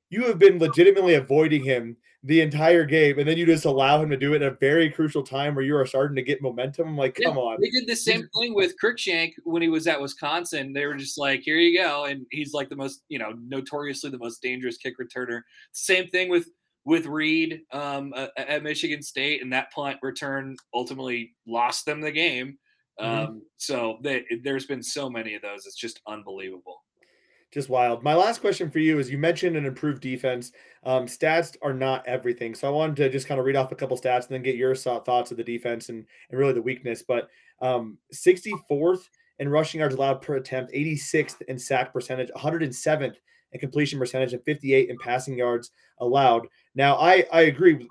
you 0.09 0.25
have 0.25 0.39
been 0.39 0.59
legitimately 0.59 1.15
avoiding 1.15 1.63
him 1.63 1.97
the 2.23 2.41
entire 2.41 2.83
game, 2.83 3.19
and 3.19 3.27
then 3.27 3.37
you 3.37 3.45
just 3.45 3.65
allow 3.65 4.01
him 4.01 4.09
to 4.09 4.17
do 4.17 4.33
it 4.33 4.41
at 4.41 4.51
a 4.51 4.57
very 4.59 4.89
crucial 4.89 5.23
time 5.23 5.55
where 5.55 5.63
you 5.63 5.75
are 5.75 5.85
starting 5.85 6.15
to 6.15 6.21
get 6.21 6.41
momentum. 6.41 6.87
I'm 6.87 6.97
like, 6.97 7.15
come 7.15 7.35
yeah, 7.35 7.41
on. 7.41 7.57
They 7.61 7.69
did 7.69 7.87
the 7.87 7.95
same 7.95 8.27
thing 8.37 8.53
with 8.55 8.73
Cruickshank 8.83 9.33
when 9.43 9.61
he 9.61 9.69
was 9.69 9.87
at 9.87 10.01
Wisconsin. 10.01 10.73
They 10.73 10.85
were 10.85 10.95
just 10.95 11.17
like, 11.17 11.41
here 11.41 11.57
you 11.57 11.77
go, 11.77 12.05
and 12.05 12.25
he's 12.31 12.53
like 12.53 12.69
the 12.69 12.75
most, 12.75 13.03
you 13.07 13.19
know, 13.19 13.33
notoriously 13.47 14.09
the 14.09 14.17
most 14.17 14.41
dangerous 14.41 14.77
kick 14.77 14.95
returner. 14.99 15.41
Same 15.71 16.07
thing 16.07 16.29
with 16.29 16.49
with 16.85 17.05
Reed 17.05 17.61
um, 17.73 18.13
at 18.37 18.63
Michigan 18.63 19.01
State, 19.01 19.41
and 19.41 19.51
that 19.51 19.71
punt 19.71 19.97
return 20.01 20.55
ultimately 20.73 21.35
lost 21.45 21.85
them 21.85 22.01
the 22.01 22.11
game. 22.11 22.57
Mm-hmm. 22.99 23.31
Um, 23.31 23.41
so 23.57 23.99
they, 24.01 24.23
there's 24.43 24.65
been 24.65 24.81
so 24.81 25.09
many 25.09 25.35
of 25.35 25.41
those. 25.41 25.65
It's 25.65 25.75
just 25.75 26.01
unbelievable 26.07 26.81
just 27.51 27.69
wild. 27.69 28.03
My 28.03 28.13
last 28.13 28.41
question 28.41 28.69
for 28.69 28.79
you 28.79 28.99
is 28.99 29.09
you 29.09 29.17
mentioned 29.17 29.55
an 29.55 29.65
improved 29.65 30.01
defense. 30.01 30.51
Um, 30.83 31.05
stats 31.05 31.55
are 31.61 31.73
not 31.73 32.05
everything. 32.05 32.53
So 32.53 32.67
I 32.67 32.71
wanted 32.71 32.97
to 32.97 33.09
just 33.09 33.27
kind 33.27 33.39
of 33.39 33.45
read 33.45 33.55
off 33.55 33.71
a 33.71 33.75
couple 33.75 33.97
stats 33.97 34.27
and 34.27 34.29
then 34.29 34.43
get 34.43 34.55
your 34.55 34.75
thoughts 34.75 35.31
of 35.31 35.37
the 35.37 35.43
defense 35.43 35.89
and, 35.89 36.05
and 36.29 36.39
really 36.39 36.53
the 36.53 36.61
weakness. 36.61 37.03
But 37.07 37.29
um, 37.61 37.97
64th 38.13 39.09
in 39.39 39.49
rushing 39.49 39.79
yards 39.79 39.95
allowed 39.95 40.21
per 40.21 40.35
attempt, 40.35 40.73
86th 40.73 41.41
in 41.43 41.57
sack 41.57 41.93
percentage, 41.93 42.29
107th 42.35 43.15
in 43.53 43.59
completion 43.59 43.97
percentage, 43.97 44.33
and 44.33 44.43
58 44.43 44.89
in 44.89 44.97
passing 44.97 45.37
yards 45.37 45.71
allowed. 45.99 46.47
Now, 46.75 46.95
I, 46.97 47.25
I 47.31 47.41
agree. 47.41 47.87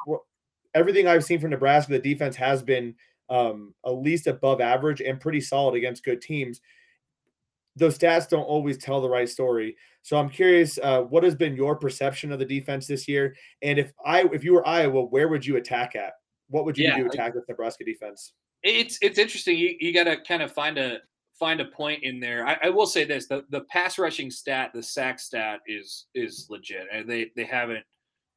Everything 0.75 1.07
I've 1.07 1.25
seen 1.25 1.41
from 1.41 1.51
Nebraska, 1.51 1.93
the 1.93 1.99
defense 1.99 2.37
has 2.37 2.63
been 2.63 2.95
um, 3.31 3.75
at 3.85 3.91
least 3.91 4.27
above 4.27 4.61
average 4.61 5.01
and 5.01 5.21
pretty 5.21 5.41
solid 5.41 5.75
against 5.75 6.05
good 6.05 6.21
teams 6.21 6.61
those 7.77 7.99
stats 7.99 8.29
don't 8.29 8.43
always 8.43 8.79
tell 8.79 9.01
the 9.01 9.09
right 9.09 9.29
story. 9.29 9.77
So 10.03 10.17
I'm 10.17 10.31
curious, 10.31 10.79
uh, 10.83 11.03
what 11.03 11.23
has 11.25 11.35
been 11.35 11.55
your 11.55 11.77
perception 11.77 12.33
of 12.33 12.39
the 12.39 12.45
defense 12.45 12.87
this 12.87 13.07
year? 13.07 13.35
And 13.63 13.79
if 13.79 13.93
I, 14.05 14.25
if 14.33 14.45
you 14.45 14.55
were 14.55 14.67
Iowa, 14.67 15.05
where 15.05 15.29
would 15.29 15.45
you 15.45 15.57
attack 15.57 15.95
at? 15.95 16.13
What 16.49 16.65
would 16.65 16.79
you 16.79 16.85
yeah, 16.85 16.97
do 16.97 17.07
attack 17.07 17.35
with 17.35 17.49
Nebraska 17.49 17.85
defense? 17.85 18.33
It's 18.63 18.99
it's 19.03 19.19
interesting. 19.19 19.59
You, 19.59 19.77
you 19.79 19.93
got 19.93 20.05
to 20.05 20.17
kind 20.23 20.43
of 20.43 20.53
find 20.53 20.79
a 20.79 20.99
find 21.39 21.61
a 21.61 21.67
point 21.67 22.03
in 22.03 22.21
there. 22.21 22.47
I, 22.47 22.57
I, 22.65 22.71
will 22.71 22.87
say 22.87 23.05
this: 23.05 23.27
the 23.27 23.45
the 23.51 23.63
pass 23.63 23.99
rushing 23.99 24.31
stat, 24.31 24.71
the 24.73 24.83
sack 24.83 25.19
stat, 25.19 25.61
is 25.67 26.07
is 26.15 26.47
legit, 26.51 26.87
and 26.93 27.09
they 27.09 27.31
they 27.37 27.45
haven't 27.45 27.85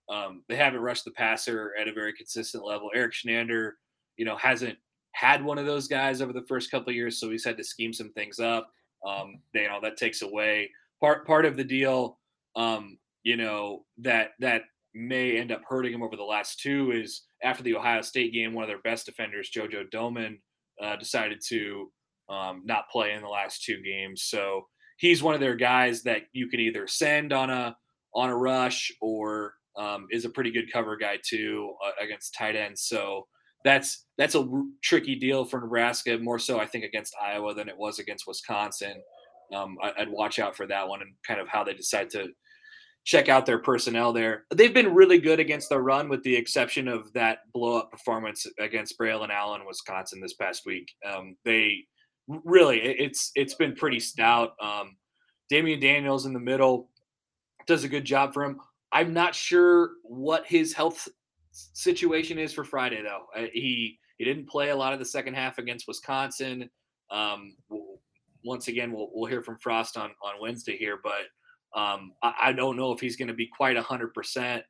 um, 0.10 0.44
they 0.50 0.56
haven't 0.56 0.82
rushed 0.82 1.06
the 1.06 1.12
passer 1.12 1.74
at 1.80 1.88
a 1.88 1.94
very 1.94 2.14
consistent 2.14 2.66
level. 2.66 2.90
Erik 2.94 3.14
Chinander, 3.14 3.74
you 4.18 4.26
know, 4.26 4.36
hasn't 4.38 4.78
had 5.12 5.44
one 5.44 5.58
of 5.58 5.66
those 5.66 5.88
guys 5.88 6.22
over 6.22 6.34
the 6.34 6.46
first 6.48 6.72
couple 6.72 6.90
of 6.90 6.96
years, 6.96 7.20
so 7.20 7.30
he's 7.30 7.46
had 7.46 7.58
to 7.58 7.64
scheme 7.64 7.94
some 7.94 8.12
things 8.14 8.40
up. 8.40 8.72
Um, 9.08 9.42
they, 9.54 9.64
you 9.64 9.70
know, 9.70 9.80
that 9.82 9.98
takes 9.98 10.22
away 10.22 10.70
part 11.00 11.26
part 11.26 11.46
of 11.46 11.58
the 11.58 11.64
deal. 11.64 12.18
Um, 12.56 12.98
you 13.24 13.38
know 13.38 13.86
that 14.00 14.32
that 14.40 14.64
may 14.94 15.38
end 15.38 15.52
up 15.52 15.62
hurting 15.68 15.94
him 15.94 16.04
over 16.04 16.16
the 16.16 16.24
last 16.24 16.60
two 16.60 16.92
is 16.92 17.24
after 17.44 17.64
the 17.64 17.76
Ohio 17.76 18.02
State 18.02 18.34
game, 18.34 18.54
one 18.54 18.64
of 18.64 18.70
their 18.70 18.82
best 18.82 19.06
defenders, 19.06 19.52
JoJo 19.56 19.90
Domann, 19.94 20.38
uh, 20.82 20.96
decided 20.96 21.42
to 21.48 21.92
um, 22.30 22.64
not 22.66 22.90
play 22.92 23.14
in 23.14 23.22
the 23.22 23.28
last 23.28 23.64
two 23.64 23.82
games. 23.82 24.24
So 24.24 24.68
he's 24.98 25.24
one 25.24 25.36
of 25.36 25.40
their 25.40 25.56
guys 25.56 26.04
that 26.04 26.24
you 26.34 26.50
can 26.50 26.60
either 26.60 26.88
send 26.88 27.34
on 27.34 27.50
a 27.50 27.76
on 28.14 28.30
a 28.30 28.38
rush 28.38 28.92
or 29.02 29.54
um, 29.78 30.08
is 30.12 30.26
a 30.26 30.30
pretty 30.30 30.52
good 30.52 30.72
cover 30.72 30.98
guy 30.98 31.18
too 31.24 31.76
uh, 31.86 32.04
against 32.04 32.34
tight 32.34 32.56
ends. 32.56 32.82
So 32.82 33.28
that's 33.64 34.06
that's 34.18 34.36
a 34.36 34.42
r- 34.42 34.64
tricky 34.82 35.16
deal 35.16 35.46
for 35.46 35.60
Nebraska. 35.60 36.18
More 36.18 36.40
so, 36.40 36.60
I 36.60 36.66
think, 36.66 36.84
against 36.86 37.16
Iowa 37.22 37.54
than 37.54 37.70
it 37.70 37.78
was 37.78 38.00
against 38.00 38.28
Wisconsin. 38.28 39.02
Um, 39.54 39.78
I, 39.82 39.94
would 40.00 40.12
watch 40.12 40.40
out 40.40 40.56
for 40.56 40.68
that 40.68 40.88
one 40.88 41.02
and 41.02 41.14
kind 41.26 41.40
of 41.40 41.48
how 41.48 41.64
they 41.64 41.74
decide 41.74 42.10
to 42.12 42.28
check 43.06 43.30
out 43.30 43.46
their 43.46 43.60
personnel 43.60 44.14
there. 44.14 44.46
They've 44.54 44.74
been 44.74 44.94
really 44.94 45.20
good 45.20 45.40
against 45.40 45.70
the 45.70 45.82
run, 45.82 46.10
with 46.10 46.22
the 46.24 46.36
exception 46.36 46.88
of 46.88 47.12
that 47.14 47.40
blow 47.54 47.80
up 47.80 47.92
performance 47.92 48.46
against 48.60 49.00
Braelon 49.00 49.32
Allen, 49.32 49.66
Wisconsin 49.66 50.20
this 50.22 50.36
past 50.36 50.64
week. 50.66 50.92
Um, 51.10 51.36
they 51.46 51.86
really, 52.28 52.80
it's 52.82 53.32
it's 53.36 53.56
been 53.56 53.76
pretty 53.76 54.00
stout. 54.00 54.54
Um, 54.62 54.98
Damion 55.52 55.82
Daniels 55.82 56.26
in 56.26 56.34
the 56.34 56.40
middle 56.40 56.90
does 57.68 57.84
a 57.84 57.90
good 57.90 58.06
job 58.06 58.34
for 58.34 58.44
him. 58.44 58.60
I'm 58.92 59.14
not 59.14 59.36
sure 59.36 59.92
what 60.04 60.46
his 60.48 60.74
health 60.74 61.08
situation 61.52 62.38
is 62.38 62.54
for 62.54 62.64
Friday, 62.64 63.02
though. 63.02 63.26
Uh, 63.36 63.48
he 63.54 64.00
he 64.18 64.26
didn't 64.26 64.50
play 64.50 64.70
a 64.70 64.76
lot 64.76 64.94
of 64.94 65.00
the 65.00 65.06
second 65.06 65.34
half 65.34 65.58
against 65.58 65.88
Wisconsin. 65.88 66.70
Um, 67.10 67.56
once 68.44 68.68
again, 68.68 68.92
we'll 68.92 69.10
we'll 69.14 69.30
hear 69.30 69.42
from 69.42 69.58
Frost 69.60 69.98
on 69.98 70.12
on 70.24 70.42
Wednesday 70.42 70.78
here, 70.78 71.00
but 71.04 71.80
um, 71.80 72.14
I, 72.24 72.34
I, 72.44 72.52
don't 72.52 72.78
know 72.78 72.92
if 72.92 73.00
he's 73.00 73.16
going 73.16 73.28
to 73.28 73.34
be 73.34 73.48
quite 73.48 73.78
hundred 73.78 74.14
percent. 74.14 74.64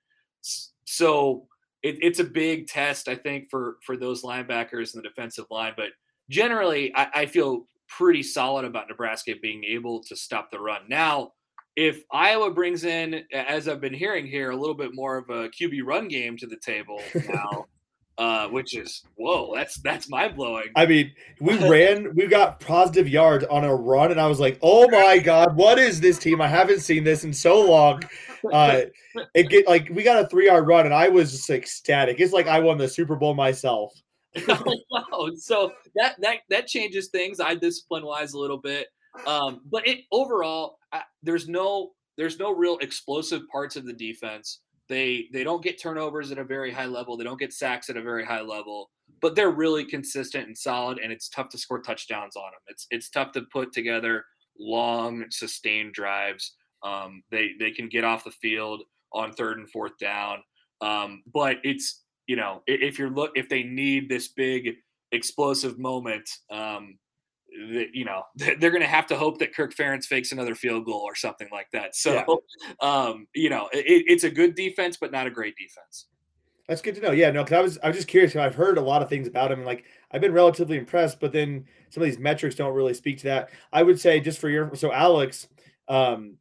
So 0.85 1.47
it, 1.81 1.97
it's 2.01 2.19
a 2.19 2.23
big 2.25 2.67
test, 2.67 3.07
I 3.07 3.15
think, 3.15 3.49
for 3.49 3.77
for 3.85 3.97
those 3.97 4.23
linebackers 4.23 4.93
and 4.93 5.03
the 5.03 5.07
defensive 5.09 5.45
line. 5.49 5.73
But 5.77 5.89
generally, 6.29 6.93
I, 6.95 7.07
I 7.13 7.25
feel 7.25 7.67
pretty 7.87 8.23
solid 8.23 8.65
about 8.65 8.87
Nebraska 8.89 9.33
being 9.41 9.63
able 9.63 10.03
to 10.03 10.15
stop 10.15 10.51
the 10.51 10.59
run. 10.59 10.81
Now, 10.87 11.31
if 11.75 12.03
Iowa 12.11 12.51
brings 12.51 12.83
in, 12.83 13.23
as 13.33 13.67
I've 13.67 13.81
been 13.81 13.93
hearing 13.93 14.25
here, 14.25 14.51
a 14.51 14.55
little 14.55 14.75
bit 14.75 14.93
more 14.93 15.17
of 15.17 15.29
a 15.29 15.49
QB 15.49 15.81
run 15.85 16.07
game 16.07 16.37
to 16.37 16.47
the 16.47 16.57
table 16.57 17.01
now, 17.27 17.65
uh, 18.17 18.47
which 18.49 18.75
is 18.75 19.03
whoa, 19.15 19.53
that's 19.55 19.79
that's 19.81 20.09
mind 20.09 20.35
blowing. 20.35 20.65
I 20.75 20.85
mean, 20.85 21.13
we 21.39 21.57
ran, 21.69 22.13
we 22.15 22.27
got 22.27 22.59
positive 22.59 23.07
yards 23.07 23.45
on 23.45 23.63
a 23.63 23.73
run, 23.73 24.11
and 24.11 24.19
I 24.19 24.27
was 24.27 24.39
like, 24.39 24.59
oh 24.61 24.89
my 24.89 25.19
god, 25.19 25.55
what 25.55 25.79
is 25.79 26.01
this 26.01 26.19
team? 26.19 26.41
I 26.41 26.47
haven't 26.47 26.81
seen 26.81 27.03
this 27.03 27.23
in 27.23 27.33
so 27.33 27.61
long. 27.61 28.01
Uh, 28.51 28.81
it 29.33 29.49
get 29.49 29.67
like 29.67 29.89
we 29.91 30.03
got 30.03 30.23
a 30.23 30.27
three 30.27 30.47
yard 30.47 30.67
run, 30.67 30.85
and 30.85 30.93
I 30.93 31.07
was 31.07 31.31
just 31.31 31.49
ecstatic. 31.49 32.19
It's 32.19 32.33
like 32.33 32.47
I 32.47 32.59
won 32.59 32.77
the 32.77 32.87
Super 32.87 33.15
Bowl 33.15 33.33
myself. 33.35 33.93
so 35.35 35.71
that 35.95 36.15
that 36.19 36.39
that 36.49 36.67
changes 36.67 37.07
things. 37.07 37.39
I 37.39 37.55
discipline 37.55 38.05
wise 38.05 38.33
a 38.33 38.39
little 38.39 38.57
bit. 38.57 38.87
Um, 39.25 39.61
but 39.69 39.87
it 39.87 39.99
overall, 40.11 40.77
I, 40.91 41.01
there's 41.23 41.47
no 41.47 41.91
there's 42.17 42.39
no 42.39 42.53
real 42.53 42.77
explosive 42.79 43.41
parts 43.51 43.75
of 43.75 43.85
the 43.85 43.93
defense. 43.93 44.59
They 44.87 45.27
they 45.31 45.43
don't 45.43 45.63
get 45.63 45.81
turnovers 45.81 46.31
at 46.31 46.37
a 46.37 46.43
very 46.43 46.71
high 46.71 46.85
level. 46.85 47.15
They 47.15 47.23
don't 47.23 47.39
get 47.39 47.53
sacks 47.53 47.89
at 47.89 47.97
a 47.97 48.01
very 48.01 48.25
high 48.25 48.41
level. 48.41 48.89
But 49.21 49.35
they're 49.35 49.51
really 49.51 49.85
consistent 49.85 50.47
and 50.47 50.57
solid, 50.57 50.99
and 50.99 51.11
it's 51.11 51.29
tough 51.29 51.49
to 51.49 51.57
score 51.57 51.81
touchdowns 51.81 52.35
on 52.35 52.51
them. 52.51 52.61
It's 52.67 52.87
it's 52.91 53.09
tough 53.09 53.31
to 53.33 53.43
put 53.51 53.73
together 53.73 54.23
long, 54.59 55.25
sustained 55.29 55.93
drives. 55.93 56.55
Um, 56.83 57.23
they 57.31 57.51
they 57.59 57.71
can 57.71 57.89
get 57.89 58.03
off 58.03 58.23
the 58.23 58.31
field 58.31 58.83
on 59.13 59.33
third 59.33 59.57
and 59.57 59.69
fourth 59.69 59.97
down. 59.99 60.39
Um, 60.81 61.23
but 61.33 61.57
it's 61.63 62.03
you 62.27 62.35
know 62.35 62.61
if 62.67 62.99
you're 62.99 63.09
look 63.09 63.31
if 63.35 63.49
they 63.49 63.63
need 63.63 64.09
this 64.09 64.29
big 64.29 64.75
explosive 65.11 65.79
moment, 65.79 66.29
um, 66.51 66.97
you 67.93 68.05
know 68.05 68.23
they're 68.35 68.71
going 68.71 68.81
to 68.81 68.87
have 68.87 69.07
to 69.07 69.17
hope 69.17 69.39
that 69.39 69.55
Kirk 69.55 69.75
Ferentz 69.75 70.05
fakes 70.05 70.31
another 70.31 70.55
field 70.55 70.85
goal 70.85 71.01
or 71.01 71.15
something 71.15 71.47
like 71.51 71.67
that. 71.73 71.95
So, 71.95 72.13
yeah. 72.13 72.25
um, 72.87 73.27
you 73.35 73.49
know, 73.49 73.69
it, 73.73 74.05
it's 74.07 74.23
a 74.23 74.29
good 74.29 74.55
defense, 74.55 74.97
but 74.99 75.11
not 75.11 75.27
a 75.27 75.31
great 75.31 75.55
defense. 75.57 76.07
That's 76.67 76.81
good 76.83 76.93
to 76.95 77.01
know. 77.01 77.11
Yeah, 77.11 77.31
no, 77.31 77.43
because 77.43 77.57
I 77.57 77.61
was 77.61 77.77
I 77.79 77.87
was 77.87 77.97
just 77.97 78.07
curious. 78.07 78.35
I've 78.35 78.53
heard 78.53 78.77
a 78.77 78.81
lot 78.81 79.01
of 79.01 79.09
things 79.09 79.27
about 79.27 79.51
him, 79.51 79.59
and 79.59 79.65
like 79.65 79.85
I've 80.11 80.21
been 80.21 80.33
relatively 80.33 80.77
impressed, 80.77 81.19
but 81.19 81.33
then 81.33 81.65
some 81.89 82.03
of 82.03 82.07
these 82.07 82.19
metrics 82.19 82.55
don't 82.55 82.75
really 82.75 82.93
speak 82.93 83.17
to 83.19 83.23
that. 83.25 83.49
I 83.73 83.81
would 83.81 83.99
say 83.99 84.19
just 84.19 84.37
for 84.37 84.49
your 84.49 84.75
so 84.75 84.93
Alex, 84.93 85.47
um, 85.87 86.37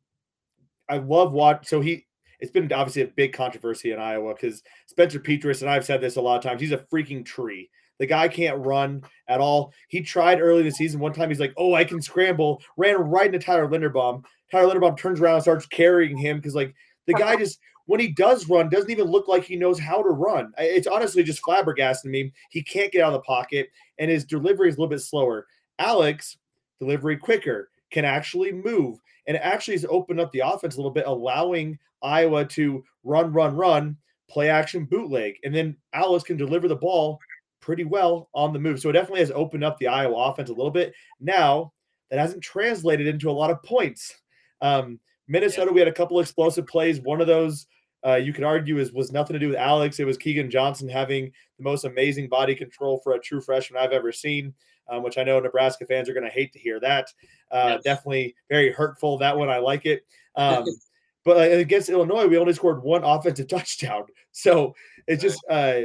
I 0.89 0.99
love 0.99 1.33
what 1.33 1.67
so 1.67 1.81
he. 1.81 2.05
It's 2.41 2.53
been 2.53 2.71
obviously 2.73 3.03
a 3.03 3.09
big 3.09 3.33
controversy 3.33 3.91
in 3.91 3.99
Iowa 3.99 4.35
because 4.35 4.63
Spencer 4.87 5.19
Petras 5.19 5.63
and 5.63 5.71
I've 5.71 5.85
said 5.85 6.01
this 6.03 6.17
a 6.17 6.21
lot 6.21 6.37
of 6.37 6.43
times. 6.43 6.61
He's 6.61 6.73
a 6.73 6.79
freaking 6.93 7.25
tree. 7.25 7.71
The 7.99 8.07
guy 8.07 8.29
can't 8.29 8.65
run 8.65 9.03
at 9.29 9.41
all. 9.41 9.73
He 9.89 10.01
tried 10.03 10.41
early 10.41 10.61
in 10.61 10.67
the 10.67 10.73
season. 10.73 11.01
One 11.01 11.13
time 11.13 11.29
he's 11.29 11.41
like, 11.41 11.55
"Oh, 11.57 11.75
I 11.75 11.85
can 11.85 12.01
scramble." 12.01 12.63
Ran 12.77 12.97
right 12.97 13.27
into 13.27 13.39
Tyler 13.39 13.69
Linderbaum. 13.69 14.25
Tyler 14.51 14.75
Linderbaum 14.75 14.97
turns 14.97 15.21
around 15.21 15.35
and 15.35 15.43
starts 15.43 15.67
carrying 15.67 16.17
him 16.17 16.39
because 16.39 16.55
like 16.55 16.75
the 17.07 17.15
guy 17.15 17.37
just 17.39 17.59
when 17.87 18.01
he 18.01 18.09
does 18.09 18.49
run 18.49 18.69
doesn't 18.69 18.91
even 18.91 19.07
look 19.07 19.29
like 19.29 19.45
he 19.45 19.57
knows 19.57 19.79
how 19.79 20.03
to 20.03 20.11
run. 20.11 20.53
It's 20.59 20.87
honestly 20.87 21.23
just 21.23 21.43
flabbergasting 21.43 22.07
me. 22.07 22.33
He 22.51 22.63
can't 22.63 22.93
get 22.93 23.03
out 23.03 23.15
of 23.15 23.15
the 23.15 23.21
pocket 23.21 23.71
and 23.99 24.11
his 24.11 24.25
delivery 24.25 24.69
is 24.69 24.77
a 24.77 24.79
little 24.79 24.91
bit 24.91 25.01
slower. 25.01 25.47
Alex 25.79 26.37
delivery 26.79 27.17
quicker, 27.17 27.71
can 27.91 28.05
actually 28.05 28.53
move, 28.53 28.99
and 29.27 29.37
it 29.37 29.41
actually 29.41 29.75
has 29.75 29.87
opened 29.89 30.21
up 30.21 30.31
the 30.33 30.41
offense 30.41 30.75
a 30.75 30.79
little 30.79 30.91
bit, 30.91 31.07
allowing 31.07 31.79
Iowa 32.03 32.45
to 32.45 32.85
run, 33.05 33.33
run, 33.33 33.57
run, 33.57 33.97
play 34.29 34.51
action 34.51 34.85
bootleg, 34.85 35.37
and 35.45 35.55
then 35.55 35.77
Alex 35.95 36.25
can 36.25 36.37
deliver 36.37 36.69
the 36.69 36.77
ball 36.77 37.19
pretty 37.61 37.85
well 37.85 38.29
on 38.35 38.53
the 38.53 38.59
move. 38.59 38.81
So 38.81 38.91
it 38.91 38.95
definitely 38.95 39.21
has 39.21 39.31
opened 39.31 39.65
up 39.65 39.79
the 39.79 39.89
Iowa 39.89 40.31
offense 40.31 40.51
a 40.51 40.55
little 40.55 40.71
bit. 40.71 40.95
Now 41.21 41.73
that 42.11 42.19
hasn't 42.19 42.43
translated 42.43 43.07
into 43.07 43.31
a 43.31 43.33
lot 43.33 43.51
of 43.51 43.63
points. 43.63 44.15
Um, 44.61 44.99
Minnesota, 45.27 45.73
we 45.73 45.81
had 45.81 45.89
a 45.89 45.93
couple 45.93 46.19
explosive 46.21 46.67
plays. 46.67 47.01
One 47.01 47.21
of 47.21 47.27
those 47.27 47.67
uh, 48.07 48.15
you 48.15 48.33
could 48.33 48.45
argue 48.45 48.79
is 48.79 48.93
was 48.93 49.13
nothing 49.13 49.35
to 49.35 49.41
do 49.41 49.49
with 49.49 49.57
Alex. 49.57 49.99
It 49.99 50.07
was 50.07 50.17
Keagan 50.17 50.51
Johnson 50.51 50.89
having 50.89 51.33
the 51.59 51.65
most 51.65 51.85
amazing 51.85 52.29
body 52.29 52.55
control 52.55 53.01
for 53.03 53.15
a 53.15 53.21
true 53.21 53.41
freshman 53.41 53.83
I've 53.83 53.93
ever 53.93 54.13
seen, 54.13 54.55
um, 54.89 55.03
which 55.03 55.19
I 55.19 55.25
know 55.25 55.41
Nebraska 55.41 55.85
fans 55.85 56.09
are 56.09 56.15
going 56.15 56.25
to 56.25 56.31
hate 56.31 56.53
to 56.53 56.59
hear 56.59 56.79
that. 56.81 57.13
Uh, 57.51 57.73
yes. 57.75 57.83
Definitely 57.83 58.37
very 58.49 58.73
hurtful. 58.73 59.19
That 59.19 59.37
one 59.37 59.51
I 59.51 59.59
like 59.59 59.85
it. 59.85 60.07
Um, 60.37 60.65
but 61.25 61.37
uh, 61.37 61.57
against 61.57 61.89
Illinois, 61.89 62.27
we 62.27 62.39
only 62.39 62.53
scored 62.53 62.83
one 62.83 63.03
offensive 63.03 63.49
touchdown. 63.49 64.05
So 64.31 64.75
it's 65.09 65.23
just 65.23 65.45
uh, 65.51 65.83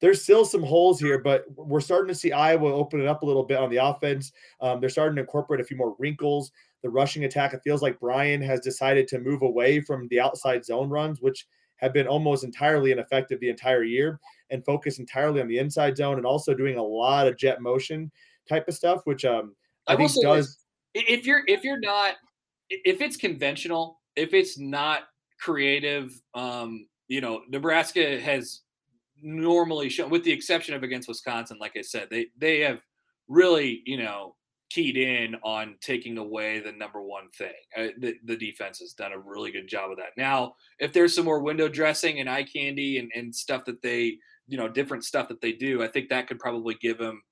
there's 0.00 0.22
still 0.22 0.44
some 0.44 0.62
holes 0.62 1.00
here, 1.00 1.18
but 1.18 1.44
we're 1.56 1.80
starting 1.80 2.08
to 2.08 2.14
see 2.14 2.32
Iowa 2.32 2.72
open 2.72 3.00
it 3.00 3.06
up 3.06 3.22
a 3.22 3.26
little 3.26 3.44
bit 3.44 3.58
on 3.58 3.70
the 3.70 3.78
offense. 3.78 4.32
Um, 4.60 4.80
they're 4.80 4.90
starting 4.90 5.16
to 5.16 5.22
incorporate 5.22 5.60
a 5.60 5.64
few 5.64 5.76
more 5.76 5.96
wrinkles. 5.98 6.52
The 6.82 6.90
rushing 6.90 7.24
attack, 7.24 7.54
it 7.54 7.62
feels 7.64 7.82
like 7.82 7.98
Brian 7.98 8.42
has 8.42 8.60
decided 8.60 9.08
to 9.08 9.18
move 9.18 9.42
away 9.42 9.80
from 9.80 10.06
the 10.08 10.20
outside 10.20 10.64
zone 10.64 10.90
runs, 10.90 11.20
which 11.20 11.46
have 11.76 11.92
been 11.92 12.06
almost 12.06 12.44
entirely 12.44 12.92
ineffective 12.92 13.40
the 13.40 13.48
entire 13.48 13.84
year, 13.84 14.20
and 14.50 14.64
focus 14.64 14.98
entirely 14.98 15.40
on 15.40 15.48
the 15.48 15.58
inside 15.58 15.96
zone 15.96 16.16
and 16.16 16.26
also 16.26 16.54
doing 16.54 16.76
a 16.76 16.82
lot 16.82 17.26
of 17.26 17.36
jet 17.36 17.60
motion 17.60 18.10
type 18.48 18.68
of 18.68 18.74
stuff, 18.74 19.00
which 19.04 19.24
um, 19.24 19.54
I, 19.86 19.94
I 19.94 19.96
think 19.96 20.12
does. 20.22 20.58
If 20.94 21.26
you're 21.26 21.42
if 21.46 21.64
you're 21.64 21.80
not 21.80 22.14
if 22.70 23.00
it's 23.00 23.16
conventional, 23.16 24.00
if 24.14 24.34
it's 24.34 24.58
not 24.58 25.04
creative, 25.40 26.20
um, 26.34 26.86
you 27.08 27.20
know, 27.20 27.42
Nebraska 27.48 28.20
has 28.20 28.62
normally 29.26 29.88
shown, 29.88 30.08
with 30.08 30.24
the 30.24 30.32
exception 30.32 30.74
of 30.74 30.82
against 30.82 31.08
Wisconsin, 31.08 31.58
like 31.60 31.76
I 31.76 31.82
said, 31.82 32.08
they 32.10 32.28
they 32.38 32.60
have 32.60 32.80
really, 33.28 33.82
you 33.84 33.98
know, 33.98 34.36
keyed 34.70 34.96
in 34.96 35.34
on 35.42 35.76
taking 35.80 36.18
away 36.18 36.60
the 36.60 36.72
number 36.72 37.02
one 37.02 37.28
thing. 37.36 37.54
Uh, 37.76 37.88
the, 37.98 38.14
the 38.24 38.36
defense 38.36 38.78
has 38.78 38.92
done 38.92 39.12
a 39.12 39.18
really 39.18 39.50
good 39.50 39.68
job 39.68 39.90
of 39.90 39.96
that. 39.96 40.10
Now, 40.16 40.54
if 40.78 40.92
there's 40.92 41.14
some 41.14 41.24
more 41.24 41.40
window 41.40 41.68
dressing 41.68 42.20
and 42.20 42.28
eye 42.28 42.44
candy 42.44 42.98
and, 42.98 43.10
and 43.14 43.34
stuff 43.34 43.64
that 43.66 43.82
they, 43.82 44.16
you 44.46 44.56
know, 44.56 44.68
different 44.68 45.04
stuff 45.04 45.28
that 45.28 45.40
they 45.40 45.52
do, 45.52 45.82
I 45.82 45.88
think 45.88 46.08
that 46.08 46.26
could 46.28 46.38
probably 46.38 46.76
give 46.80 46.98
them 46.98 47.22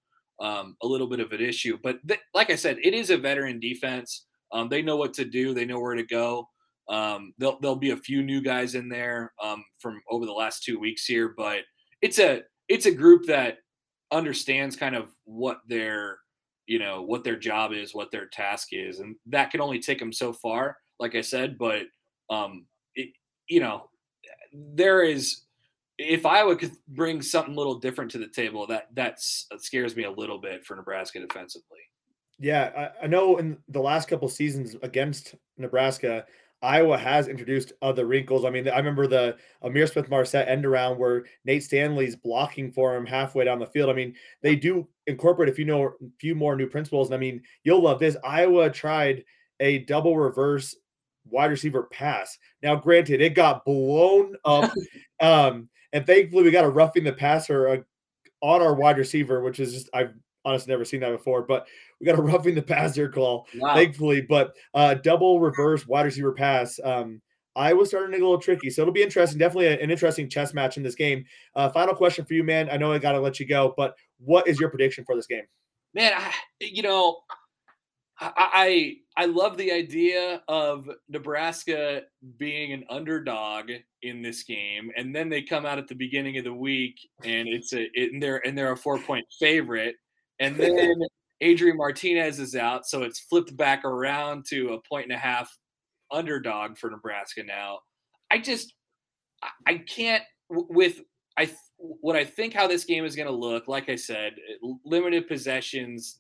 um, 0.41 0.77
a 0.83 0.87
little 0.87 1.09
bit 1.09 1.21
of 1.21 1.33
an 1.33 1.41
issue. 1.41 1.79
But 1.83 2.07
th- 2.07 2.21
like 2.35 2.51
I 2.51 2.57
said, 2.57 2.79
it 2.83 2.95
is 2.95 3.11
a 3.11 3.19
veteran 3.19 3.61
defense. 3.61 4.27
Um, 4.53 4.69
they 4.69 4.83
know 4.83 4.97
what 4.97 5.15
to 5.15 5.25
do. 5.25 5.55
They 5.55 5.65
know 5.65 5.81
where 5.81 5.95
to 5.95 6.05
go. 6.05 6.49
Um, 6.89 7.33
there'll, 7.39 7.59
there'll 7.61 7.77
be 7.77 7.91
a 7.91 7.97
few 7.97 8.23
new 8.23 8.43
guys 8.43 8.75
in 8.75 8.89
there 8.89 9.33
um, 9.43 9.65
from 9.79 10.01
over 10.11 10.27
the 10.27 10.33
last 10.33 10.63
two 10.65 10.79
weeks 10.79 11.07
here, 11.07 11.35
but 11.37 11.61
it's 12.05 12.19
a 12.19 12.43
it's 12.69 12.85
a 12.85 12.91
group 12.91 13.25
that 13.27 13.59
understands 14.13 14.77
kind 14.77 14.95
of 14.95 15.09
what 15.25 15.61
their 15.67 16.19
you 16.67 16.79
know 16.79 17.01
what 17.01 17.25
their 17.25 17.37
job 17.37 17.73
is, 17.73 17.95
what 17.95 18.11
their 18.13 18.27
task 18.27 18.69
is, 18.73 19.01
and 19.01 19.17
that 19.27 19.51
can 19.51 19.63
only 19.63 19.81
take 19.81 19.99
them 19.99 20.13
so 20.13 20.33
far. 20.35 20.77
Like 21.01 21.15
I 21.15 21.23
said, 21.23 21.57
but 21.59 21.85
um, 22.29 22.67
it, 22.95 23.09
you 23.49 23.61
know, 23.61 23.89
there 24.53 25.03
is 25.03 25.45
if 25.97 26.27
Iowa 26.27 26.57
could 26.57 26.73
bring 26.89 27.23
something 27.23 27.55
a 27.55 27.57
little 27.57 27.79
different 27.79 28.11
to 28.13 28.19
the 28.19 28.29
table, 28.29 28.67
that 28.67 28.89
that 28.95 29.19
scares 29.21 29.97
me 29.97 30.05
a 30.05 30.11
little 30.11 30.39
bit 30.39 30.67
for 30.67 30.77
Nebraska 30.77 31.21
defensively. 31.21 31.79
Yeah, 32.39 32.91
I, 33.01 33.05
I 33.05 33.07
know 33.07 33.39
in 33.39 33.57
the 33.69 33.81
last 33.81 34.09
couple 34.09 34.29
seasons 34.29 34.77
against 34.83 35.37
Nebraska, 35.57 36.27
Iowa 36.65 36.97
has 36.97 37.29
introduced 37.29 37.73
other 37.83 38.07
wrinkles. 38.07 38.45
I 38.45 38.51
mean, 38.51 38.69
I 38.69 38.79
remember 38.79 39.07
the 39.07 39.37
Amir 39.63 39.87
Smith-Marsette 39.87 40.49
end 40.49 40.65
around 40.65 40.99
where 40.99 41.25
Nate 41.45 41.63
Stanley's 41.63 42.17
blocking 42.17 42.73
for 42.73 42.97
him 42.97 43.05
halfway 43.05 43.45
down 43.45 43.59
the 43.59 43.67
field. 43.67 43.91
I 43.91 43.93
mean, 43.93 44.15
they 44.43 44.57
do 44.57 44.89
incorporate 45.07 45.51
a 45.51 45.53
few 45.53 45.67
know 45.67 45.93
few 46.19 46.35
more 46.35 46.57
new 46.57 46.67
principles. 46.67 47.09
And 47.09 47.15
I 47.15 47.19
mean, 47.19 47.43
you'll 47.63 47.83
love 47.83 47.99
this. 47.99 48.17
Iowa 48.25 48.71
tried 48.71 49.25
a 49.61 49.81
double 49.81 50.17
reverse 50.17 50.75
wide 51.27 51.51
receiver 51.51 51.85
pass. 51.85 52.39
Now, 52.63 52.77
granted, 52.77 53.21
it 53.21 53.35
got 53.35 53.65
blown 53.65 54.35
up. 54.45 54.73
um, 55.21 55.69
and 55.93 56.07
thankfully 56.07 56.45
we 56.45 56.51
got 56.51 56.65
a 56.65 56.69
roughing 56.69 57.05
the 57.05 57.13
passer 57.13 57.69
uh, 57.69 57.77
on 58.41 58.63
our 58.63 58.75
wide 58.75 58.99
receiver, 58.99 59.43
which 59.43 59.61
is 59.61 59.73
just 59.73 59.91
I've 59.95 60.15
honestly 60.45 60.73
never 60.73 60.85
seen 60.85 61.01
that 61.01 61.11
before. 61.11 61.43
But 61.43 61.67
we 62.01 62.07
got 62.07 62.19
a 62.19 62.23
roughing 62.23 62.55
the 62.55 62.63
passer 62.63 63.09
call, 63.09 63.47
wow. 63.59 63.75
thankfully. 63.75 64.21
But 64.21 64.55
uh, 64.75 64.95
double 64.95 65.41
reverse 65.41 65.87
wide 65.87 66.07
receiver 66.07 66.33
pass. 66.33 66.79
Um, 66.83 67.21
I 67.57 67.73
was 67.73 67.89
starting 67.89 68.11
to 68.11 68.19
get 68.19 68.25
a 68.25 68.27
little 68.27 68.41
tricky, 68.41 68.69
so 68.69 68.83
it'll 68.83 68.93
be 68.93 69.03
interesting. 69.03 69.39
Definitely 69.39 69.69
an 69.69 69.91
interesting 69.91 70.29
chess 70.29 70.55
match 70.55 70.77
in 70.77 70.83
this 70.83 70.97
game. 70.97 71.25
Uh, 71.55 71.69
final 71.69 71.95
question 71.95 72.25
for 72.25 72.35
you, 72.35 72.43
man. 72.43 72.69
I 72.71 72.77
know 72.77 72.93
I 72.93 72.99
got 72.99 73.13
to 73.13 73.21
let 73.21 73.39
you 73.39 73.47
go, 73.47 73.75
but 73.77 73.95
what 74.19 74.49
is 74.49 74.59
your 74.59 74.71
prediction 74.71 75.05
for 75.05 75.15
this 75.15 75.27
game? 75.27 75.45
Man, 75.95 76.13
I, 76.17 76.33
you 76.61 76.83
know, 76.83 77.19
I 78.21 78.97
I 79.17 79.27
love 79.27 79.57
the 79.57 79.73
idea 79.73 80.43
of 80.49 80.89
Nebraska 81.09 82.03
being 82.37 82.73
an 82.73 82.85
underdog 82.89 83.71
in 84.03 84.23
this 84.23 84.43
game, 84.45 84.91
and 84.97 85.15
then 85.15 85.29
they 85.29 85.43
come 85.43 85.67
out 85.67 85.79
at 85.79 85.89
the 85.89 85.95
beginning 85.95 86.39
of 86.39 86.45
the 86.45 86.55
week, 86.55 86.97
and 87.25 87.49
it's 87.49 87.73
a 87.73 87.89
it, 87.95 88.13
and 88.13 88.23
they're 88.23 88.47
and 88.47 88.57
they're 88.57 88.73
a 88.73 88.77
four 88.77 88.99
point 88.99 89.27
favorite, 89.39 89.97
and 90.41 90.57
then 90.57 90.95
Adrian 91.41 91.77
Martinez 91.77 92.39
is 92.39 92.57
out, 92.57 92.87
so 92.87 93.03
it's 93.03 93.21
flipped 93.21 93.57
back 93.57 93.85
around 93.85 94.45
to 94.47 94.75
a 94.75 94.81
point 94.81 95.05
and 95.05 95.13
a 95.13 95.19
half 95.19 95.57
underdog 96.11 96.79
for 96.79 96.91
Nebraska 96.91 97.43
now. 97.43 97.81
I 98.31 98.39
just 98.39 98.75
I 99.67 99.79
can't 99.79 100.23
with 100.49 101.01
I 101.37 101.51
what 101.79 102.17
I 102.17 102.25
think 102.25 102.55
how 102.55 102.67
this 102.67 102.85
game 102.85 103.05
is 103.05 103.17
going 103.17 103.29
to 103.29 103.35
look. 103.35 103.69
Like 103.69 103.89
I 103.89 103.97
said, 103.97 104.35
limited 104.85 105.29
possessions, 105.29 106.17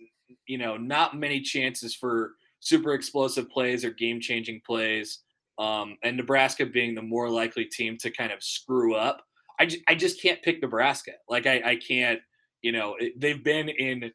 you 0.46 0.58
know, 0.58 0.76
not 0.76 1.16
many 1.16 1.40
chances 1.40 1.94
for 1.94 2.32
super 2.60 2.94
explosive 2.94 3.48
plays 3.50 3.84
or 3.84 3.90
game 3.90 4.20
changing 4.20 4.60
plays. 4.66 5.20
Um, 5.58 5.96
and 6.02 6.16
Nebraska 6.16 6.66
being 6.66 6.94
the 6.94 7.02
more 7.02 7.28
likely 7.30 7.64
team 7.66 7.96
to 7.98 8.10
kind 8.10 8.32
of 8.32 8.42
screw 8.42 8.94
up. 8.94 9.22
I, 9.60 9.70
I 9.86 9.94
just 9.94 10.20
can't 10.20 10.42
pick 10.42 10.60
Nebraska. 10.60 11.12
Like 11.28 11.46
I, 11.46 11.62
I 11.64 11.76
can't, 11.76 12.18
you 12.64 12.72
know, 12.72 12.96
it, 12.98 13.20
they've 13.20 13.44
been 13.44 13.68
in 13.68 14.10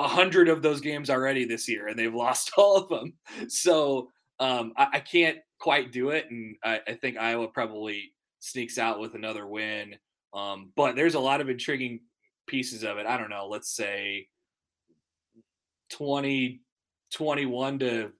a 0.00 0.08
hundred 0.08 0.48
of 0.48 0.62
those 0.62 0.80
games 0.80 1.08
already 1.08 1.44
this 1.44 1.68
year 1.68 1.86
and 1.86 1.96
they've 1.96 2.14
lost 2.26 2.50
all 2.58 2.76
of 2.76 2.88
them. 2.88 3.14
So 3.48 4.10
um, 4.40 4.72
I, 4.76 4.88
I, 4.94 5.00
can't 5.00 5.38
quite 5.60 5.92
do 5.92 6.10
it. 6.10 6.26
And 6.28 6.56
I, 6.64 6.80
I, 6.88 6.94
think 6.94 7.16
Iowa 7.16 7.46
probably 7.46 8.12
sneaks 8.40 8.78
out 8.78 8.98
with 8.98 9.14
another 9.14 9.46
win. 9.46 9.94
Um, 10.34 10.72
but 10.74 10.96
there's 10.96 11.14
a 11.14 11.20
lot 11.20 11.40
of 11.40 11.48
intriguing 11.48 12.00
pieces 12.48 12.82
of 12.82 12.98
it. 12.98 13.06
I 13.06 13.16
don't 13.16 13.30
know, 13.30 13.46
let's 13.48 13.70
say 13.70 14.26
20, 15.92 16.60
21 17.12 17.78
to, 17.78 18.10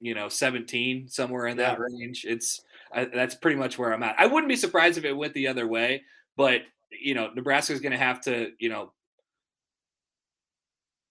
you 0.00 0.14
know, 0.14 0.28
17, 0.28 1.08
somewhere 1.08 1.48
in 1.48 1.56
that 1.56 1.76
yeah. 1.76 1.84
range. 1.84 2.24
It's, 2.24 2.62
I, 2.94 3.06
that's 3.06 3.34
pretty 3.34 3.56
much 3.56 3.80
where 3.80 3.92
I'm 3.92 4.04
at. 4.04 4.14
I 4.16 4.26
wouldn't 4.26 4.48
be 4.48 4.54
surprised 4.54 4.96
if 4.96 5.04
it 5.04 5.12
went 5.12 5.34
the 5.34 5.48
other 5.48 5.66
way, 5.66 6.02
but 6.36 6.60
you 6.90 7.14
know, 7.14 7.30
Nebraska's 7.34 7.80
going 7.80 7.92
to 7.92 7.98
have 7.98 8.20
to, 8.22 8.52
you 8.58 8.68
know, 8.68 8.92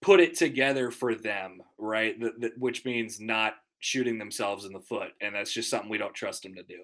put 0.00 0.20
it 0.20 0.36
together 0.36 0.90
for 0.90 1.14
them, 1.14 1.62
right? 1.78 2.18
The, 2.18 2.32
the, 2.38 2.52
which 2.58 2.84
means 2.84 3.20
not 3.20 3.54
shooting 3.80 4.18
themselves 4.18 4.64
in 4.64 4.72
the 4.72 4.80
foot, 4.80 5.10
and 5.20 5.34
that's 5.34 5.52
just 5.52 5.70
something 5.70 5.90
we 5.90 5.98
don't 5.98 6.14
trust 6.14 6.42
them 6.42 6.54
to 6.54 6.62
do. 6.62 6.82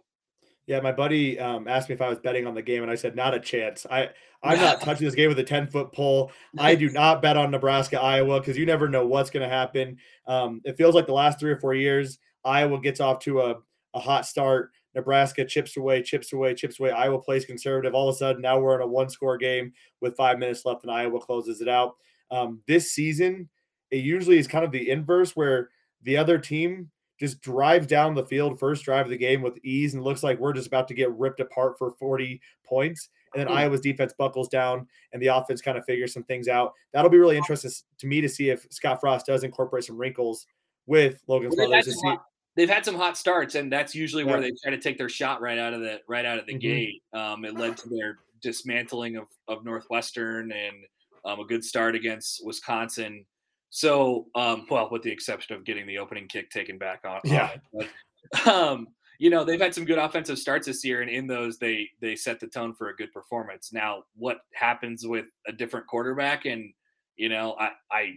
Yeah, 0.67 0.81
my 0.81 0.93
buddy 0.93 1.39
um, 1.39 1.69
asked 1.69 1.91
me 1.91 1.95
if 1.95 2.01
I 2.01 2.09
was 2.09 2.19
betting 2.19 2.47
on 2.47 2.55
the 2.55 2.63
game, 2.63 2.83
and 2.83 2.91
I 2.91 2.95
said 2.95 3.15
not 3.15 3.35
a 3.35 3.41
chance. 3.41 3.85
I 3.91 4.09
I'm 4.43 4.59
not 4.59 4.81
touching 4.83 5.05
this 5.05 5.15
game 5.15 5.29
with 5.29 5.39
a 5.39 5.45
ten 5.45 5.67
foot 5.67 5.93
pole. 5.93 6.33
I 6.59 6.75
do 6.75 6.89
not 6.93 7.21
bet 7.21 7.37
on 7.37 7.51
Nebraska 7.51 8.01
Iowa 8.01 8.41
because 8.41 8.57
you 8.57 8.65
never 8.65 8.89
know 8.89 9.07
what's 9.07 9.31
going 9.31 9.49
to 9.49 9.55
happen. 9.55 9.99
Um, 10.27 10.63
it 10.65 10.77
feels 10.77 10.95
like 10.95 11.07
the 11.07 11.13
last 11.13 11.39
three 11.39 11.51
or 11.51 11.59
four 11.59 11.75
years, 11.75 12.19
Iowa 12.45 12.81
gets 12.81 13.01
off 13.01 13.19
to 13.21 13.41
a, 13.43 13.57
a 13.93 14.01
hot 14.01 14.27
start. 14.27 14.71
Nebraska 14.95 15.45
chips 15.45 15.77
away, 15.77 16.03
chips 16.03 16.33
away, 16.33 16.55
chips 16.55 16.79
away. 16.79 16.93
Iowa 16.93 17.21
plays 17.21 17.45
conservative. 17.45 17.95
All 17.95 18.09
of 18.09 18.15
a 18.15 18.19
sudden, 18.19 18.41
now 18.41 18.59
we're 18.59 18.77
in 18.77 18.83
a 18.83 18.87
one 18.87 19.11
score 19.11 19.37
game 19.37 19.73
with 20.01 20.17
five 20.17 20.39
minutes 20.39 20.65
left, 20.65 20.85
and 20.85 20.93
Iowa 20.93 21.21
closes 21.21 21.61
it 21.61 21.69
out. 21.69 21.97
Um, 22.31 22.61
this 22.67 22.93
season, 22.93 23.49
it 23.91 24.05
usually 24.05 24.39
is 24.39 24.47
kind 24.47 24.65
of 24.65 24.73
the 24.73 24.91
inverse 24.91 25.37
where 25.37 25.71
the 26.03 26.17
other 26.17 26.39
team 26.39 26.91
just 27.19 27.41
drives 27.41 27.87
down 27.87 28.15
the 28.15 28.27
field 28.27 28.59
first 28.59 28.85
drive 28.85 29.07
of 29.07 29.11
the 29.11 29.17
game 29.17 29.41
with 29.41 29.59
ease 29.65 29.95
and 29.95 30.03
looks 30.03 30.23
like 30.23 30.39
we're 30.39 30.53
just 30.53 30.67
about 30.67 30.89
to 30.89 30.95
get 30.95 31.13
ripped 31.13 31.41
apart 31.41 31.79
for 31.79 31.93
40 31.93 32.41
points. 32.65 33.09
And 33.33 33.41
then 33.41 33.49
mm. 33.49 33.57
Iowa's 33.57 33.81
defense 33.81 34.13
buckles 34.17 34.49
down 34.49 34.87
and 35.13 35.23
the 35.23 35.29
offense 35.29 35.61
kind 35.61 35.79
of 35.79 35.85
figures 35.85 36.13
some 36.13 36.25
things 36.25 36.49
out. 36.49 36.73
That'll 36.93 37.11
be 37.11 37.19
really 37.19 37.37
interesting 37.37 37.71
to 37.99 38.07
me 38.07 38.21
to 38.21 38.29
see 38.29 38.51
if 38.51 38.67
Scott 38.71 39.01
Frost 39.01 39.27
does 39.27 39.45
incorporate 39.45 39.85
some 39.85 39.97
wrinkles 39.97 40.47
with 40.87 41.23
Logan 41.29 41.51
well, 41.57 41.71
they've, 41.71 41.85
had 41.85 41.95
hot, 42.05 42.25
they've 42.57 42.69
had 42.69 42.85
some 42.85 42.95
hot 42.95 43.17
starts, 43.17 43.55
and 43.55 43.73
that's 43.73 43.95
usually 43.95 44.25
yeah. 44.25 44.33
where 44.33 44.41
they 44.41 44.53
try 44.63 44.71
to 44.71 44.79
take 44.79 44.99
their 44.99 45.09
shot 45.09 45.41
right 45.41 45.59
out 45.59 45.73
of 45.73 45.81
the 45.81 46.01
right 46.09 46.25
out 46.25 46.39
of 46.39 46.47
the 46.47 46.53
mm-hmm. 46.53 46.61
gate. 46.61 47.03
Um, 47.13 47.45
it 47.45 47.55
led 47.55 47.77
to 47.79 47.89
their 47.89 48.19
dismantling 48.43 49.17
of, 49.17 49.27
of 49.49 49.65
Northwestern 49.65 50.53
and 50.53 50.77
um, 51.25 51.41
a 51.41 51.45
good 51.45 51.65
start 51.65 51.95
against 51.95 52.45
Wisconsin. 52.45 53.25
So, 53.71 54.27
um, 54.35 54.67
well, 54.71 54.89
with 54.91 55.03
the 55.03 55.11
exception 55.11 55.57
of 55.57 55.65
getting 55.65 55.87
the 55.87 55.99
opening 55.99 56.29
kick 56.29 56.51
taken 56.51 56.79
back 56.79 57.01
on. 57.05 57.21
Yeah. 57.25 57.51
But, 57.73 58.47
um, 58.47 58.89
you 59.19 59.31
know 59.31 59.45
they've 59.45 59.61
had 59.61 59.75
some 59.75 59.85
good 59.85 59.99
offensive 59.99 60.39
starts 60.39 60.67
this 60.67 60.85
year, 60.85 61.01
and 61.01 61.11
in 61.11 61.27
those 61.27 61.59
they 61.59 61.89
they 62.01 62.17
set 62.17 62.41
the 62.41 62.47
tone 62.47 62.75
for 62.75 62.89
a 62.89 62.97
good 62.97 63.13
performance. 63.13 63.73
Now, 63.73 64.05
what 64.17 64.39
happens 64.55 65.07
with 65.07 65.27
a 65.47 65.53
different 65.53 65.87
quarterback, 65.87 66.47
and 66.47 66.73
you 67.17 67.29
know, 67.29 67.57
I 67.59 67.71
I 67.91 68.13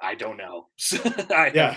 I 0.00 0.14
don't 0.14 0.36
know. 0.36 0.68
I 1.30 1.50
yeah. 1.54 1.76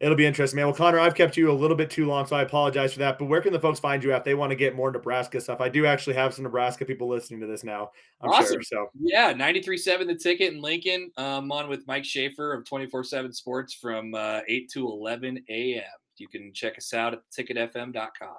It'll 0.00 0.16
be 0.16 0.26
interesting, 0.26 0.56
man. 0.56 0.66
Well, 0.66 0.74
Connor, 0.74 0.98
I've 0.98 1.14
kept 1.14 1.36
you 1.36 1.50
a 1.50 1.52
little 1.52 1.76
bit 1.76 1.90
too 1.90 2.06
long, 2.06 2.26
so 2.26 2.36
I 2.36 2.42
apologize 2.42 2.92
for 2.92 2.98
that. 3.00 3.18
But 3.18 3.26
where 3.26 3.40
can 3.40 3.52
the 3.52 3.60
folks 3.60 3.78
find 3.78 4.02
you 4.02 4.14
if 4.14 4.24
they 4.24 4.34
want 4.34 4.50
to 4.50 4.56
get 4.56 4.74
more 4.74 4.90
Nebraska 4.90 5.40
stuff? 5.40 5.60
I 5.60 5.68
do 5.68 5.86
actually 5.86 6.14
have 6.14 6.34
some 6.34 6.44
Nebraska 6.44 6.84
people 6.84 7.08
listening 7.08 7.40
to 7.40 7.46
this 7.46 7.64
now. 7.64 7.90
I'm 8.20 8.30
awesome. 8.30 8.54
sure. 8.54 8.62
So 8.62 8.90
yeah, 9.00 9.32
93.7 9.32 10.06
the 10.06 10.14
ticket 10.14 10.52
in 10.52 10.60
Lincoln. 10.60 11.10
I'm 11.16 11.44
um, 11.44 11.52
on 11.52 11.68
with 11.68 11.86
Mike 11.86 12.04
Schaefer 12.04 12.52
of 12.52 12.64
24-7 12.64 13.34
Sports 13.34 13.74
from 13.74 14.14
uh, 14.14 14.40
8 14.48 14.70
to 14.70 14.86
11 14.88 15.44
a.m. 15.48 15.82
You 16.18 16.28
can 16.28 16.52
check 16.52 16.78
us 16.78 16.94
out 16.94 17.14
at 17.14 17.20
ticketfm.com. 17.36 18.36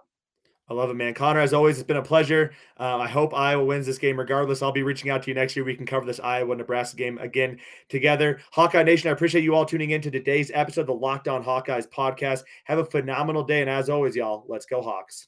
I 0.70 0.74
love 0.74 0.90
it, 0.90 0.96
man. 0.96 1.14
Connor, 1.14 1.42
as 1.42 1.54
always, 1.54 1.78
it's 1.78 1.86
been 1.86 1.98
a 1.98 2.02
pleasure. 2.02 2.54
Uh, 2.80 2.98
I 2.98 3.08
hope 3.08 3.34
Iowa 3.34 3.66
wins 3.66 3.86
this 3.86 3.98
game 3.98 4.18
regardless. 4.18 4.62
I'll 4.62 4.72
be 4.72 4.84
reaching 4.84 5.10
out 5.10 5.22
to 5.24 5.30
you 5.30 5.36
next 5.36 5.56
year. 5.56 5.66
We 5.66 5.76
can 5.76 5.86
cover 5.86 6.06
this 6.06 6.22
Iowa 6.22 6.56
Nebraska 6.56 6.96
game 6.96 7.18
again 7.18 7.60
together. 7.90 8.40
Hawkeye 8.52 8.84
Nation, 8.84 9.10
I 9.10 9.14
appreciate 9.14 9.44
you 9.44 9.56
all 9.56 9.66
tuning 9.66 9.92
in 9.92 10.02
to 10.02 10.12
today's 10.12 10.52
episode 10.54 10.82
of 10.82 10.88
the 10.88 10.94
Locked 10.94 11.28
On 11.28 11.44
Hawkeyes 11.44 11.90
podcast. 11.90 12.44
Have 12.64 12.80
a 12.80 12.86
phenomenal 12.86 13.44
day. 13.44 13.60
And 13.60 13.70
as 13.70 13.90
always, 13.90 14.16
y'all, 14.16 14.46
let's 14.48 14.66
go, 14.66 14.82
Hawks. 14.82 15.28